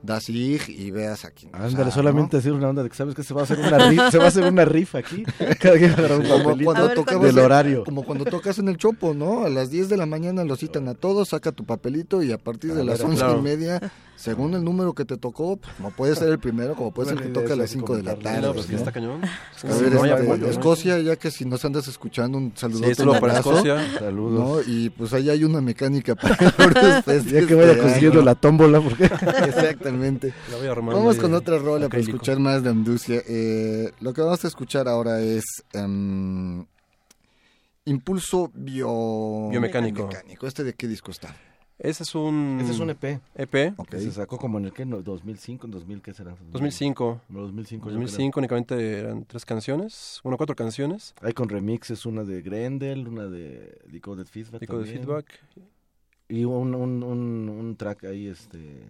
Dasig 0.04 0.68
y 0.68 0.90
veas 0.90 1.24
a 1.24 1.30
quien. 1.30 1.54
o 1.54 1.56
Ándale, 1.56 1.84
sea, 1.84 1.90
solamente 1.90 2.36
decir 2.36 2.52
una 2.52 2.68
onda 2.68 2.82
de 2.82 2.90
que 2.90 2.94
sabes 2.94 3.14
que 3.14 3.22
se 3.22 3.32
va 3.32 3.40
a 3.40 3.44
hacer 3.44 3.58
una 3.58 3.78
rifa, 3.88 4.10
se 4.10 4.18
va 4.18 4.24
a 4.24 4.28
hacer 4.28 4.44
una 4.44 4.64
rifa 4.64 4.98
aquí. 4.98 5.24
Cada 5.60 5.78
quien 5.78 5.92
agarra 5.92 6.16
un 6.16 6.22
¿no? 6.24 6.42
Como 6.42 6.64
cuando 6.64 6.86
ver, 6.88 6.94
tocabas 6.94 7.34
del 7.34 7.38
horario. 7.38 7.84
Como 7.84 8.04
cuando 8.04 8.24
tocas 8.24 8.58
en 8.58 8.68
el 8.68 8.76
Chopo, 8.76 9.14
¿no? 9.14 9.44
A 9.44 9.48
las 9.48 9.70
10 9.70 9.88
de 9.88 9.96
la 9.96 10.06
mañana 10.06 10.44
lo 10.44 10.56
citan 10.56 10.88
a 10.88 10.94
todos, 10.94 11.30
saca 11.30 11.52
tu 11.52 11.64
papelito 11.64 12.22
y 12.22 12.32
a 12.32 12.38
partir 12.38 12.72
A 12.72 12.74
de 12.74 12.84
las 12.84 13.00
11 13.00 13.16
claro. 13.16 13.38
y 13.38 13.42
media, 13.42 13.80
según 14.24 14.54
el 14.54 14.64
número 14.64 14.94
que 14.94 15.04
te 15.04 15.18
tocó, 15.18 15.58
pues, 15.58 15.74
como 15.76 15.90
puede 15.90 16.16
ser 16.16 16.30
el 16.30 16.38
primero, 16.38 16.74
como 16.74 16.92
puede 16.92 17.10
ser 17.10 17.20
que 17.20 17.28
toca 17.28 17.52
a 17.52 17.56
las 17.56 17.68
de 17.68 17.76
5 17.76 17.96
de 17.98 18.02
la 18.04 18.16
tarde. 18.16 18.54
pues 18.54 18.70
¿no? 18.70 18.78
está 18.78 18.90
cañón. 18.90 19.20
A 19.22 19.66
ver, 19.66 19.92
No 19.92 20.04
este, 20.06 20.38
¿no? 20.38 20.46
Escocia, 20.46 20.98
ya 21.00 21.16
que 21.16 21.30
si 21.30 21.44
nos 21.44 21.62
andas 21.66 21.88
escuchando, 21.88 22.38
un 22.38 22.56
saludo. 22.56 22.88
Sí, 22.94 23.02
para 23.20 23.40
Escocia. 23.40 23.98
Saludos. 23.98 24.66
¿no? 24.66 24.72
Y 24.72 24.88
pues 24.88 25.12
ahí 25.12 25.28
hay 25.28 25.44
una 25.44 25.60
mecánica 25.60 26.14
para 26.14 26.36
el 26.40 26.54
Lourdes 26.56 27.04
Fest 27.04 27.26
Ya 27.26 27.32
que 27.32 27.38
este 27.40 27.54
vaya 27.54 27.78
consiguiendo 27.78 28.22
la 28.22 28.34
tómbola, 28.34 28.80
porque 28.80 29.04
Exactamente. 29.46 30.32
La 30.50 30.56
voy 30.56 30.68
armando 30.68 31.00
Vamos 31.00 31.16
con 31.18 31.34
otra 31.34 31.58
rola 31.58 31.90
para 31.90 32.00
escuchar 32.00 32.38
más 32.38 32.62
de 32.62 32.70
Amducia. 32.70 33.22
Eh, 33.28 33.92
lo 34.00 34.14
que 34.14 34.22
vamos 34.22 34.42
a 34.42 34.48
escuchar 34.48 34.88
ahora 34.88 35.20
es 35.20 35.44
em, 35.74 36.64
Impulso 37.84 38.50
bio... 38.54 39.50
Biomecánico. 39.50 40.06
Mecánico. 40.06 40.46
¿Este 40.46 40.64
de 40.64 40.72
qué 40.72 40.88
disco 40.88 41.10
está? 41.10 41.36
Ese 41.78 42.04
es 42.04 42.14
un... 42.14 42.58
Ese 42.60 42.72
es 42.72 42.78
un 42.78 42.90
EP. 42.90 43.20
EP. 43.34 43.74
Ok. 43.78 43.88
Que 43.90 43.98
se 44.00 44.12
sacó 44.12 44.38
como 44.38 44.58
en 44.58 44.66
el 44.66 44.72
que, 44.72 44.86
no, 44.86 45.02
2005, 45.02 45.66
2000, 45.66 46.02
¿qué 46.02 46.14
será? 46.14 46.36
2005. 46.52 47.20
No, 47.28 47.40
2005. 47.40 47.86
yo 47.88 47.92
2005 47.94 48.38
únicamente 48.38 48.98
eran 49.00 49.24
tres 49.24 49.44
canciones, 49.44 50.20
bueno, 50.22 50.36
cuatro 50.36 50.54
canciones. 50.54 51.14
Hay 51.20 51.32
con 51.32 51.48
remixes, 51.48 52.06
una 52.06 52.22
de 52.22 52.42
Grendel, 52.42 53.08
una 53.08 53.26
de 53.26 53.76
Decoded 53.86 54.26
Feedback. 54.26 54.60
Pico 54.60 54.78
de 54.78 54.84
también. 54.84 55.04
feedback. 55.04 55.40
Y 56.28 56.44
un, 56.44 56.74
un, 56.74 57.02
un, 57.02 57.48
un 57.48 57.76
track 57.76 58.04
ahí, 58.04 58.28
este... 58.28 58.86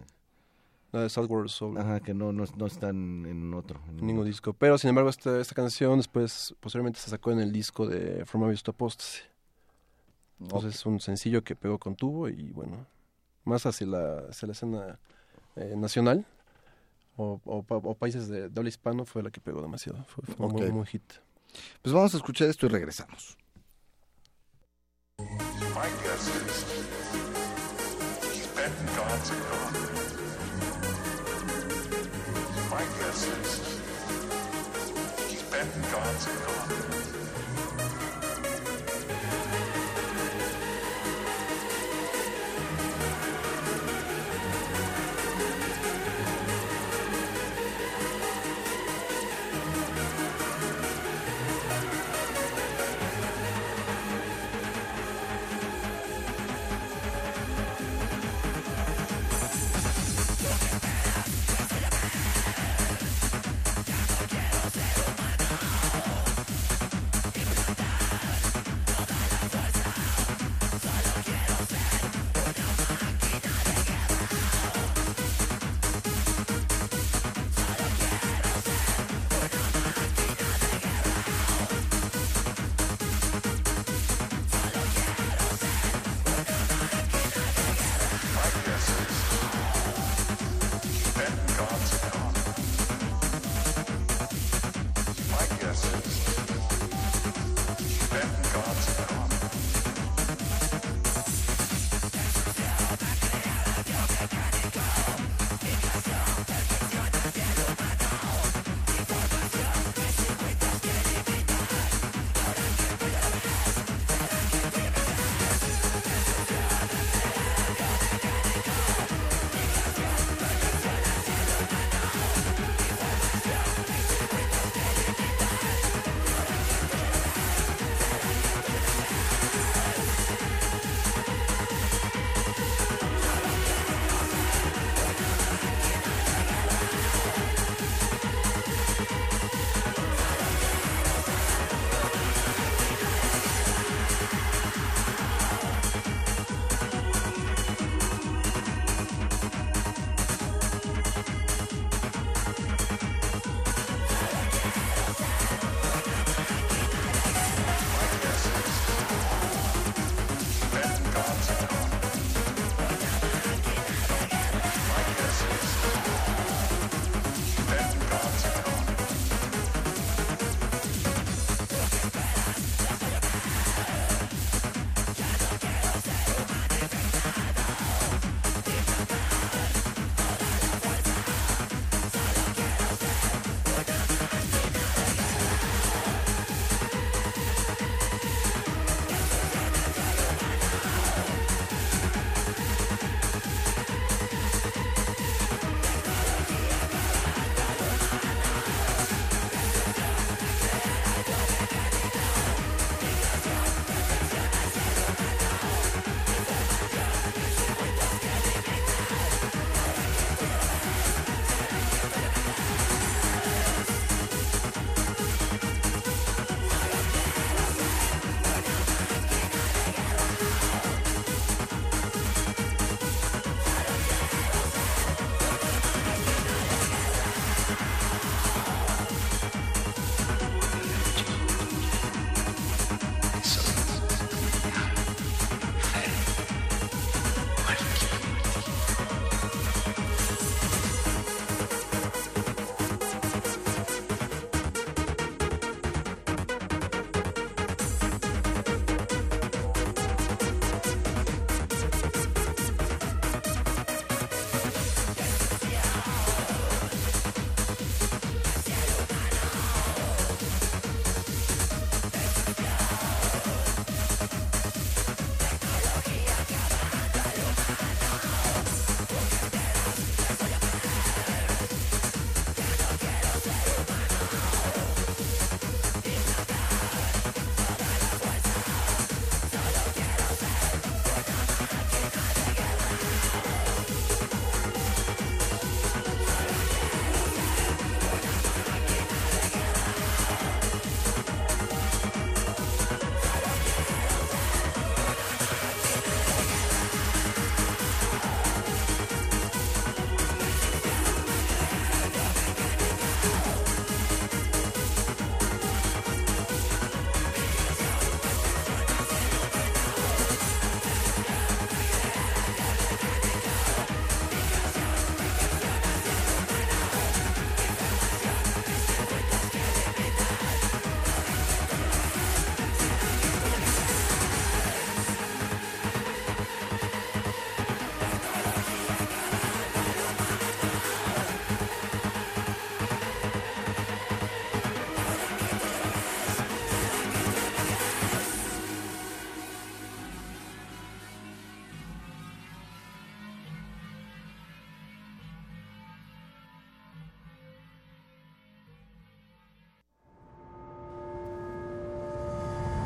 La 0.91 1.01
de 1.01 1.09
Southward 1.09 1.49
Soul. 1.49 1.77
Ajá, 1.77 1.99
que 1.99 2.13
no, 2.13 2.31
no, 2.31 2.45
no 2.55 2.65
están 2.67 3.25
en 3.25 3.53
otro. 3.53 3.81
en 3.89 3.97
Ningún 3.97 4.19
otro. 4.19 4.23
disco. 4.25 4.53
Pero 4.53 4.77
sin 4.77 4.89
embargo, 4.89 5.09
esta, 5.09 5.41
esta 5.41 5.53
canción 5.53 5.97
después, 5.97 6.55
posteriormente 6.61 6.99
se 7.01 7.09
sacó 7.09 7.33
en 7.33 7.39
el 7.39 7.51
disco 7.51 7.85
de 7.85 8.23
From 8.25 8.43
Abyss 8.45 8.63
to 8.63 8.71
Apostasy. 8.71 9.23
Entonces 10.39 10.75
es 10.75 10.85
un 10.85 10.99
sencillo 10.99 11.43
que 11.43 11.55
pegó 11.55 11.79
con 11.79 11.95
tubo 11.95 12.27
y 12.29 12.51
bueno, 12.51 12.85
más 13.45 13.65
hacia 13.65 13.87
la, 13.87 14.19
hacia 14.29 14.47
la 14.47 14.51
escena 14.51 14.99
eh, 15.55 15.73
nacional 15.77 16.25
o, 17.17 17.39
o 17.45 17.63
pa- 17.63 17.77
o 17.77 17.95
países 17.95 18.27
de, 18.27 18.49
de 18.49 18.59
habla 18.59 18.67
hispano 18.69 19.05
fue 19.05 19.23
la 19.23 19.31
que 19.31 19.39
pegó 19.39 19.61
demasiado. 19.61 20.03
Fue, 20.05 20.23
fue 20.25 20.45
un 20.45 20.51
muy, 20.51 20.71
muy 20.71 20.85
hit. 20.87 21.03
Pues 21.81 21.93
vamos 21.93 22.13
a 22.13 22.17
escuchar 22.17 22.49
esto 22.49 22.65
y 22.65 22.69
regresamos. 22.69 23.37
My 25.19 25.87
guess 26.03 26.27
is 26.27 26.65
he's 28.33 28.47
betting 28.55 28.87
gods 28.97 29.31
are 29.31 29.39
gone. 29.39 29.73
My 32.69 32.83
guess 32.99 33.23
is 33.25 33.79
he's 35.31 35.43
betting 35.49 35.81
gods 35.91 36.27
are 36.27 36.39
gone. 36.45 36.75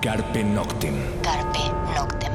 Carpe 0.09 0.43
Noctem. 0.43 0.95
Carpe 1.21 1.59
Noctem. 1.95 2.33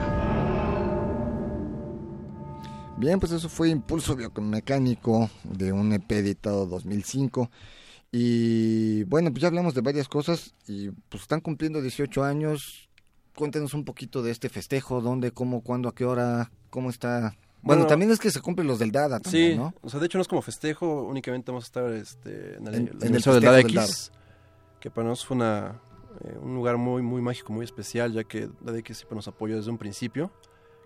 Bien, 2.98 3.18
pues 3.18 3.32
eso 3.32 3.48
fue 3.48 3.68
Impulso 3.70 4.14
Biomecánico 4.14 5.28
de 5.42 5.72
un 5.72 5.92
EP 5.92 6.08
editado 6.12 6.66
2005. 6.66 7.50
Y 8.12 9.02
bueno, 9.04 9.32
pues 9.32 9.42
ya 9.42 9.48
hablamos 9.48 9.74
de 9.74 9.80
varias 9.80 10.06
cosas 10.06 10.54
y 10.68 10.90
pues 11.08 11.22
están 11.24 11.40
cumpliendo 11.40 11.82
18 11.82 12.22
años. 12.22 12.88
Cuéntenos 13.34 13.74
un 13.74 13.84
poquito 13.84 14.22
de 14.22 14.30
este 14.30 14.48
festejo, 14.48 15.00
dónde, 15.00 15.32
cómo, 15.32 15.60
cuándo, 15.62 15.88
a 15.88 15.94
qué 15.96 16.04
hora, 16.04 16.52
cómo 16.70 16.90
está. 16.90 17.34
Bueno, 17.60 17.80
Bueno, 17.80 17.86
también 17.86 18.12
es 18.12 18.20
que 18.20 18.30
se 18.30 18.40
cumplen 18.40 18.68
los 18.68 18.78
del 18.78 18.92
Dada 18.92 19.18
también, 19.18 19.52
Sí, 19.54 19.58
¿no? 19.58 19.74
o 19.82 19.90
sea, 19.90 19.98
de 19.98 20.06
hecho 20.06 20.18
no 20.18 20.22
es 20.22 20.28
como 20.28 20.42
festejo, 20.42 21.02
únicamente 21.02 21.50
vamos 21.50 21.64
a 21.64 21.66
estar 21.66 21.92
este, 21.92 22.54
en 22.58 22.68
el, 22.68 22.74
En- 22.76 22.88
el 22.88 23.04
en 23.08 23.14
el 23.16 23.20
del 23.22 23.40
Dada 23.42 23.56
del 23.56 23.70
X, 23.70 24.12
que 24.78 24.90
para 24.90 25.08
nosotros 25.08 25.26
fue 25.26 25.36
una, 25.38 25.80
eh, 26.22 26.38
un 26.40 26.54
lugar 26.54 26.76
muy, 26.76 27.02
muy 27.02 27.20
mágico, 27.20 27.52
muy 27.52 27.64
especial, 27.64 28.12
ya 28.12 28.24
que 28.24 28.48
Dada 28.60 28.78
X 28.78 28.98
siempre 28.98 29.16
nos 29.16 29.28
apoyó 29.28 29.56
desde 29.56 29.70
un 29.70 29.78
principio. 29.78 30.30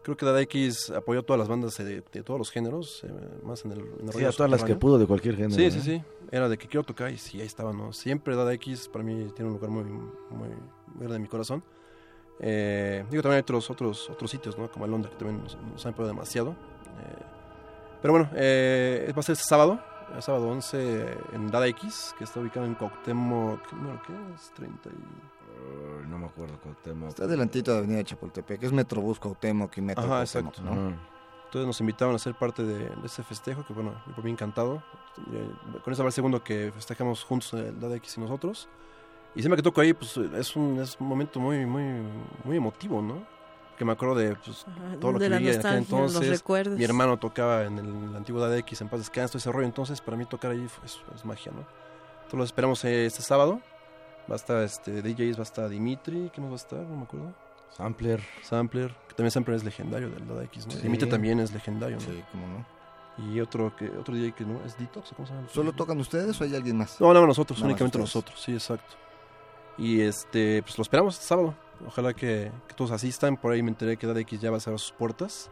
Creo 0.03 0.17
que 0.17 0.25
Dada 0.25 0.41
X 0.43 0.91
apoyó 0.91 1.21
a 1.21 1.23
todas 1.23 1.39
las 1.39 1.49
bandas 1.49 1.77
de, 1.77 2.03
de 2.13 2.23
todos 2.23 2.39
los 2.39 2.51
géneros, 2.51 3.05
eh, 3.05 3.11
más 3.45 3.65
en 3.65 3.73
el, 3.73 3.81
en 3.81 4.07
el 4.07 4.13
Sí, 4.13 4.25
a 4.25 4.33
todas 4.33 4.51
las 4.51 4.65
que 4.65 4.75
pudo 4.77 4.99
de 4.99 5.07
cualquier 5.07 5.37
género. 5.37 5.55
Sí, 5.55 5.65
¿eh? 5.65 5.71
sí, 5.71 5.81
sí. 5.81 6.03
Era 6.31 6.49
de 6.49 6.57
que 6.57 6.67
quiero 6.67 6.85
tocar 6.85 7.11
y 7.11 7.19
sí, 7.19 7.41
ahí 7.41 7.47
estaba, 7.47 7.73
¿no? 7.73 7.93
Siempre 7.93 8.35
Dada 8.37 8.53
X 8.55 8.89
para 8.89 9.05
mí 9.05 9.31
tiene 9.35 9.51
un 9.51 9.57
lugar 9.57 9.71
muy, 9.71 9.85
muy, 9.85 10.49
muy 10.49 10.99
grande 10.99 11.17
en 11.17 11.23
mi 11.23 11.29
corazón. 11.29 11.63
Eh, 12.41 13.05
digo, 13.11 13.23
también 13.23 13.39
hay 13.39 13.43
otros, 13.43 13.69
otros, 13.71 14.09
otros 14.09 14.31
sitios, 14.31 14.57
¿no? 14.57 14.71
Como 14.71 14.87
Londres, 14.87 15.13
que 15.13 15.25
también 15.25 15.43
nos, 15.43 15.59
nos 15.61 15.85
han 15.85 15.93
apoyado 15.93 16.15
demasiado. 16.15 16.57
Pero 18.01 18.13
bueno, 18.13 18.31
eh, 18.35 19.13
va 19.15 19.21
a 19.21 19.23
ser 19.23 19.33
este 19.33 19.45
sábado, 19.45 19.81
el 20.15 20.23
sábado 20.23 20.49
11 20.49 21.19
en 21.33 21.51
Dada 21.51 21.67
X, 21.69 22.15
que 22.19 22.25
está 22.25 22.41
ubicado 22.41 22.67
en 22.67 22.75
¿qué 22.75 23.15
número 23.77 24.03
qué 24.07 24.13
es? 24.35 24.53
30 24.55 24.89
y... 24.91 26.09
No 26.09 26.19
me 26.19 26.27
acuerdo 26.27 26.59
Cuauhtémoc. 26.61 27.09
Está 27.09 27.25
adelantito 27.25 27.73
de 27.73 27.79
Avenida 27.79 28.05
Chapultepec, 28.05 28.63
es 28.63 28.73
Metrobús 28.73 29.19
Cuauhtémoc 29.19 29.77
y 29.77 29.81
Metro 29.81 30.05
Ajá, 30.05 30.21
exacto. 30.21 30.63
¿no? 30.63 30.73
Ajá. 30.73 30.97
Entonces 31.47 31.67
nos 31.67 31.81
invitaron 31.81 32.15
a 32.15 32.19
ser 32.19 32.35
parte 32.35 32.63
de, 32.63 32.91
de 32.91 33.07
ese 33.07 33.23
festejo, 33.23 33.65
que 33.65 33.73
bueno, 33.73 33.95
por 34.15 34.23
mí 34.23 34.31
encantado. 34.31 34.83
Eh, 35.33 35.51
Con 35.83 35.93
ese 35.93 36.03
va 36.03 36.09
el 36.09 36.13
segundo 36.13 36.45
que 36.45 36.71
festejamos 36.75 37.25
juntos 37.25 37.55
el 37.55 37.81
Dada 37.81 37.97
X 37.97 38.19
y 38.19 38.21
nosotros. 38.21 38.69
Y 39.35 39.41
siempre 39.41 39.57
que 39.57 39.63
toco 39.63 39.81
ahí, 39.81 39.95
pues 39.95 40.17
es 40.17 40.57
un, 40.57 40.79
es 40.79 40.99
un 41.01 41.07
momento 41.07 41.41
muy, 41.41 41.65
muy, 41.65 42.03
muy 42.45 42.57
emotivo, 42.57 43.01
¿no? 43.01 43.27
Que 43.79 43.85
me 43.85 43.93
acuerdo 43.93 44.17
de 44.17 44.35
pues, 44.35 44.67
Ajá, 44.67 44.97
todo 45.01 45.13
lo 45.13 45.19
de 45.21 45.27
que 45.27 45.31
la 45.31 45.39
vivía 45.39 45.53
en 45.53 45.59
aquel 45.61 45.73
los 45.79 45.83
entonces. 45.89 46.31
recuerdos. 46.31 46.77
Mi 46.79 46.85
hermano 46.85 47.17
tocaba 47.17 47.65
en 47.65 47.79
el, 47.79 48.17
antiguo 48.17 48.41
Dada 48.41 48.59
X, 48.59 48.81
en 48.81 48.89
paz 48.89 48.99
descanso, 49.01 49.39
ese 49.39 49.53
rollo. 49.53 49.67
Entonces, 49.67 50.01
para 50.01 50.17
mí 50.17 50.25
tocar 50.27 50.51
ahí 50.51 50.67
fue- 50.67 50.85
es, 50.85 50.99
es 51.15 51.25
magia, 51.25 51.53
¿no? 51.53 51.61
Entonces, 52.25 52.39
lo 52.39 52.45
esperamos 52.45 52.85
eh, 52.85 53.07
este 53.07 53.23
sábado. 53.23 53.61
Va 54.29 54.35
a 54.35 54.37
estar 54.37 54.63
este, 54.63 55.01
DJs, 55.01 55.37
va 55.37 55.41
a 55.41 55.43
estar 55.45 55.69
Dimitri, 55.69 56.31
¿qué 56.35 56.41
más 56.41 56.51
va 56.51 56.55
a 56.55 56.57
estar? 56.57 56.81
No 56.81 56.97
me 56.97 57.03
acuerdo. 57.05 57.33
Sampler. 57.71 58.21
Sampler, 58.43 58.95
que 59.09 59.15
también 59.15 59.31
Sampler 59.31 59.57
es 59.57 59.65
legendario 59.65 60.11
del 60.11 60.27
Dada 60.27 60.43
X, 60.45 60.67
¿no? 60.67 60.73
Sí. 60.73 60.81
Dimitri 60.83 61.09
también 61.09 61.39
es 61.41 61.53
legendario, 61.53 61.97
¿no? 61.97 62.03
Sí, 62.03 62.23
cómo 62.33 62.47
no. 62.49 62.79
Y 63.33 63.41
otro 63.41 63.75
que 63.77 63.89
otro 63.91 64.15
DJ 64.15 64.33
que 64.33 64.45
no 64.45 64.61
es 64.65 64.77
Detox, 64.79 65.13
¿o 65.13 65.17
¿cómo 65.17 65.29
se 65.29 65.35
llama? 65.35 65.49
¿Solo 65.53 65.73
tocan 65.73 65.99
ustedes 65.99 66.41
o 66.41 66.45
hay 66.45 66.55
alguien 66.55 66.77
más? 66.77 67.01
No, 67.01 67.13
no, 67.15 67.27
nosotros, 67.27 67.59
Nada 67.59 67.71
únicamente 67.71 67.99
nosotros, 67.99 68.41
sí, 68.41 68.53
exacto. 68.53 68.97
Y 69.79 70.01
este, 70.01 70.63
pues 70.63 70.77
lo 70.77 70.83
esperamos 70.83 71.15
este 71.15 71.27
sábado. 71.27 71.55
Ojalá 71.87 72.13
que, 72.13 72.51
que 72.67 72.75
todos 72.75 72.91
asistan. 72.91 73.37
Por 73.37 73.53
ahí 73.53 73.63
me 73.63 73.71
enteré 73.71 73.97
que 73.97 74.07
Dada 74.07 74.21
X 74.21 74.41
ya 74.41 74.51
va 74.51 74.57
a 74.57 74.61
cerrar 74.61 74.81
sus 74.81 74.93
puertas. 74.93 75.51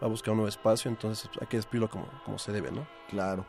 Va 0.00 0.06
a 0.06 0.10
buscar 0.10 0.30
un 0.30 0.36
nuevo 0.36 0.48
espacio, 0.48 0.88
entonces 0.88 1.28
hay 1.40 1.48
que 1.48 1.56
despedirlo 1.56 1.90
como, 1.90 2.06
como 2.24 2.38
se 2.38 2.52
debe, 2.52 2.70
¿no? 2.70 2.86
Claro. 3.10 3.44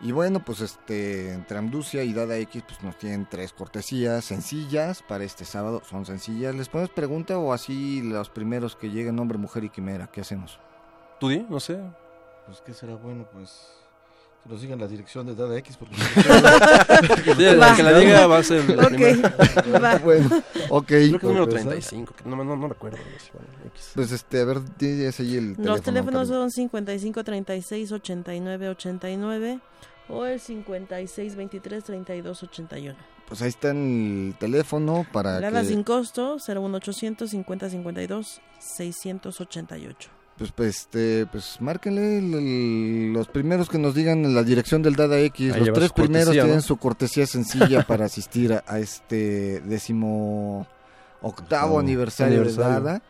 Y 0.00 0.10
bueno, 0.10 0.44
pues 0.44 0.60
este, 0.60 1.32
entre 1.32 1.56
Amducia 1.56 2.02
y 2.02 2.12
Dada 2.12 2.36
X, 2.36 2.64
pues 2.66 2.82
nos 2.82 2.98
tienen 2.98 3.28
tres 3.30 3.52
cortesías 3.52 4.24
sencillas 4.24 5.04
para 5.04 5.22
este 5.22 5.44
sábado. 5.44 5.82
Son 5.88 6.04
sencillas. 6.04 6.52
¿Les 6.56 6.68
ponemos 6.68 6.90
pregunta 6.90 7.38
o 7.38 7.52
así 7.52 8.02
los 8.02 8.28
primeros 8.28 8.74
que 8.74 8.90
lleguen, 8.90 9.20
hombre, 9.20 9.38
mujer 9.38 9.62
y 9.62 9.70
quimera? 9.70 10.08
¿Qué 10.08 10.20
hacemos? 10.20 10.58
¿Tú 11.20 11.28
di? 11.28 11.46
No 11.48 11.60
sé. 11.60 11.78
Pues, 12.46 12.60
¿qué 12.60 12.74
será 12.74 12.96
bueno? 12.96 13.28
Pues, 13.32 13.70
que 14.44 14.50
nos 14.50 14.60
digan 14.60 14.78
la 14.78 14.86
dirección 14.86 15.26
de 15.26 15.34
Dada 15.34 15.56
X, 15.58 15.76
porque... 15.76 15.96
Sí, 17.34 17.56
la 17.56 17.74
que 17.74 17.82
la 17.82 17.98
diga 17.98 18.26
va 18.26 18.38
a 18.38 18.42
ser 18.42 18.68
la 18.76 18.88
primera. 18.88 19.28
Ok, 19.28 19.82
va. 19.82 19.96
bueno, 20.04 20.42
ok. 20.68 20.86
Creo 20.86 21.18
que 21.18 21.26
número 21.26 21.48
Pues, 21.48 21.62
35, 21.62 22.14
que 22.14 22.28
no, 22.28 22.36
no, 22.44 22.56
no 22.56 22.68
recuerdo. 22.68 22.98
bueno, 23.32 23.48
X. 23.68 23.92
Pues 23.94 24.12
este, 24.12 24.40
a 24.40 24.44
ver, 24.44 24.60
tienes 24.76 25.18
ahí 25.18 25.36
el 25.36 25.56
teléfono. 25.56 25.66
Los 25.72 25.82
teléfonos 25.82 26.28
son 26.28 26.50
55 26.50 27.24
36 27.24 27.92
89 27.92 28.68
89 28.68 29.60
o 30.08 30.24
el 30.26 30.38
56 30.38 31.36
23 31.36 31.84
32 31.84 32.42
81. 32.42 32.96
Pues 33.26 33.40
ahí 33.40 33.48
está 33.48 33.70
el 33.70 34.34
teléfono 34.38 35.06
para 35.10 35.40
Lada 35.40 35.62
que... 35.62 35.68
sin 35.68 35.82
costo 35.82 36.36
01800 36.46 37.30
50 37.30 37.70
52 37.70 38.40
688. 38.58 40.10
Pues, 40.36 40.50
pues, 40.50 40.68
este, 40.80 41.26
pues 41.26 41.58
márquenle 41.60 42.18
el- 42.18 42.34
el- 42.34 43.12
los 43.12 43.28
primeros 43.28 43.68
que 43.68 43.78
nos 43.78 43.94
digan 43.94 44.34
la 44.34 44.42
dirección 44.42 44.82
del 44.82 44.96
Dada 44.96 45.18
X. 45.20 45.52
Ahí 45.52 45.60
los 45.60 45.72
tres 45.72 45.92
primeros 45.92 46.24
cortesía, 46.26 46.42
tienen 46.42 46.56
¿no? 46.56 46.62
su 46.62 46.76
cortesía 46.76 47.26
sencilla 47.26 47.82
para 47.86 48.06
asistir 48.06 48.52
a, 48.52 48.64
a 48.66 48.80
este 48.80 49.60
décimo 49.60 50.66
octavo 51.22 51.78
aniversario, 51.78 52.38
aniversario. 52.38 52.74
de 52.74 52.80
Dada. 52.80 53.02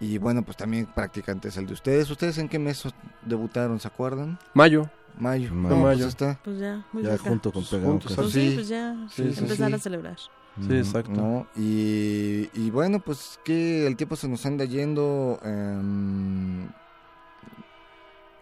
Y 0.00 0.16
bueno, 0.18 0.42
pues 0.42 0.56
también 0.56 0.86
practicantes 0.86 1.56
el 1.58 1.66
de 1.66 1.74
ustedes. 1.74 2.10
¿Ustedes 2.10 2.38
en 2.38 2.48
qué 2.48 2.58
mes 2.58 2.82
debutaron, 3.24 3.78
se 3.78 3.86
acuerdan? 3.88 4.38
Mayo. 4.54 4.90
Mayo. 5.18 5.52
Mayo. 5.54 5.76
No, 5.76 5.82
pues 5.82 5.96
Mayo. 5.98 6.08
está. 6.08 6.40
Pues 6.42 6.58
ya, 6.58 6.84
muy 6.92 7.02
ya 7.04 7.18
junto 7.18 7.52
con 7.52 7.62
Pues 7.64 7.70
Pegado. 7.82 7.98
Pues 7.98 8.32
Sí. 8.32 8.48
sí, 8.48 8.54
pues 8.54 8.68
ya, 8.68 8.96
Sí, 9.14 9.30
sí, 9.34 9.40
empezar 9.40 9.68
sí. 9.68 9.74
a 9.74 9.78
celebrar. 9.78 10.16
Sí, 10.60 10.76
exacto. 10.76 11.12
¿no? 11.12 11.46
Y, 11.56 12.50
y 12.52 12.70
bueno, 12.70 13.00
pues 13.00 13.40
que 13.44 13.86
el 13.86 13.96
tiempo 13.96 14.16
se 14.16 14.28
nos 14.28 14.44
anda 14.44 14.64
yendo. 14.64 15.38
em, 15.42 16.68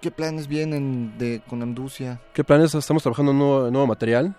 ¿Qué 0.00 0.10
planes 0.10 0.48
vienen 0.48 1.18
de 1.18 1.42
con 1.46 1.62
Amducia? 1.62 2.20
¿Qué 2.32 2.42
planes? 2.42 2.74
Estamos 2.74 3.02
trabajando 3.02 3.32
en 3.32 3.38
nuevo, 3.38 3.70
nuevo 3.70 3.86
material. 3.86 4.34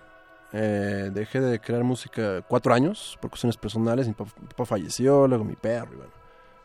Eh, 0.52 1.10
dejé 1.14 1.40
de 1.40 1.60
crear 1.60 1.82
música 1.84 2.42
cuatro 2.42 2.74
años 2.74 3.16
por 3.20 3.30
cuestiones 3.30 3.56
personales. 3.56 4.06
Mi 4.06 4.12
papá, 4.12 4.32
mi 4.40 4.48
papá 4.48 4.66
falleció, 4.66 5.26
luego 5.26 5.44
mi 5.44 5.54
perro, 5.54 5.92
y 5.92 5.96
bueno, 5.96 6.12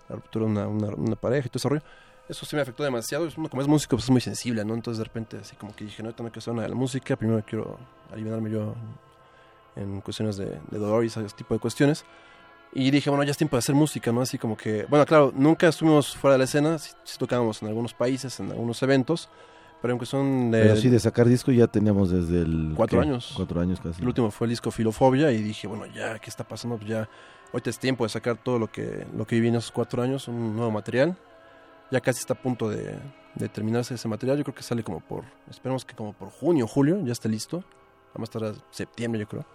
la 0.10 0.16
ruptura 0.16 0.45
de 0.45 0.51
una, 0.51 0.68
una, 0.68 0.88
una 0.89 1.16
pareja 1.16 1.47
y 1.47 1.49
todo 1.49 1.58
ese 1.60 1.70
rollo. 1.70 1.84
Eso 2.28 2.45
sí 2.45 2.55
me 2.55 2.62
afectó 2.62 2.84
demasiado. 2.84 3.30
Como 3.49 3.62
es 3.62 3.68
músico 3.68 3.95
pues 3.95 4.05
es 4.05 4.10
muy 4.10 4.20
sensible, 4.20 4.66
¿no? 4.66 4.74
Entonces 4.74 4.97
de 4.97 5.05
repente 5.05 5.38
así 5.38 5.55
como 5.55 5.74
que 5.74 5.86
dije, 5.86 6.03
no, 6.03 6.14
tengo 6.14 6.30
que 6.32 6.39
hacer 6.39 6.53
nada 6.53 6.64
de 6.64 6.70
la 6.70 6.76
música. 6.76 7.16
Primero 7.16 7.41
quiero 7.47 7.78
aliviarme 8.12 8.49
yo 8.49 8.76
en 9.78 10.02
cuestiones 10.02 10.38
de, 10.38 10.60
de 10.70 10.78
dolor 10.78 11.04
y 11.04 11.08
ese 11.08 11.24
tipo 11.36 11.54
de 11.54 11.60
cuestiones. 11.60 12.06
Y 12.74 12.92
dije, 12.92 13.10
bueno, 13.10 13.24
ya 13.24 13.32
es 13.32 13.38
tiempo 13.38 13.56
de 13.56 13.60
hacer 13.60 13.76
música, 13.76 14.12
¿no? 14.12 14.22
Así 14.22 14.38
como 14.38 14.58
que, 14.58 14.86
bueno, 14.90 15.06
claro, 15.06 15.32
nunca 15.36 15.68
estuvimos 15.68 16.16
fuera 16.16 16.34
de 16.34 16.40
la 16.40 16.44
escena, 16.44 16.78
sí, 16.78 16.92
sí 17.04 17.18
tocábamos 17.18 17.62
en 17.62 17.70
algunos 17.70 17.94
países, 17.94 18.40
en 18.40 18.52
algunos 18.52 18.84
eventos, 18.84 19.30
pero 19.82 19.94
en 19.94 19.98
cuestión 19.98 20.52
de... 20.52 20.62
Pero 20.62 20.76
sí, 20.76 20.90
de 20.90 21.00
sacar 21.00 21.28
disco 21.28 21.52
ya 21.52 21.68
teníamos 21.68 22.10
desde 22.10 22.42
el... 22.42 22.74
Cuatro 22.76 23.00
¿qué? 23.00 23.08
años. 23.08 23.34
Cuatro 23.36 23.62
años 23.62 23.80
casi. 23.80 24.02
El 24.02 24.08
último 24.08 24.32
fue 24.32 24.46
el 24.46 24.50
disco 24.50 24.70
Filofobia 24.70 25.32
y 25.32 25.42
dije, 25.42 25.68
bueno, 25.68 25.86
ya, 25.86 26.20
¿qué 26.20 26.30
está 26.30 26.44
pasando? 26.46 26.78
Pues 26.78 26.90
ya, 26.90 27.10
ahorita 27.54 27.70
es 27.70 27.80
tiempo 27.80 28.04
de 28.04 28.10
sacar 28.10 28.38
todo 28.38 28.60
lo 28.60 28.70
que, 28.70 29.08
lo 29.16 29.26
que 29.26 29.36
viví 29.36 29.48
en 29.48 29.56
esos 29.56 29.72
cuatro 29.72 30.02
años, 30.04 30.28
un 30.28 30.56
nuevo 30.56 30.72
material. 30.72 31.16
Ya 31.90 32.02
casi 32.02 32.20
está 32.20 32.34
a 32.34 32.42
punto 32.42 32.70
de, 32.70 32.96
de 33.36 33.50
terminarse 33.50 33.94
ese 33.94 34.08
material. 34.10 34.38
Yo 34.38 34.44
creo 34.44 34.56
que 34.56 34.64
sale 34.64 34.84
como 34.84 35.00
por, 35.00 35.24
esperemos 35.50 35.86
que 35.86 35.96
como 35.96 36.12
por 36.12 36.30
junio, 36.30 36.68
julio, 36.68 37.00
ya 37.06 37.14
esté 37.14 37.30
listo. 37.30 37.64
Vamos 38.14 38.30
a 38.30 38.38
estar 38.38 38.44
a 38.44 38.54
septiembre, 38.72 39.22
yo 39.22 39.28
creo. 39.28 39.46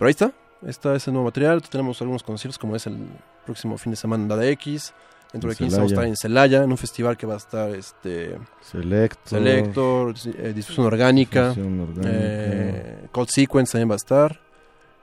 Pero 0.00 0.06
ahí 0.08 0.12
está, 0.12 0.32
está 0.66 0.94
ese 0.96 1.10
nuevo 1.12 1.26
material. 1.26 1.60
Tenemos 1.60 2.00
algunos 2.00 2.22
conciertos, 2.22 2.58
como 2.58 2.74
es 2.74 2.86
el 2.86 2.96
próximo 3.44 3.76
fin 3.76 3.90
de 3.90 3.96
semana 3.96 4.22
en 4.22 4.28
Dada 4.30 4.46
X. 4.46 4.94
Dentro 5.30 5.50
En 5.50 5.52
de 5.52 5.56
15 5.58 5.76
vamos 5.76 5.92
a 5.92 5.94
estar 5.94 6.06
en 6.08 6.16
Celaya, 6.16 6.64
en 6.64 6.70
un 6.70 6.78
festival 6.78 7.18
que 7.18 7.26
va 7.26 7.34
a 7.34 7.36
estar 7.36 7.68
este, 7.74 8.38
Selecto. 8.62 9.20
Selector, 9.28 10.14
eh, 10.38 10.52
Difusión 10.54 10.86
Orgánica. 10.86 11.48
Difusión 11.50 11.80
orgánica. 11.80 12.10
Eh, 12.10 13.08
Cold 13.12 13.28
Sequence 13.28 13.72
también 13.72 13.90
va 13.90 13.94
a 13.94 13.96
estar. 13.96 14.40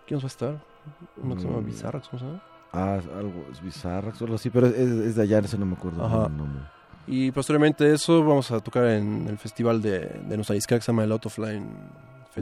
¿Quién 0.08 0.20
va 0.20 0.24
a 0.24 0.28
estar? 0.28 0.62
Uno 1.22 1.36
que 1.36 1.41
se 1.41 1.48
llama 1.48 1.62
Mm. 1.62 1.66
Bizarra, 1.66 2.02
¿cómo 2.02 2.20
se 2.20 2.26
llama? 2.26 2.43
Ah, 2.74 3.00
algo 3.18 3.45
es 3.52 3.62
bizarra, 3.62 4.16
solo 4.16 4.34
así, 4.36 4.50
pero 4.50 4.66
es, 4.66 4.76
es 4.76 5.16
de 5.16 5.22
allá, 5.22 5.39
ese 5.39 5.60
no 5.60 5.68
me 5.68 5.76
acuerdo 5.76 6.04
Ajá. 6.04 6.26
el 6.26 6.36
nombre. 6.38 6.64
Y 7.06 7.32
posteriormente 7.32 7.86
a 7.86 7.93
eso 7.93 8.24
vamos 8.24 8.50
a 8.52 8.60
tocar 8.60 8.86
en 8.86 9.28
el 9.30 9.38
festival 9.38 9.80
de, 9.80 10.00
de 10.00 10.36
nuestra 10.36 10.56
que 10.56 10.62
se 10.62 10.80
llama 10.80 11.04
el 11.04 11.12
Out 11.12 11.28
of 11.28 11.38
Line 11.38 11.68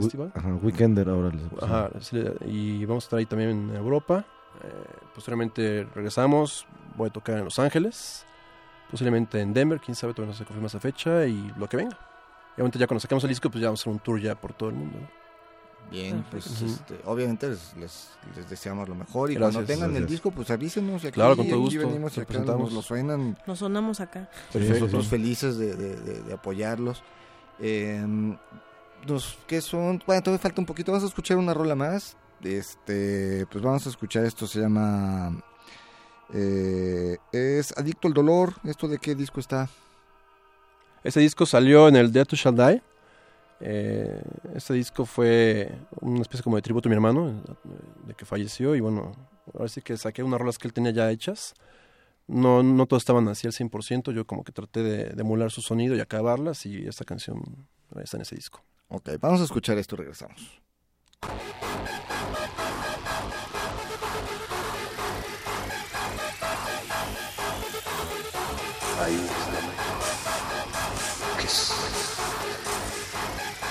Festival. 0.02 0.32
Ajá, 0.34 0.48
Weekender 0.62 1.08
ahora 1.08 1.30
les. 1.30 1.62
Ajá, 1.62 1.90
sí, 2.00 2.22
y 2.46 2.84
vamos 2.84 3.04
a 3.04 3.06
estar 3.06 3.18
ahí 3.18 3.26
también 3.26 3.50
en 3.50 3.76
Europa. 3.76 4.24
Eh, 4.62 4.68
posteriormente 5.14 5.86
regresamos, 5.94 6.66
voy 6.96 7.08
a 7.08 7.12
tocar 7.12 7.38
en 7.38 7.44
Los 7.44 7.58
Ángeles, 7.58 8.24
posiblemente 8.90 9.40
en 9.40 9.52
Denver, 9.52 9.80
quién 9.80 9.94
sabe, 9.94 10.14
todavía 10.14 10.32
no 10.32 10.38
se 10.38 10.44
confirma 10.44 10.68
esa 10.68 10.80
fecha 10.80 11.26
y 11.26 11.52
lo 11.58 11.68
que 11.68 11.76
venga. 11.76 11.98
Y 12.56 12.60
obviamente 12.60 12.78
ya 12.78 12.86
cuando 12.86 13.00
sacamos 13.00 13.22
el 13.24 13.28
disco, 13.30 13.50
pues 13.50 13.60
ya 13.60 13.68
vamos 13.68 13.80
a 13.80 13.82
hacer 13.82 13.92
un 13.92 13.98
tour 13.98 14.18
ya 14.20 14.34
por 14.34 14.52
todo 14.54 14.70
el 14.70 14.76
mundo. 14.76 14.98
¿no? 14.98 15.26
Bien, 15.90 16.24
pues 16.30 16.48
Perfecto. 16.48 16.94
este, 16.94 17.00
obviamente 17.08 17.48
les, 17.48 17.76
les, 17.76 18.10
les 18.34 18.50
deseamos 18.50 18.88
lo 18.88 18.94
mejor 18.96 19.30
y 19.30 19.34
Gracias, 19.34 19.54
cuando 19.54 19.66
tengan 19.72 19.90
el 19.90 19.94
gracias. 19.98 20.10
disco 20.10 20.30
pues 20.32 20.50
avísenos 20.50 21.04
y 21.04 21.06
aquí, 21.08 21.14
Claro, 21.14 21.36
con 21.36 21.46
todo 21.46 21.54
aquí 21.64 21.76
gusto, 21.76 21.88
venimos 21.88 22.18
acá 22.18 22.26
presentamos. 22.26 22.62
nos 22.64 22.72
lo 22.72 22.82
suenan 22.82 23.38
Nos 23.46 23.58
sonamos 23.60 24.00
acá. 24.00 24.28
Perfecto, 24.52 24.58
sí, 24.58 24.74
sí. 24.74 24.80
nosotros 24.80 25.06
felices 25.06 25.58
de, 25.58 25.76
de- 25.76 25.96
de- 25.96 26.22
de 26.22 26.32
apoyarlos. 26.34 27.04
Eh, 27.60 28.04
nos, 29.06 29.38
¿Qué 29.46 29.60
son? 29.60 30.02
Bueno, 30.06 30.22
todavía 30.22 30.42
falta 30.42 30.60
un 30.60 30.66
poquito. 30.66 30.92
Vamos 30.92 31.04
a 31.04 31.08
escuchar 31.08 31.36
una 31.36 31.54
rola 31.54 31.74
más. 31.74 32.16
Este, 32.42 33.46
pues 33.46 33.62
vamos 33.62 33.86
a 33.86 33.90
escuchar 33.90 34.24
esto. 34.24 34.46
Se 34.46 34.60
llama 34.60 35.42
Eh, 36.32 37.16
es 37.32 37.76
Adicto 37.76 38.08
al 38.08 38.14
Dolor. 38.14 38.54
¿Esto 38.64 38.88
de 38.88 38.98
qué 38.98 39.14
disco 39.14 39.40
está? 39.40 39.68
Ese 41.04 41.20
disco 41.20 41.46
salió 41.46 41.88
en 41.88 41.96
el 41.96 42.10
Death 42.10 42.28
to 42.28 42.36
Shall 42.36 42.56
Die. 42.56 42.82
Este 44.54 44.74
disco 44.74 45.06
fue 45.06 45.72
una 46.00 46.22
especie 46.22 46.42
como 46.42 46.56
de 46.56 46.62
tributo 46.62 46.88
a 46.88 46.90
mi 46.90 46.94
hermano, 46.94 47.42
de 48.06 48.14
que 48.14 48.24
falleció. 48.24 48.74
Y 48.74 48.80
bueno, 48.80 49.12
ahora 49.54 49.68
sí 49.68 49.82
que 49.82 49.96
saqué 49.96 50.22
unas 50.22 50.40
rolas 50.40 50.58
que 50.58 50.66
él 50.66 50.74
tenía 50.74 50.90
ya 50.90 51.10
hechas. 51.10 51.54
No, 52.26 52.64
no 52.64 52.86
todas 52.86 53.02
estaban 53.02 53.28
así 53.28 53.46
al 53.46 53.52
100%. 53.52 54.12
Yo 54.12 54.26
como 54.26 54.42
que 54.42 54.50
traté 54.50 54.82
de, 54.82 55.04
de 55.10 55.20
emular 55.22 55.52
su 55.52 55.62
sonido 55.62 55.94
y 55.94 56.00
acabarlas. 56.00 56.66
Y 56.66 56.88
esta 56.88 57.04
canción 57.04 57.40
está 58.02 58.16
en 58.16 58.22
ese 58.22 58.34
disco. 58.34 58.62
Ok, 58.88 59.10
vamos 59.20 59.40
a 59.40 59.44
escuchar 59.44 59.78
esto 59.78 59.96
y 59.96 59.98
regresamos. 59.98 60.62
Ahí 69.00 69.14
es 69.14 69.46
lo 69.52 69.60
mejor. 69.68 69.96
Que 71.38 71.44
es 71.46 71.72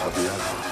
hablar 0.01 0.64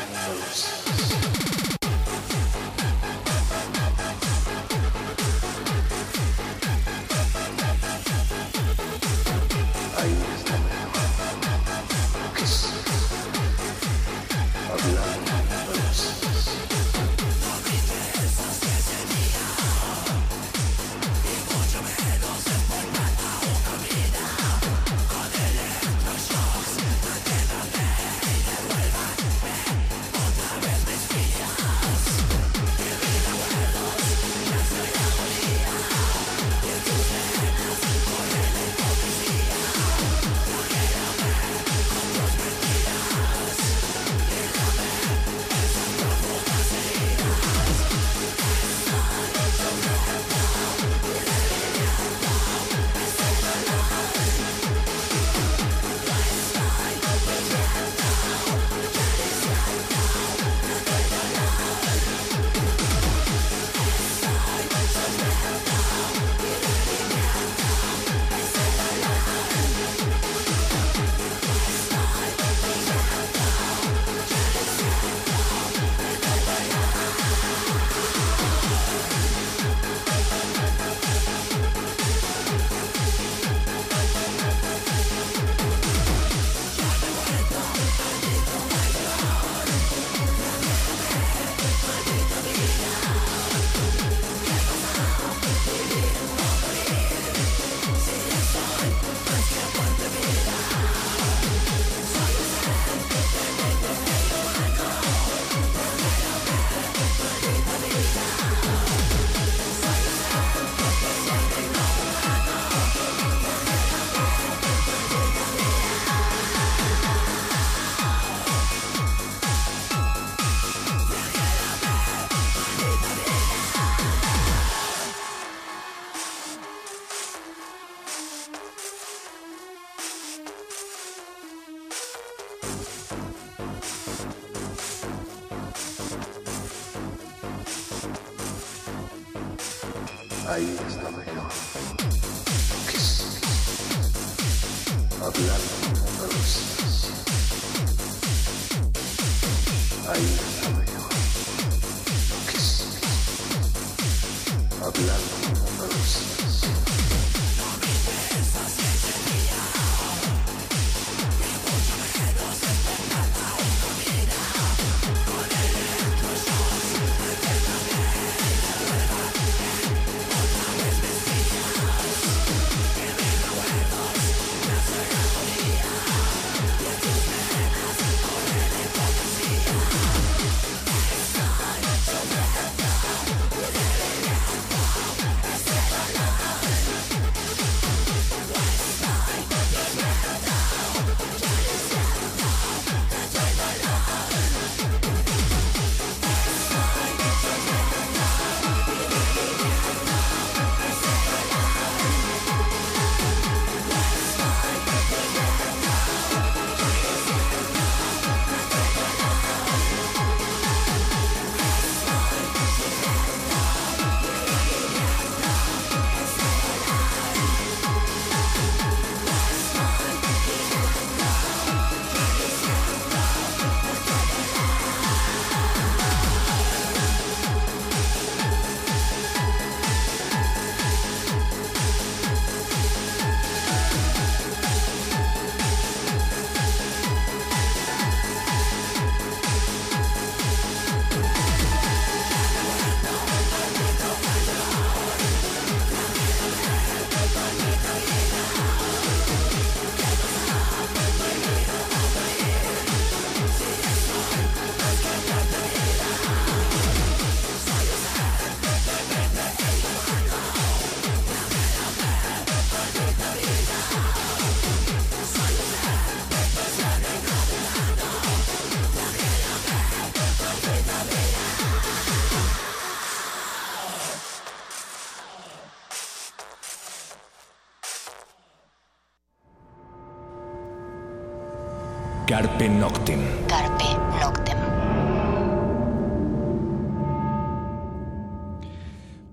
Carpe 282.54 282.70
Noctem. 282.70 283.20
Carpe 283.48 283.86
Noctem. 284.22 284.58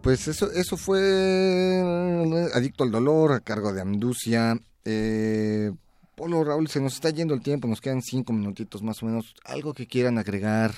Pues 0.00 0.26
eso, 0.26 0.50
eso 0.52 0.78
fue 0.78 1.00
eh, 1.02 2.48
Adicto 2.54 2.84
al 2.84 2.90
Dolor 2.90 3.32
a 3.32 3.40
cargo 3.40 3.74
de 3.74 3.82
Amducia. 3.82 4.58
Eh, 4.86 5.70
Polo, 6.16 6.44
Raúl, 6.44 6.68
se 6.68 6.80
nos 6.80 6.94
está 6.94 7.10
yendo 7.10 7.34
el 7.34 7.42
tiempo, 7.42 7.68
nos 7.68 7.82
quedan 7.82 8.00
cinco 8.00 8.32
minutitos 8.32 8.82
más 8.82 9.02
o 9.02 9.06
menos. 9.06 9.34
Algo 9.44 9.74
que 9.74 9.86
quieran 9.86 10.16
agregar, 10.16 10.72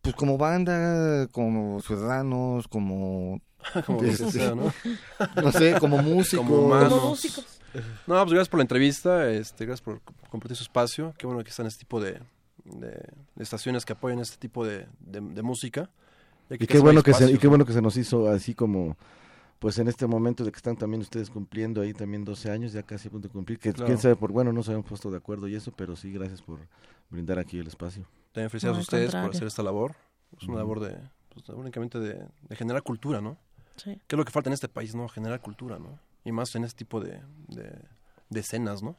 pues 0.00 0.14
como 0.14 0.38
banda, 0.38 1.26
como 1.32 1.80
ciudadanos, 1.80 2.68
como... 2.68 3.40
Como 3.84 4.04
este, 4.04 4.30
sea, 4.30 4.54
¿no? 4.54 4.72
no 5.42 5.50
sé, 5.50 5.74
como 5.80 5.98
músicos. 5.98 6.46
Como. 6.46 6.68
Como 6.68 7.08
músicos. 7.08 7.57
No, 8.06 8.14
pues 8.22 8.30
gracias 8.30 8.48
por 8.48 8.58
la 8.58 8.62
entrevista, 8.64 9.30
este, 9.30 9.66
gracias 9.66 9.82
por 9.84 10.00
compartir 10.30 10.56
su 10.56 10.62
espacio. 10.64 11.14
Qué 11.18 11.26
bueno 11.26 11.42
que 11.44 11.50
están 11.50 11.66
este 11.66 11.80
tipo 11.80 12.00
de, 12.00 12.20
de- 12.64 12.88
de 13.34 13.42
estaciones 13.42 13.84
que 13.84 13.92
apoyan 13.94 14.18
este 14.20 14.36
tipo 14.36 14.64
de, 14.66 14.86
de- 15.00 15.20
de 15.20 15.42
música. 15.42 15.90
Y 16.50 16.58
que 16.58 16.66
qué 16.66 16.78
bueno 16.78 17.02
que 17.02 17.12
se, 17.12 17.30
y 17.30 17.36
qué 17.38 17.44
¿no? 17.46 17.50
bueno 17.50 17.64
que 17.66 17.72
se 17.72 17.82
nos 17.82 17.96
hizo 17.96 18.28
así 18.30 18.54
como 18.54 18.96
pues 19.58 19.76
en 19.78 19.88
este 19.88 20.06
momento 20.06 20.44
de 20.44 20.52
que 20.52 20.56
están 20.56 20.76
también 20.76 21.00
ustedes 21.02 21.30
cumpliendo 21.30 21.80
ahí 21.82 21.92
también 21.92 22.24
12 22.24 22.48
años, 22.50 22.72
ya 22.72 22.84
casi 22.84 23.08
a 23.08 23.10
punto 23.10 23.26
de 23.28 23.32
cumplir, 23.32 23.58
que 23.58 23.72
Claro. 23.72 23.86
quién 23.86 23.98
sabe 23.98 24.14
por 24.14 24.30
bueno, 24.32 24.52
no 24.52 24.62
se 24.62 24.70
habían 24.70 24.84
puesto 24.84 25.10
de 25.10 25.16
acuerdo 25.16 25.48
y 25.48 25.56
eso, 25.56 25.72
pero 25.76 25.96
sí 25.96 26.12
gracias 26.12 26.40
por 26.42 26.60
brindar 27.10 27.38
aquí 27.40 27.58
el 27.58 27.66
espacio. 27.66 28.06
También 28.32 28.50
felicidades 28.50 28.76
No, 28.76 28.78
a 28.78 28.82
ustedes 28.82 29.10
por 29.14 29.30
hacer 29.30 29.46
esta 29.48 29.62
labor. 29.64 29.96
Es 30.40 30.46
una 30.46 30.58
labor 30.58 30.78
de, 30.80 30.96
pues, 31.34 31.48
únicamente 31.48 31.98
de, 31.98 32.24
de 32.48 32.56
generar 32.56 32.82
cultura, 32.82 33.20
¿no? 33.20 33.36
Sí. 33.76 33.98
¿Qué 34.06 34.14
es 34.14 34.18
lo 34.18 34.24
que 34.24 34.30
falta 34.30 34.48
en 34.48 34.54
este 34.54 34.68
país, 34.68 34.94
no? 34.94 35.08
Generar 35.08 35.40
cultura, 35.40 35.78
¿no? 35.78 35.98
Y 36.28 36.32
más 36.32 36.54
en 36.56 36.64
este 36.64 36.78
tipo 36.78 37.00
de, 37.00 37.20
de, 37.48 37.72
de 38.28 38.40
escenas, 38.40 38.82
¿no? 38.82 38.96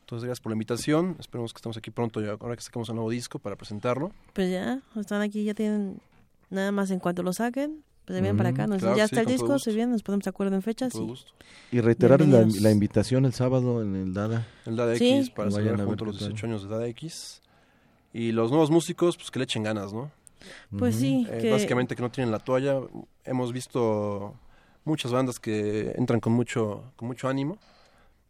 Entonces, 0.00 0.24
gracias 0.24 0.40
por 0.40 0.50
la 0.50 0.54
invitación. 0.54 1.16
Esperemos 1.18 1.52
que 1.52 1.58
estemos 1.58 1.76
aquí 1.76 1.90
pronto, 1.90 2.20
ya, 2.20 2.36
ahora 2.38 2.54
que 2.54 2.62
sacamos 2.62 2.88
un 2.90 2.96
nuevo 2.96 3.10
disco 3.10 3.38
para 3.38 3.56
presentarlo. 3.56 4.12
Pues 4.32 4.50
ya, 4.50 4.80
están 4.94 5.22
aquí, 5.22 5.42
ya 5.44 5.54
tienen 5.54 6.00
nada 6.50 6.70
más 6.70 6.90
en 6.90 6.98
cuanto 7.00 7.22
lo 7.22 7.32
saquen. 7.32 7.82
Pues 8.04 8.16
se 8.16 8.20
vienen 8.20 8.36
para 8.36 8.48
acá, 8.50 8.66
nos 8.66 8.80
claro 8.80 8.96
ya 8.96 9.06
sí, 9.06 9.14
está 9.14 9.20
el 9.20 9.26
disco, 9.26 9.58
se 9.60 9.70
vienen, 9.70 9.92
nos 9.92 10.02
ponemos 10.02 10.24
de 10.24 10.30
acuerdo 10.30 10.54
en 10.56 10.62
fechas. 10.62 10.92
todo 10.92 11.04
y- 11.04 11.06
gusto. 11.06 11.32
Y 11.70 11.80
reiterar 11.80 12.20
la, 12.20 12.44
la 12.60 12.70
invitación 12.70 13.24
el 13.24 13.32
sábado 13.32 13.80
en 13.82 13.94
el 13.94 14.12
Dada. 14.12 14.46
El 14.66 14.76
Dada 14.76 14.96
Sí. 14.96 15.08
X 15.14 15.30
para 15.30 15.50
celebrar 15.50 15.86
qué 15.96 16.04
los 16.04 16.18
tal. 16.18 16.28
18 16.28 16.46
años 16.46 16.62
de 16.64 16.68
Dada 16.68 16.86
X. 16.88 17.42
Y 18.12 18.32
los 18.32 18.50
nuevos 18.50 18.70
músicos, 18.70 19.16
pues 19.16 19.30
que 19.30 19.38
le 19.38 19.44
echen 19.44 19.62
ganas, 19.62 19.92
¿no? 19.92 20.10
Pues 20.78 20.96
sí, 20.96 21.26
Eh, 21.30 21.38
que 21.40 21.50
Básicamente 21.52 21.94
que 21.96 22.02
no 22.02 22.10
tienen 22.10 22.30
la 22.32 22.40
toalla. 22.40 22.80
Hemos 23.24 23.52
visto 23.52 24.34
muchas 24.84 25.12
bandas 25.12 25.38
que 25.40 25.92
entran 25.96 26.20
con 26.20 26.32
mucho, 26.32 26.92
con 26.96 27.08
mucho 27.08 27.28
ánimo. 27.28 27.58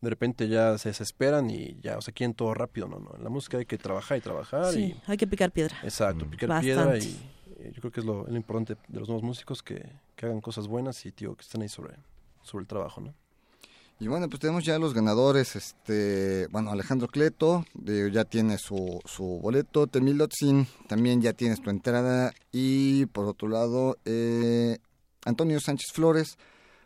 De 0.00 0.10
repente 0.10 0.48
ya 0.48 0.76
se 0.78 0.88
desesperan 0.88 1.48
y 1.48 1.78
ya, 1.80 1.96
o 1.96 2.00
sea, 2.00 2.12
quieren 2.12 2.34
todo 2.34 2.52
rápido, 2.54 2.88
¿no? 2.88 2.98
no. 2.98 3.14
En 3.16 3.22
la 3.22 3.30
música 3.30 3.58
hay 3.58 3.66
que 3.66 3.78
trabajar 3.78 4.18
y 4.18 4.20
trabajar. 4.20 4.72
sí, 4.72 4.94
hay 5.06 5.16
que 5.16 5.26
picar 5.28 5.52
piedra. 5.52 5.76
Y, 5.82 5.86
exacto, 5.86 6.24
Mm. 6.26 6.30
picar 6.30 6.60
piedra 6.60 6.98
y 6.98 7.16
eh, 7.60 7.70
yo 7.72 7.80
creo 7.80 7.92
que 7.92 8.00
es 8.00 8.06
lo, 8.06 8.26
lo 8.26 8.36
importante 8.36 8.76
de 8.88 8.98
los 8.98 9.08
nuevos 9.08 9.22
músicos, 9.22 9.62
que, 9.62 9.80
que 10.16 10.26
hagan 10.26 10.40
cosas 10.40 10.66
buenas 10.66 11.06
y, 11.06 11.12
tío, 11.12 11.36
que 11.36 11.42
estén 11.42 11.62
ahí 11.62 11.68
sobre, 11.68 11.94
sobre 12.42 12.62
el 12.62 12.66
trabajo, 12.68 13.00
¿no? 13.00 13.14
Y 14.00 14.08
bueno, 14.08 14.28
pues 14.28 14.40
tenemos 14.40 14.64
ya 14.64 14.76
los 14.80 14.92
ganadores. 14.94 15.54
Este, 15.54 16.48
bueno, 16.50 16.72
Alejandro 16.72 17.06
Cleto 17.06 17.64
de- 17.74 18.10
ya 18.10 18.24
tiene 18.24 18.58
su, 18.58 18.98
su 19.04 19.22
boleto. 19.40 19.86
Temil 19.86 20.16
Lotzin 20.18 20.66
también 20.88 21.22
ya 21.22 21.32
tienes 21.34 21.62
tu 21.62 21.70
entrada. 21.70 22.32
Y 22.50 23.06
por 23.06 23.26
otro 23.26 23.46
lado, 23.46 23.98
eh, 24.04 24.78
Antonio 25.24 25.60
Sánchez 25.60 25.92
Flores, 25.92 26.36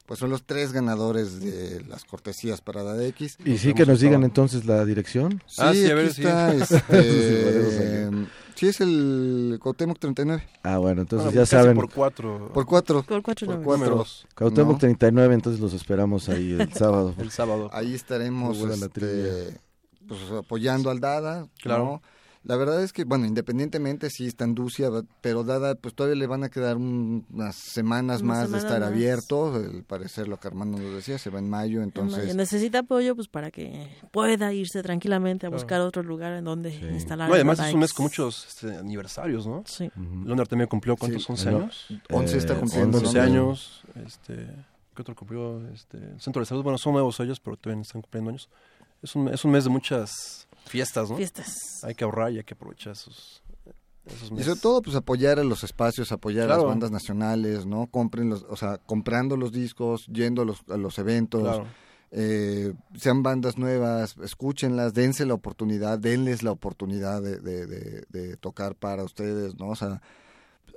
pues 0.07 0.21
son 0.21 0.31
los 0.31 0.45
tres 0.45 0.73
ganadores 0.73 1.41
de 1.41 1.83
las 1.89 2.05
cortesías 2.05 2.61
para 2.61 2.83
Dada 2.85 3.05
X. 3.07 3.39
Y 3.45 3.59
sí 3.59 3.75
que 3.75 3.85
nos 3.87 4.01
digan 4.01 4.23
entonces 4.23 4.65
la 4.65 4.85
dirección. 4.85 5.43
Sí, 5.47 5.57
Ah, 5.59 5.73
sí, 5.73 5.91
a 5.91 5.95
ver, 5.95 6.07
está. 6.07 6.53
Sí, 6.53 6.75
Este, 6.91 8.11
sí, 8.55 8.69
es 8.69 8.81
el 8.81 9.59
Cuauhtémoc 9.61 9.99
39. 9.99 10.45
Ah, 10.63 10.79
bueno, 10.79 11.01
entonces 11.03 11.25
Bueno, 11.27 11.35
ya 11.35 11.43
casi 11.43 11.51
saben. 11.51 11.75
Por 11.77 11.91
cuatro 11.93 12.51
Por 12.55 12.67
cuatro. 12.67 13.03
Por 13.03 13.23
cuatro 13.23 13.47
Por 13.49 13.63
cuatro. 13.65 14.07
Cuauhtémoc 14.37 14.73
¿no? 14.75 14.79
39, 14.79 15.35
entonces 15.35 15.61
los 15.61 15.73
esperamos 15.73 16.29
ahí 16.29 16.53
el 16.53 16.73
sábado. 16.73 17.15
el 17.19 17.31
sábado. 17.33 17.69
Ahí 17.73 17.93
estaremos 17.95 18.59
este, 18.59 19.59
pues, 20.07 20.21
apoyando 20.39 20.91
al 20.91 21.01
Dada. 21.01 21.49
Claro. 21.61 21.85
¿no? 21.85 22.03
La 22.49 22.55
verdad 22.55 22.81
es 22.81 22.93
que, 22.93 23.03
bueno, 23.03 23.27
independientemente 23.27 24.09
sí 24.09 24.29
está 24.29 24.45
en 24.45 24.55
Ducia, 24.55 24.89
pero 25.21 25.43
Dada, 25.43 25.75
pues 25.75 25.95
todavía 25.95 26.15
le 26.17 26.29
van 26.29 26.45
a 26.45 26.49
quedar 26.49 26.77
un- 26.77 27.27
unas 27.33 27.57
semanas 27.57 28.23
más 28.23 28.53
de 28.53 28.59
estar 28.59 28.79
más. 28.81 28.89
abierto. 28.91 29.53
Al 29.57 29.83
parecer 29.83 30.29
lo 30.29 30.39
que 30.39 30.47
Armando 30.47 30.79
nos 30.79 30.95
decía, 30.95 31.19
se 31.19 31.29
va 31.29 31.41
en 31.41 31.51
mayo, 31.51 31.83
entonces... 31.83 32.19
Entonces, 32.19 32.37
necesita 32.37 32.79
apoyo 32.79 33.17
pues 33.17 33.27
para 33.27 33.51
que 33.51 33.89
pueda 34.13 34.53
irse 34.53 34.81
tranquilamente 34.85 35.47
a 35.47 35.51
Claro. 35.51 35.61
buscar 35.61 35.81
otro 35.81 36.05
lugar 36.05 36.35
en 36.35 36.45
donde 36.45 36.71
Sí. 36.71 36.85
instalar. 36.87 37.29
No, 37.29 37.35
además 37.35 37.59
es 37.59 37.75
un 37.75 37.81
mes 37.81 37.93
con 37.93 38.05
muchos 38.05 38.47
este, 38.47 38.77
aniversarios, 38.77 39.45
¿no? 39.47 39.65
Sí. 39.67 39.91
Leonard 40.25 40.47
también 40.47 40.69
cumplió, 40.69 40.97
¿cuántos? 40.97 41.25
Sí, 41.25 41.33
11 41.33 41.51
no. 41.51 41.57
años. 41.59 41.89
11 42.11 42.39
está 42.39 42.55
Eh, 42.55 42.59
cumpliendo. 42.61 42.99
11 42.99 43.19
¿no? 43.19 43.23
años. 43.25 43.83
Este, 44.07 44.47
¿Qué 44.95 45.03
otro 45.03 45.17
cumplió? 45.17 45.67
Este, 45.75 45.99
el 45.99 46.21
Centro 46.21 46.41
de 46.41 46.47
Salud. 46.47 46.63
Bueno, 46.63 46.79
son 46.79 46.93
nuevos 46.93 47.19
ellos, 47.19 47.41
pero 47.41 47.57
todavía 47.57 47.77
no 47.79 47.83
están 47.83 48.03
cumpliendo 48.03 48.31
años. 48.31 48.49
Es 49.03 49.15
un, 49.17 49.29
es 49.29 49.45
un 49.45 49.51
mes 49.51 49.65
de 49.65 49.71
muchas 49.71 50.46
fiestas, 50.67 51.11
¿no? 51.11 51.17
Fiestas. 51.17 51.57
Hay 51.83 51.95
que 51.95 52.05
ahorrar 52.05 52.33
y 52.33 52.39
hay 52.39 52.45
que 52.45 52.55
aprovechar 52.55 52.93
esos, 52.93 53.43
Y 54.37 54.43
sobre 54.43 54.61
todo, 54.61 54.83
pues 54.83 54.95
apoyar 54.97 55.39
a 55.39 55.45
los 55.45 55.65
espacios, 55.65 56.13
apoyar 56.13 56.51
a 56.51 56.55
las 56.57 56.65
bandas 56.65 56.91
nacionales, 56.91 57.67
¿no? 57.67 57.87
Compren 57.89 58.29
los, 58.31 58.45
o 58.49 58.57
sea, 58.57 58.79
comprando 58.79 59.37
los 59.37 59.53
discos, 59.53 60.07
yendo 60.07 60.43
a 60.43 60.45
los, 60.45 60.63
a 60.69 60.77
los 60.77 60.99
eventos, 60.99 61.43
Claro. 61.43 61.67
eh, 62.13 62.73
sean 62.97 63.23
bandas 63.25 63.59
nuevas, 63.59 64.17
escúchenlas, 64.23 64.95
dense 64.95 65.27
la 65.27 65.35
oportunidad, 65.35 65.99
denles 65.99 66.43
la 66.45 66.53
oportunidad 66.53 67.21
de, 67.23 67.39
de, 67.41 67.67
de- 67.67 68.05
de 68.09 68.37
tocar 68.37 68.77
para 68.77 69.03
ustedes, 69.03 69.57
¿no? 69.59 69.69
O 69.71 69.77
sea, 69.77 70.01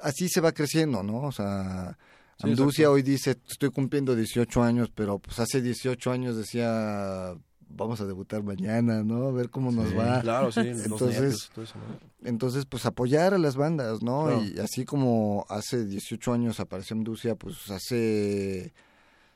así 0.02 0.28
se 0.30 0.42
va 0.42 0.52
creciendo, 0.52 1.04
¿no? 1.04 1.22
O 1.24 1.32
sea, 1.32 1.98
Sí, 2.42 2.48
Anducia 2.52 2.90
hoy 2.90 3.02
dice, 3.02 3.36
estoy 3.50 3.70
cumpliendo 3.70 4.16
18 4.16 4.64
años, 4.64 4.90
pero 4.96 5.20
pues 5.20 5.38
hace 5.40 5.62
18 5.62 6.10
años 6.10 6.38
decía, 6.38 7.36
vamos 7.70 8.02
a 8.02 8.06
debutar 8.06 8.44
mañana, 8.44 9.04
¿no? 9.04 9.28
A 9.28 9.32
ver 9.32 9.50
cómo 9.50 9.72
nos 9.72 9.90
Sí. 9.90 9.96
va. 9.96 10.22
Claro, 10.22 10.52
sí. 10.52 10.64
los 10.64 10.86
Entonces, 10.86 11.10
nervios 11.20 11.52
todo 11.54 11.64
eso, 11.64 11.76
¿no? 11.78 12.28
Entonces, 12.30 12.66
pues 12.66 12.86
apoyar 12.86 13.34
a 13.34 13.38
las 13.38 13.56
bandas, 13.56 14.02
¿no? 14.02 14.26
Claro. 14.26 14.44
Y 14.44 14.60
así 14.60 14.86
como 14.86 15.46
hace 15.50 15.86
18 15.86 16.34
años 16.34 16.60
apareció 16.60 16.96
Amducia, 16.96 17.36
pues 17.36 17.70
hace, 17.72 18.74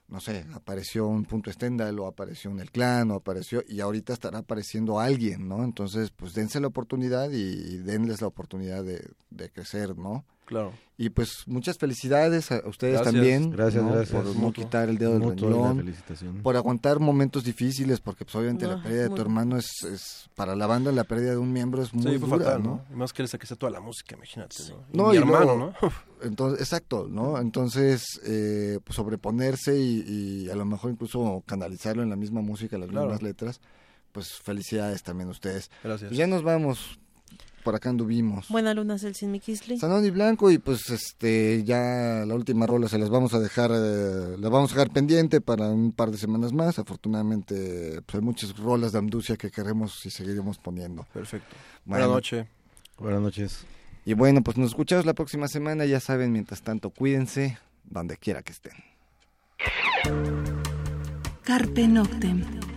no 0.09 0.19
sé, 0.19 0.45
apareció 0.53 1.07
un 1.07 1.23
punto 1.25 1.51
Stendhal 1.51 1.97
o 1.99 2.07
apareció 2.07 2.51
un 2.51 2.59
El 2.59 2.71
Clan 2.71 3.09
o 3.11 3.15
apareció, 3.15 3.63
y 3.67 3.79
ahorita 3.79 4.13
estará 4.13 4.39
apareciendo 4.39 4.99
alguien, 4.99 5.47
¿no? 5.47 5.63
Entonces, 5.63 6.11
pues 6.11 6.33
dense 6.33 6.59
la 6.59 6.67
oportunidad 6.67 7.31
y, 7.31 7.37
y 7.41 7.77
denles 7.77 8.21
la 8.21 8.27
oportunidad 8.27 8.83
de, 8.83 9.01
de 9.29 9.49
crecer, 9.49 9.97
¿no? 9.97 10.25
Claro. 10.45 10.73
Y 10.95 11.09
pues 11.09 11.43
muchas 11.47 11.77
felicidades 11.79 12.51
a 12.51 12.61
ustedes 12.67 12.95
Gracias. 13.01 13.13
también. 13.15 13.49
Gracias, 13.51 13.83
¿no? 13.83 13.91
gracias. 13.93 14.23
Por 14.23 14.35
no 14.35 14.53
quitar 14.53 14.89
el 14.89 14.97
dedo 14.99 15.13
del 15.17 15.29
renglón 15.29 15.95
por 16.43 16.55
aguantar 16.55 16.99
momentos 16.99 17.43
difíciles, 17.43 17.99
porque 17.99 18.25
pues 18.25 18.35
obviamente 18.35 18.67
la 18.67 18.81
pérdida 18.81 19.03
de 19.03 19.09
muy- 19.09 19.15
tu 19.15 19.21
hermano 19.23 19.57
es, 19.57 19.71
es, 19.91 20.29
para 20.35 20.55
la 20.55 20.67
banda 20.67 20.91
la 20.91 21.03
pérdida 21.05 21.31
de 21.31 21.37
un 21.37 21.51
miembro 21.51 21.81
es 21.81 21.93
muy 21.93 22.03
sí, 22.03 22.19
fue 22.19 22.29
dura, 22.29 22.45
fatal, 22.45 22.63
¿no? 22.63 22.85
más 22.93 23.11
que 23.11 23.25
saque 23.27 23.47
toda 23.55 23.71
la 23.71 23.79
música, 23.79 24.15
imagínate, 24.15 24.55
¿no? 24.69 24.75
Y 24.93 24.97
No, 24.97 25.07
mi 25.09 25.13
y 25.15 25.17
hermano, 25.17 25.45
luego- 25.55 25.73
¿no? 25.81 25.91
Entonces, 26.21 26.59
exacto, 26.61 27.07
¿no? 27.09 27.39
Entonces, 27.39 28.03
eh, 28.25 28.79
pues 28.83 28.95
sobreponerse 28.95 29.75
y, 29.77 30.03
y 30.45 30.49
a 30.51 30.55
lo 30.55 30.65
mejor 30.65 30.91
incluso 30.91 31.43
canalizarlo 31.47 32.03
en 32.03 32.09
la 32.11 32.15
misma 32.15 32.41
música, 32.41 32.77
las 32.77 32.89
Claro. 32.89 33.07
mismas 33.07 33.23
letras, 33.23 33.61
pues 34.11 34.31
felicidades 34.43 35.01
también 35.01 35.29
a 35.29 35.31
ustedes. 35.31 35.71
Gracias. 35.83 36.09
Pues 36.09 36.17
ya 36.19 36.27
nos 36.27 36.43
vamos, 36.43 36.99
por 37.63 37.75
acá 37.75 37.89
anduvimos. 37.89 38.47
Buena 38.49 38.73
luna, 38.73 38.97
Celsin 38.97 39.31
Mikisli. 39.31 39.79
Sanón 39.79 40.05
y 40.05 40.09
Blanco 40.09 40.51
y 40.51 40.57
pues 40.57 40.89
este 40.89 41.63
ya 41.63 42.23
la 42.27 42.35
última 42.35 42.65
rola 42.67 42.87
se 42.87 42.97
las 42.97 43.09
vamos 43.09 43.33
a 43.33 43.39
dejar 43.39 43.71
eh, 43.73 44.35
la 44.37 44.49
vamos 44.49 44.71
a 44.71 44.75
dejar 44.75 44.91
pendiente 44.91 45.41
para 45.41 45.69
un 45.69 45.91
par 45.91 46.11
de 46.11 46.17
semanas 46.17 46.53
más 46.53 46.77
afortunadamente 46.79 48.01
pues 48.05 48.15
hay 48.15 48.21
muchas 48.21 48.55
rolas 48.57 48.91
de 48.91 48.99
Amducia 48.99 49.35
que 49.37 49.49
queremos 49.49 50.05
y 50.05 50.09
seguiremos 50.09 50.57
poniendo 50.57 51.05
Perfecto. 51.13 51.55
Bueno, 51.85 52.05
Buenas 52.07 52.09
noches. 52.09 52.47
Buenas 52.97 53.21
noches. 53.21 53.65
y 54.05 54.13
bueno 54.13 54.41
pues 54.41 54.57
nos 54.57 54.69
escuchamos 54.71 55.05
la 55.05 55.13
próxima 55.13 55.47
semana 55.47 55.85
ya 55.85 55.99
saben 55.99 56.31
mientras 56.31 56.61
tanto 56.61 56.89
cuídense 56.89 57.57
donde 57.85 58.17
quiera 58.17 58.41
que 58.43 58.51
estén 58.51 58.73
Carpe 61.43 61.87
Noctem. 61.87 62.72